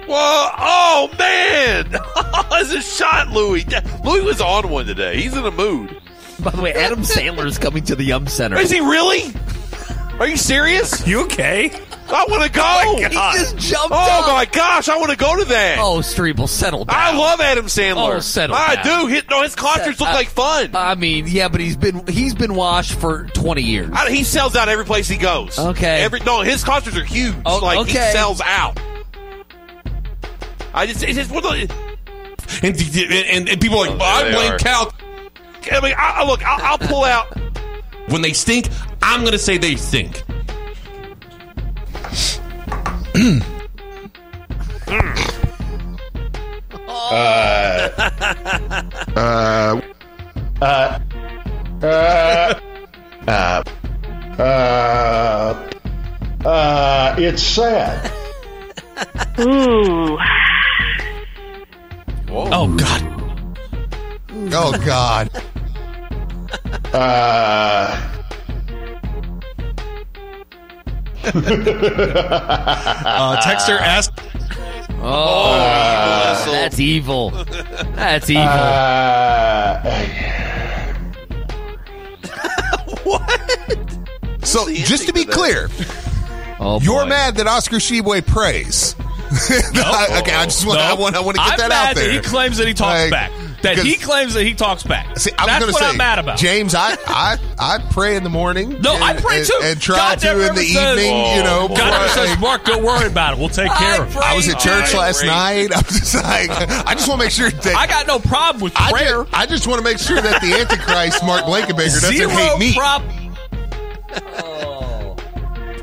Whoa! 0.06 0.50
Oh 0.59 1.11
man! 1.18 1.90
That's 2.50 2.72
a 2.72 2.83
shot, 2.83 3.28
Louie. 3.28 3.64
Louie 4.04 4.22
was 4.22 4.40
on 4.40 4.68
one 4.70 4.87
today. 4.87 5.20
He's 5.20 5.37
in 5.37 5.44
a 5.44 5.50
mood. 5.50 5.96
By 6.40 6.50
the 6.52 6.62
way, 6.62 6.72
Adam 6.72 7.00
Sandler 7.00 7.46
is 7.46 7.59
coming 7.59 7.85
to 7.85 7.94
the 7.94 8.04
Yum 8.04 8.26
Center. 8.26 8.56
Is 8.59 8.70
he 8.70 8.80
really? 8.80 9.33
Are 10.20 10.26
you 10.28 10.37
serious? 10.37 11.06
You 11.06 11.24
okay? 11.24 11.70
I 12.09 12.26
want 12.28 12.42
to 12.42 12.50
go. 12.50 12.62
Oh 12.62 13.00
my 13.00 13.09
God. 13.09 13.33
He 13.33 13.38
just 13.38 13.56
jumped 13.56 13.92
Oh 13.92 14.20
up. 14.20 14.26
my 14.35 14.44
gosh! 14.44 14.88
I 14.88 14.98
want 14.98 15.11
to 15.12 15.16
go 15.16 15.38
to 15.38 15.44
that. 15.46 15.78
Oh, 15.78 16.00
Streeple, 16.00 16.46
settle 16.48 16.85
down. 16.85 16.94
I 16.96 17.16
love 17.16 17.40
Adam 17.40 17.66
Sandler. 17.66 18.16
Oh, 18.16 18.20
settle 18.20 18.54
I 18.56 18.74
down. 18.76 19.02
do. 19.02 19.06
His, 19.06 19.22
no, 19.30 19.42
his 19.42 19.54
concerts 19.54 19.96
Set- 19.98 20.00
look 20.00 20.09
I- 20.11 20.14
like 20.14 20.28
fun. 20.28 20.70
I 20.74 20.94
mean, 20.96 21.26
yeah, 21.26 21.48
but 21.48 21.61
he's 21.61 21.76
been 21.76 22.06
he's 22.06 22.35
been 22.35 22.54
washed 22.54 22.92
for 23.00 23.24
20 23.28 23.62
years. 23.62 23.90
I, 23.94 24.11
he 24.11 24.22
sells 24.24 24.56
out 24.56 24.68
every 24.68 24.85
place 24.85 25.09
he 25.09 25.16
goes. 25.16 25.59
Okay. 25.59 26.02
Every 26.02 26.20
no, 26.20 26.42
his 26.42 26.64
concerts 26.64 26.96
are 26.98 27.04
huge. 27.04 27.37
Oh, 27.46 27.59
like 27.59 27.87
he 27.87 27.94
sells 27.94 28.40
out. 28.42 28.78
I 30.74 30.87
just 30.87 31.02
it's 31.02 31.14
just 31.14 31.30
one 31.30 31.44
of 31.46 31.50
the, 31.52 31.72
And, 32.62 32.76
and, 32.76 33.48
and 33.48 33.61
people 33.61 33.78
are 33.78 33.87
like, 33.87 33.94
oh, 33.94 33.96
well, 33.98 34.26
I 34.26 34.33
blame 34.33 34.52
are. 34.52 34.59
Cal. 34.59 34.92
I 35.72 35.80
mean, 35.80 35.94
I, 35.96 36.22
I- 36.22 36.26
look, 36.26 36.44
I'll, 36.44 36.72
I'll 36.72 36.78
pull 36.78 37.04
out. 37.04 37.37
When 38.09 38.22
they 38.22 38.33
stink, 38.33 38.68
I'm 39.03 39.21
going 39.21 39.33
to 39.33 39.39
say 39.39 39.59
they 39.59 39.77
stink. 39.77 40.23
Uh, 47.13 47.89
uh, 49.17 49.81
uh, 50.63 51.01
uh, 51.83 52.61
uh, 53.27 53.63
uh, 54.39 55.71
uh, 56.45 57.15
it's 57.19 57.43
sad. 57.43 58.13
Ooh. 59.41 60.19
Oh 62.33 62.77
God. 62.77 63.03
Oh 64.53 64.73
God. 64.85 65.31
Uh, 66.93 68.10
Uh, 73.12 73.40
Texter 73.42 73.78
asked. 73.78 74.12
Oh, 75.02 75.52
that's 76.46 76.78
evil. 76.78 77.30
That's 77.94 78.30
evil. 78.30 78.42
Uh, 78.44 80.06
So 84.42 84.68
just 84.72 85.06
to 85.06 85.12
be 85.12 85.24
clear, 85.24 85.68
Oh, 86.59 86.80
you're 86.83 87.06
mad 87.06 87.37
that 87.37 87.46
Oscar 87.46 87.76
Tshiebwe 87.76 88.26
prays. 88.26 88.94
okay, 89.00 90.35
I 90.35 90.44
just 90.44 90.66
want, 90.66 90.78
I 90.80 90.92
want, 90.94 91.14
I 91.16 91.20
want 91.20 91.37
to 91.37 91.42
get 91.42 91.52
I'm 91.52 91.59
that 91.59 91.68
mad 91.68 91.88
out 91.90 91.94
there. 91.94 92.09
That 92.09 92.12
he 92.14 92.20
claims 92.20 92.59
that 92.59 92.66
he 92.66 92.75
talks 92.75 93.02
Like, 93.02 93.10
back. 93.10 93.31
That 93.63 93.79
he 93.79 93.96
claims 93.96 94.35
that 94.35 94.44
he 94.44 94.54
talks 94.54 94.83
back. 94.83 95.19
See, 95.19 95.31
I 95.38 95.46
That's 95.46 95.67
what 95.67 95.75
say, 95.77 95.87
I'm 95.87 95.96
mad 95.96 96.19
about. 96.19 96.38
James, 96.38 96.75
I, 96.75 96.96
I 97.06 97.37
I 97.58 97.79
pray 97.90 98.17
in 98.17 98.23
the 98.25 98.31
morning. 98.31 98.81
No, 98.81 98.94
I 98.94 99.13
and- 99.13 99.21
pray 99.21 99.38
and- 99.38 99.46
too. 99.46 99.61
And 99.63 99.81
try 99.81 99.96
God 99.96 100.19
to 100.21 100.31
in 100.48 100.54
the 100.54 100.63
says- 100.65 100.98
evening. 100.98 101.37
You 101.37 101.42
know, 101.42 101.69
God 101.69 101.90
never 101.90 102.08
says, 102.08 102.38
Mark, 102.38 102.65
don't 102.65 102.83
worry 102.85 103.06
about 103.06 103.35
it. 103.35 103.38
We'll 103.38 103.48
take 103.48 103.71
care 103.73 104.02
of 104.02 104.11
it. 104.17 104.17
I 104.17 104.35
was 104.35 104.48
at 104.48 104.58
church 104.61 104.94
last 104.94 105.25
night. 105.25 105.73
I 105.75 105.77
was 105.81 105.98
just 106.00 106.15
like, 106.15 106.50
I 106.50 106.94
just 106.94 107.08
want 107.08 107.21
to 107.21 107.27
make 107.27 107.33
sure 107.33 107.50
that 107.50 107.77
I 107.77 107.87
got 107.87 108.06
no 108.06 108.19
problem 108.19 108.63
with 108.63 108.73
I 108.77 108.90
prayer. 108.90 109.25
Just, 109.25 109.35
I 109.35 109.46
just 109.46 109.67
want 109.67 109.79
to 109.79 109.85
make 109.85 109.98
sure 109.98 110.21
that 110.21 110.40
the 110.40 110.54
Antichrist, 110.54 111.25
Mark 111.25 111.44
Blankenbaker, 111.44 111.77
doesn't 112.00 112.13
Zero 112.17 112.31
hate 112.31 112.58
me. 112.58 112.75
problem. 112.75 113.17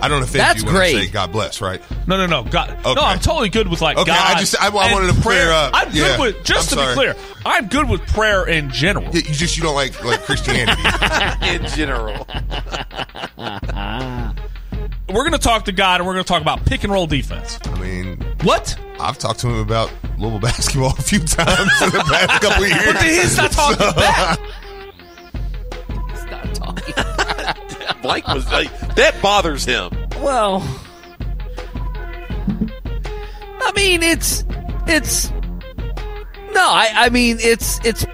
I 0.01 0.07
don't 0.07 0.21
offend 0.23 0.39
That's 0.41 0.59
you 0.61 0.65
when 0.67 0.75
great. 0.75 0.95
I 0.95 1.05
say 1.05 1.11
God 1.11 1.31
bless, 1.31 1.61
right? 1.61 1.81
No, 2.07 2.17
no, 2.17 2.25
no. 2.27 2.43
God, 2.43 2.69
Okay. 2.71 2.93
No, 2.93 3.01
I'm 3.01 3.19
totally 3.19 3.49
good 3.49 3.67
with 3.67 3.81
like 3.81 3.97
Okay, 3.97 4.11
God. 4.11 4.35
I 4.35 4.39
just- 4.39 4.55
I- 4.61 4.67
I 4.67 4.69
wanted 4.93 5.07
to 5.13 5.21
clear 5.21 5.45
prayer. 5.45 5.53
up. 5.53 5.71
I'm 5.73 5.87
good 5.89 5.95
Yeah, 5.95 6.19
with 6.19 6.43
just 6.43 6.71
I'm 6.71 6.77
to 6.77 6.83
sorry. 6.83 6.93
be 6.93 6.99
clear. 7.13 7.15
I'm 7.45 7.67
good 7.67 7.89
with 7.89 8.01
prayer 8.07 8.45
in 8.47 8.69
general. 8.71 9.05
You 9.13 9.21
just 9.21 9.57
you 9.57 9.63
don't 9.63 9.75
like 9.75 10.03
like 10.03 10.21
Christianity. 10.23 10.81
in 11.47 11.65
general. 11.67 12.27
We're 15.09 15.23
going 15.23 15.31
to 15.31 15.37
talk 15.39 15.65
to 15.65 15.71
God, 15.71 16.01
and 16.01 16.07
we're 16.07 16.13
going 16.15 16.25
to 16.25 16.27
talk 16.27 16.41
about 16.41 16.65
pick 16.65 16.83
and 16.83 16.91
roll 16.91 17.07
defense. 17.07 17.59
I 17.63 17.79
mean, 17.79 18.21
what? 18.43 18.77
I've 18.99 19.17
talked 19.17 19.39
to 19.39 19.47
him 19.47 19.59
about 19.59 19.89
Louisville 20.17 20.39
basketball 20.41 20.93
a 20.97 21.01
few 21.01 21.19
times 21.19 21.71
in 21.81 21.89
the 21.91 22.03
past 22.05 22.41
couple 22.41 22.63
of 22.65 22.69
years. 22.69 22.85
But 22.85 22.93
then 22.99 23.05
he's 23.21 23.37
not 23.37 23.51
talking 23.51 23.77
So- 23.87 23.93
back. 23.93 24.39
Blake 28.07 28.27
was 28.27 28.49
like, 28.51 28.95
that 28.95 29.21
bothers 29.21 29.65
him. 29.65 29.89
Well, 30.21 30.61
I 33.61 33.71
mean, 33.75 34.01
it's 34.03 34.43
it's 34.87 35.29
no, 36.53 36.63
I 36.63 36.89
I 36.95 37.09
mean, 37.09 37.37
it's 37.39 37.79
it's 37.85 38.05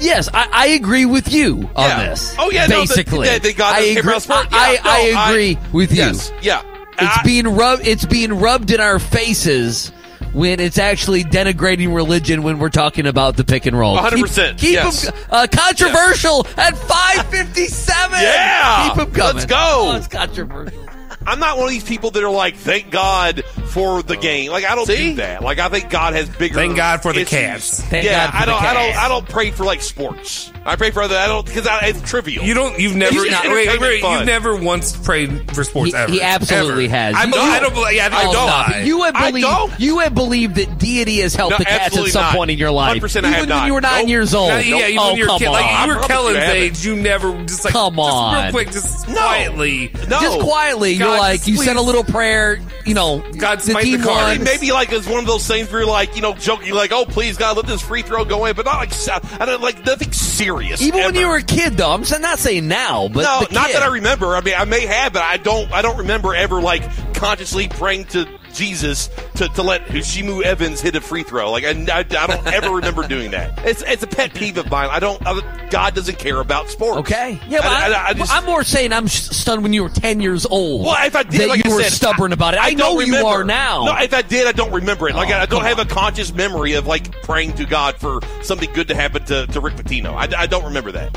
yes, 0.00 0.28
I, 0.32 0.48
I 0.52 0.66
agree 0.68 1.04
with 1.04 1.32
you 1.32 1.68
on 1.74 1.88
Yeah. 1.88 2.08
this. 2.10 2.34
Oh, 2.38 2.50
yeah, 2.50 2.66
no, 2.66 2.82
the- 2.82 2.86
basically, 2.86 3.26
yeah, 3.26 3.38
the 3.38 3.54
I 3.62 3.80
agree. 3.80 4.14
I, 4.14 4.72
Yeah, 4.74 4.80
I, 4.84 5.10
no, 5.12 5.18
I 5.20 5.30
agree 5.30 5.58
with 5.72 5.90
you. 5.90 5.98
yes, 5.98 6.32
yeah. 6.42 6.62
it's 6.98 7.22
being 7.22 7.48
rubbed. 7.48 7.86
It's 7.86 8.06
being 8.06 8.38
rubbed 8.38 8.70
in 8.70 8.80
our 8.80 8.98
faces. 8.98 9.92
When 10.32 10.60
it's 10.60 10.78
actually 10.78 11.24
denigrating 11.24 11.94
religion 11.94 12.42
when 12.44 12.58
we're 12.60 12.68
talking 12.68 13.06
about 13.06 13.36
the 13.36 13.44
pick 13.44 13.66
and 13.66 13.76
roll. 13.76 13.96
100%, 13.96 14.50
Keep, 14.50 14.58
keep 14.58 14.72
yes. 14.74 15.08
'em, 15.08 15.14
uh, 15.30 15.46
controversial 15.50 16.46
at 16.56 16.76
557. 16.78 18.10
Yeah. 18.20 18.88
Keep 18.88 18.96
them 18.96 19.10
coming. 19.12 19.34
Let's 19.36 19.46
go. 19.46 19.56
Oh, 19.58 19.96
it's 19.96 20.06
controversial. 20.08 20.84
I'm 21.26 21.38
not 21.38 21.56
one 21.58 21.66
of 21.66 21.70
these 21.70 21.84
people 21.84 22.10
that 22.12 22.22
are 22.24 22.30
like, 22.30 22.56
thank 22.56 22.90
God 22.90 23.44
for 23.44 24.02
the 24.02 24.16
game. 24.16 24.50
Like 24.50 24.64
I 24.64 24.74
don't 24.74 24.86
See? 24.86 25.10
do 25.10 25.16
that. 25.16 25.42
Like 25.42 25.58
I 25.58 25.68
think 25.68 25.90
God 25.90 26.14
has 26.14 26.28
bigger. 26.28 26.54
Thank 26.54 26.76
God 26.76 27.02
for 27.02 27.12
the 27.12 27.20
issues. 27.20 27.38
Cavs. 27.38 27.80
Thank 27.82 28.04
yeah, 28.04 28.26
God 28.26 28.30
for 28.32 28.36
I 28.38 28.44
don't. 28.46 28.62
I 28.62 28.72
don't. 28.74 28.96
I 29.04 29.08
don't 29.08 29.28
pray 29.28 29.50
for 29.50 29.64
like 29.64 29.82
sports. 29.82 30.50
I 30.64 30.76
pray 30.76 30.90
for 30.90 31.02
other. 31.02 31.16
I 31.16 31.26
don't 31.26 31.44
because 31.46 31.66
it's 31.82 32.08
trivial. 32.08 32.44
You 32.44 32.54
don't. 32.54 32.78
You've 32.78 32.96
never. 32.96 33.14
It's 33.16 33.24
just 33.30 33.44
wait, 33.44 33.68
wait, 33.68 33.80
wait, 33.80 34.02
you've 34.02 34.26
never 34.26 34.56
once 34.56 34.96
prayed 34.96 35.54
for 35.54 35.62
sports 35.64 35.92
He- 35.92 35.96
ever. 35.96 36.12
he 36.12 36.22
absolutely 36.22 36.84
Ever. 36.86 36.94
has. 36.96 37.14
I, 37.16 37.24
You- 37.24 37.34
I 37.34 37.60
don't. 37.60 37.74
believe- 37.74 37.94
Yeah, 37.94 38.08
I 38.12 38.20
Oh, 38.26 38.32
don't. 38.32 38.46
stop 38.48 38.70
it. 38.76 38.86
You 38.86 39.02
have 39.04 39.14
believed 39.14 39.80
you 39.80 39.98
have 40.00 40.14
believed 40.14 40.54
that 40.56 40.78
deity 40.78 41.20
has 41.20 41.34
helped 41.34 41.52
No, 41.52 41.58
the 41.58 41.64
cats 41.64 41.96
at 41.96 42.06
some 42.08 42.22
not. 42.22 42.34
point 42.34 42.50
in 42.50 42.58
your 42.58 42.70
life. 42.70 43.00
100% 43.00 43.24
I 43.24 43.28
even 43.28 43.32
have 43.32 43.40
when 43.42 43.48
not. 43.48 43.66
you 43.66 43.74
were 43.74 43.80
nine 43.80 44.00
Nope. 44.02 44.08
years 44.08 44.34
old. 44.34 44.48
Now, 44.50 44.58
yeah, 44.58 44.86
even 44.88 44.98
oh, 44.98 45.02
oh 45.02 45.08
when 45.10 45.16
you're 45.18 45.38
kid, 45.38 45.48
like 45.50 45.64
you 45.86 45.88
were 45.88 45.94
promise 46.00 46.06
Kellen's 46.06 46.36
you 46.36 46.52
age, 46.52 46.86
you 46.86 46.96
never 46.96 47.42
just 47.44 47.64
like 47.64 47.72
Come 47.72 47.98
on. 47.98 48.42
real 48.44 48.52
quick, 48.52 48.70
just 48.70 49.06
quietly. 49.06 49.90
No. 50.08 50.20
Just 50.20 50.40
quietly, 50.40 50.92
you're 50.92 51.08
God, 51.10 51.18
like 51.18 51.46
you 51.46 51.56
said 51.56 51.76
a 51.76 51.82
little 51.82 52.04
prayer. 52.04 52.60
You 52.86 52.94
know, 52.94 53.20
God 53.36 53.58
the 53.58 53.62
smite 53.62 53.84
the 53.84 53.90
team 53.90 54.02
card. 54.02 54.38
won. 54.38 54.44
Maybe 54.44 54.72
like 54.72 54.90
it's 54.90 55.06
one 55.06 55.20
of 55.20 55.26
those 55.26 55.46
things 55.46 55.70
where 55.70 55.82
you're 55.82 55.90
like, 55.90 56.16
you 56.16 56.22
know, 56.22 56.34
joking, 56.34 56.72
like, 56.72 56.92
oh, 56.92 57.04
please 57.04 57.36
God, 57.36 57.56
let 57.56 57.66
this 57.66 57.82
free 57.82 58.02
throw 58.02 58.24
go 58.24 58.46
in, 58.46 58.56
but 58.56 58.64
not 58.64 58.78
like, 58.78 58.92
I 59.40 59.44
don't 59.44 59.60
like 59.60 59.84
nothing 59.84 60.12
serious. 60.12 60.80
Even 60.82 61.00
when 61.00 61.14
you 61.14 61.28
were 61.28 61.36
a 61.36 61.42
kid, 61.42 61.76
though. 61.76 61.92
I'm 61.92 62.02
not 62.22 62.38
saying 62.38 62.66
now, 62.68 63.08
but 63.08 63.22
no, 63.22 63.46
the 63.46 63.54
not 63.54 63.72
that 63.72 63.82
I 63.82 63.88
remember. 63.94 64.34
I 64.34 64.40
mean, 64.40 64.54
I 64.56 64.64
may 64.64 64.86
have, 64.86 65.12
but 65.12 65.22
I 65.22 65.36
don't. 65.36 65.70
I 65.72 65.82
don't 65.82 65.98
remember 65.98 66.34
ever 66.34 66.60
like 66.60 66.82
consciously 67.14 67.68
praying 67.68 68.06
to 68.06 68.26
Jesus 68.54 69.08
to, 69.36 69.48
to 69.48 69.62
let 69.62 69.86
Heshimu 69.86 70.42
Evans 70.42 70.80
hit 70.80 70.96
a 70.96 71.00
free 71.00 71.22
throw. 71.22 71.50
Like 71.50 71.64
I, 71.64 71.70
I, 71.70 71.98
I 71.98 72.02
don't 72.26 72.46
ever 72.46 72.70
remember 72.76 73.06
doing 73.06 73.30
that. 73.32 73.58
It's 73.70 73.82
it's 73.82 74.02
a 74.02 74.06
pet 74.06 74.34
peeve 74.34 74.56
of 74.58 74.70
mine. 74.70 74.88
I 74.90 74.98
don't. 75.00 75.24
I, 75.26 75.68
God 75.70 75.94
doesn't 75.94 76.18
care 76.18 76.40
about 76.40 76.68
sports. 76.70 76.98
Okay. 77.00 77.38
Yeah, 77.48 77.58
but 77.58 77.66
I, 77.66 77.86
I, 77.88 77.92
I- 77.92 78.06
I 78.08 78.12
just- 78.14 78.32
am 78.32 78.44
more 78.46 78.64
saying 78.64 78.92
I'm 78.92 79.06
stunned 79.08 79.62
when 79.62 79.72
you 79.72 79.82
were 79.84 79.88
10 79.90 80.20
years 80.20 80.44
old. 80.46 80.84
Well, 80.86 80.96
if 81.06 81.14
I 81.14 81.22
did, 81.22 81.48
like 81.48 81.64
you 81.64 81.70
I 81.70 81.74
were 81.74 81.82
said, 81.82 81.92
stubborn 81.92 82.32
about 82.32 82.54
it. 82.54 82.60
I, 82.60 82.70
don't 82.74 82.78
know 82.78 83.00
you 83.00 83.06
remember. 83.06 83.28
are 83.28 83.44
now. 83.44 83.84
No, 83.84 83.96
if 83.98 84.12
I 84.14 84.22
did, 84.22 84.46
I 84.46 84.52
don't 84.52 84.72
remember 84.72 85.08
it. 85.08 85.14
Like 85.14 85.30
Oh, 85.30 85.38
I 85.38 85.46
don't 85.46 85.62
have 85.64 85.78
on. 85.78 85.86
a 85.86 85.88
conscious 85.88 86.32
memory 86.34 86.72
of 86.74 86.86
like 86.86 87.22
praying 87.22 87.52
to 87.54 87.64
God 87.66 87.96
for 87.96 88.20
something 88.42 88.72
good 88.72 88.88
to 88.88 88.94
happen 88.94 89.24
to, 89.26 89.46
to 89.48 89.60
Rick 89.60 89.74
Pitino. 89.76 90.12
I, 90.14 90.42
I 90.42 90.46
don't 90.46 90.64
remember 90.64 90.92
that. 90.92 91.16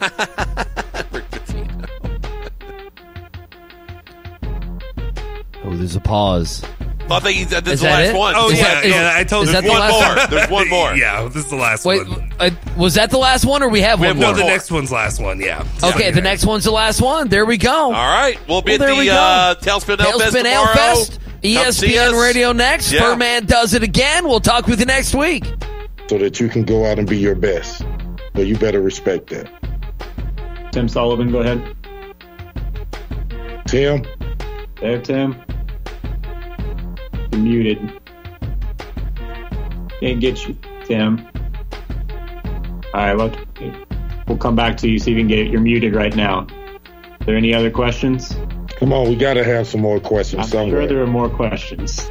oh, 5.66 5.76
there's 5.76 5.96
a 5.96 6.00
pause. 6.00 6.62
I 7.08 7.20
think 7.20 7.38
he's, 7.38 7.50
this 7.50 7.60
is 7.66 7.72
Is 7.74 7.80
the 7.80 7.86
that 7.86 7.92
last 8.06 8.14
it? 8.14 8.18
one. 8.18 8.34
Oh 8.36 8.50
Is 8.50 8.58
yeah, 8.58 8.64
that- 8.74 8.84
is- 8.84 8.90
yeah. 8.92 9.12
I 9.14 9.22
told 9.24 9.44
is 9.44 9.50
you 9.50 9.52
that 9.54 9.62
the 9.64 9.70
one 9.70 9.78
last 9.80 10.30
more. 10.30 10.38
There's 10.38 10.50
one 10.50 10.68
more. 10.68 10.94
yeah, 10.96 11.22
this 11.24 11.36
is 11.44 11.50
the 11.50 11.56
last 11.56 11.84
Wait, 11.84 12.06
one. 12.08 12.32
uh, 12.40 12.50
was 12.76 12.94
that 12.94 13.10
the 13.10 13.18
last 13.18 13.44
one, 13.44 13.62
or 13.62 13.68
we 13.68 13.80
have 13.82 14.00
We 14.00 14.08
one 14.08 14.16
have 14.16 14.20
No, 14.20 14.26
more? 14.32 14.36
the 14.36 14.44
next 14.44 14.72
one's 14.72 14.90
last 14.90 15.20
one. 15.20 15.38
Yeah. 15.40 15.64
Okay, 15.84 16.10
the 16.10 16.20
next 16.20 16.44
one's 16.46 16.64
the 16.64 16.72
last 16.72 17.00
one. 17.00 17.28
There 17.28 17.44
we 17.46 17.58
go. 17.58 17.72
All 17.72 17.92
right, 17.92 18.38
we'll 18.48 18.60
be 18.62 18.72
Well, 18.72 18.78
there 18.80 18.88
at 18.90 18.98
we 18.98 19.04
the 19.06 19.12
go. 19.12 19.18
uh, 19.18 19.54
Tailspin 19.56 20.00
Ale 20.04 20.18
Fest 20.18 20.34
Tailspin 20.34 20.44
Ale 20.46 20.60
tomorrow. 20.66 20.74
Fest, 20.74 21.20
Come 21.20 21.42
see 21.42 21.58
us. 21.58 21.80
ESPN 21.80 22.20
Radio 22.20 22.50
next. 22.52 22.90
Yeah. 22.90 23.02
Furman 23.02 23.46
does 23.46 23.74
it 23.74 23.84
again. 23.84 24.26
We'll 24.26 24.40
talk 24.40 24.66
with 24.66 24.80
you 24.80 24.86
next 24.86 25.14
week. 25.14 25.44
so 26.08 26.18
that 26.18 26.40
you 26.40 26.48
can 26.48 26.64
go 26.64 26.86
out 26.86 26.98
and 26.98 27.08
be 27.08 27.18
your 27.18 27.36
best. 27.36 27.84
But 28.32 28.46
you 28.46 28.56
better 28.58 28.80
respect 28.80 29.28
that. 29.30 29.48
Tim 30.72 30.88
Sullivan, 30.88 31.30
go 31.30 31.38
ahead. 31.38 31.62
Tim, 33.66 34.04
There, 34.80 35.00
Tim. 35.00 35.42
You're 37.36 37.44
muted. 37.44 37.78
Can't 40.00 40.20
get 40.20 40.48
you, 40.48 40.56
Tim. 40.84 41.26
All 42.94 43.02
right, 43.02 43.12
look, 43.12 43.34
we'll 44.26 44.38
come 44.38 44.56
back 44.56 44.78
to 44.78 44.88
you. 44.88 44.98
See 44.98 45.12
if 45.12 45.16
you 45.16 45.20
can 45.20 45.28
get 45.28 45.40
it. 45.40 45.48
You're 45.50 45.60
muted 45.60 45.94
right 45.94 46.16
now. 46.16 46.46
Are 47.20 47.26
there 47.26 47.36
any 47.36 47.52
other 47.52 47.70
questions? 47.70 48.34
come 48.76 48.92
on, 48.92 49.08
we 49.08 49.16
got 49.16 49.34
to 49.34 49.44
have 49.44 49.66
some 49.66 49.80
more 49.80 49.98
questions 49.98 50.44
I'm 50.44 50.48
somewhere. 50.48 50.82
sure 50.82 50.86
there 50.86 51.02
are 51.02 51.06
more 51.06 51.30
questions. 51.30 52.10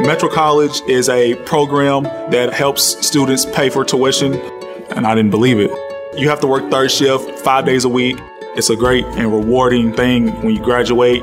Metro 0.00 0.28
College 0.28 0.82
is 0.88 1.08
a 1.08 1.34
program 1.44 2.04
that 2.30 2.52
helps 2.52 3.04
students 3.06 3.46
pay 3.46 3.70
for 3.70 3.84
tuition, 3.84 4.34
and 4.96 5.06
I 5.06 5.14
didn't 5.14 5.30
believe 5.30 5.58
it. 5.58 5.70
You 6.18 6.28
have 6.28 6.40
to 6.40 6.46
work 6.46 6.70
third 6.70 6.90
shift 6.90 7.38
five 7.40 7.64
days 7.64 7.84
a 7.84 7.88
week. 7.88 8.16
It's 8.56 8.70
a 8.70 8.76
great 8.76 9.04
and 9.04 9.32
rewarding 9.32 9.92
thing 9.92 10.28
when 10.42 10.54
you 10.54 10.62
graduate. 10.62 11.22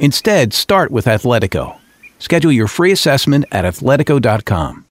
Instead, 0.00 0.52
start 0.52 0.90
with 0.90 1.04
Athletico. 1.04 1.78
Schedule 2.18 2.52
your 2.52 2.66
free 2.66 2.90
assessment 2.92 3.44
at 3.52 3.64
athletico.com. 3.64 4.89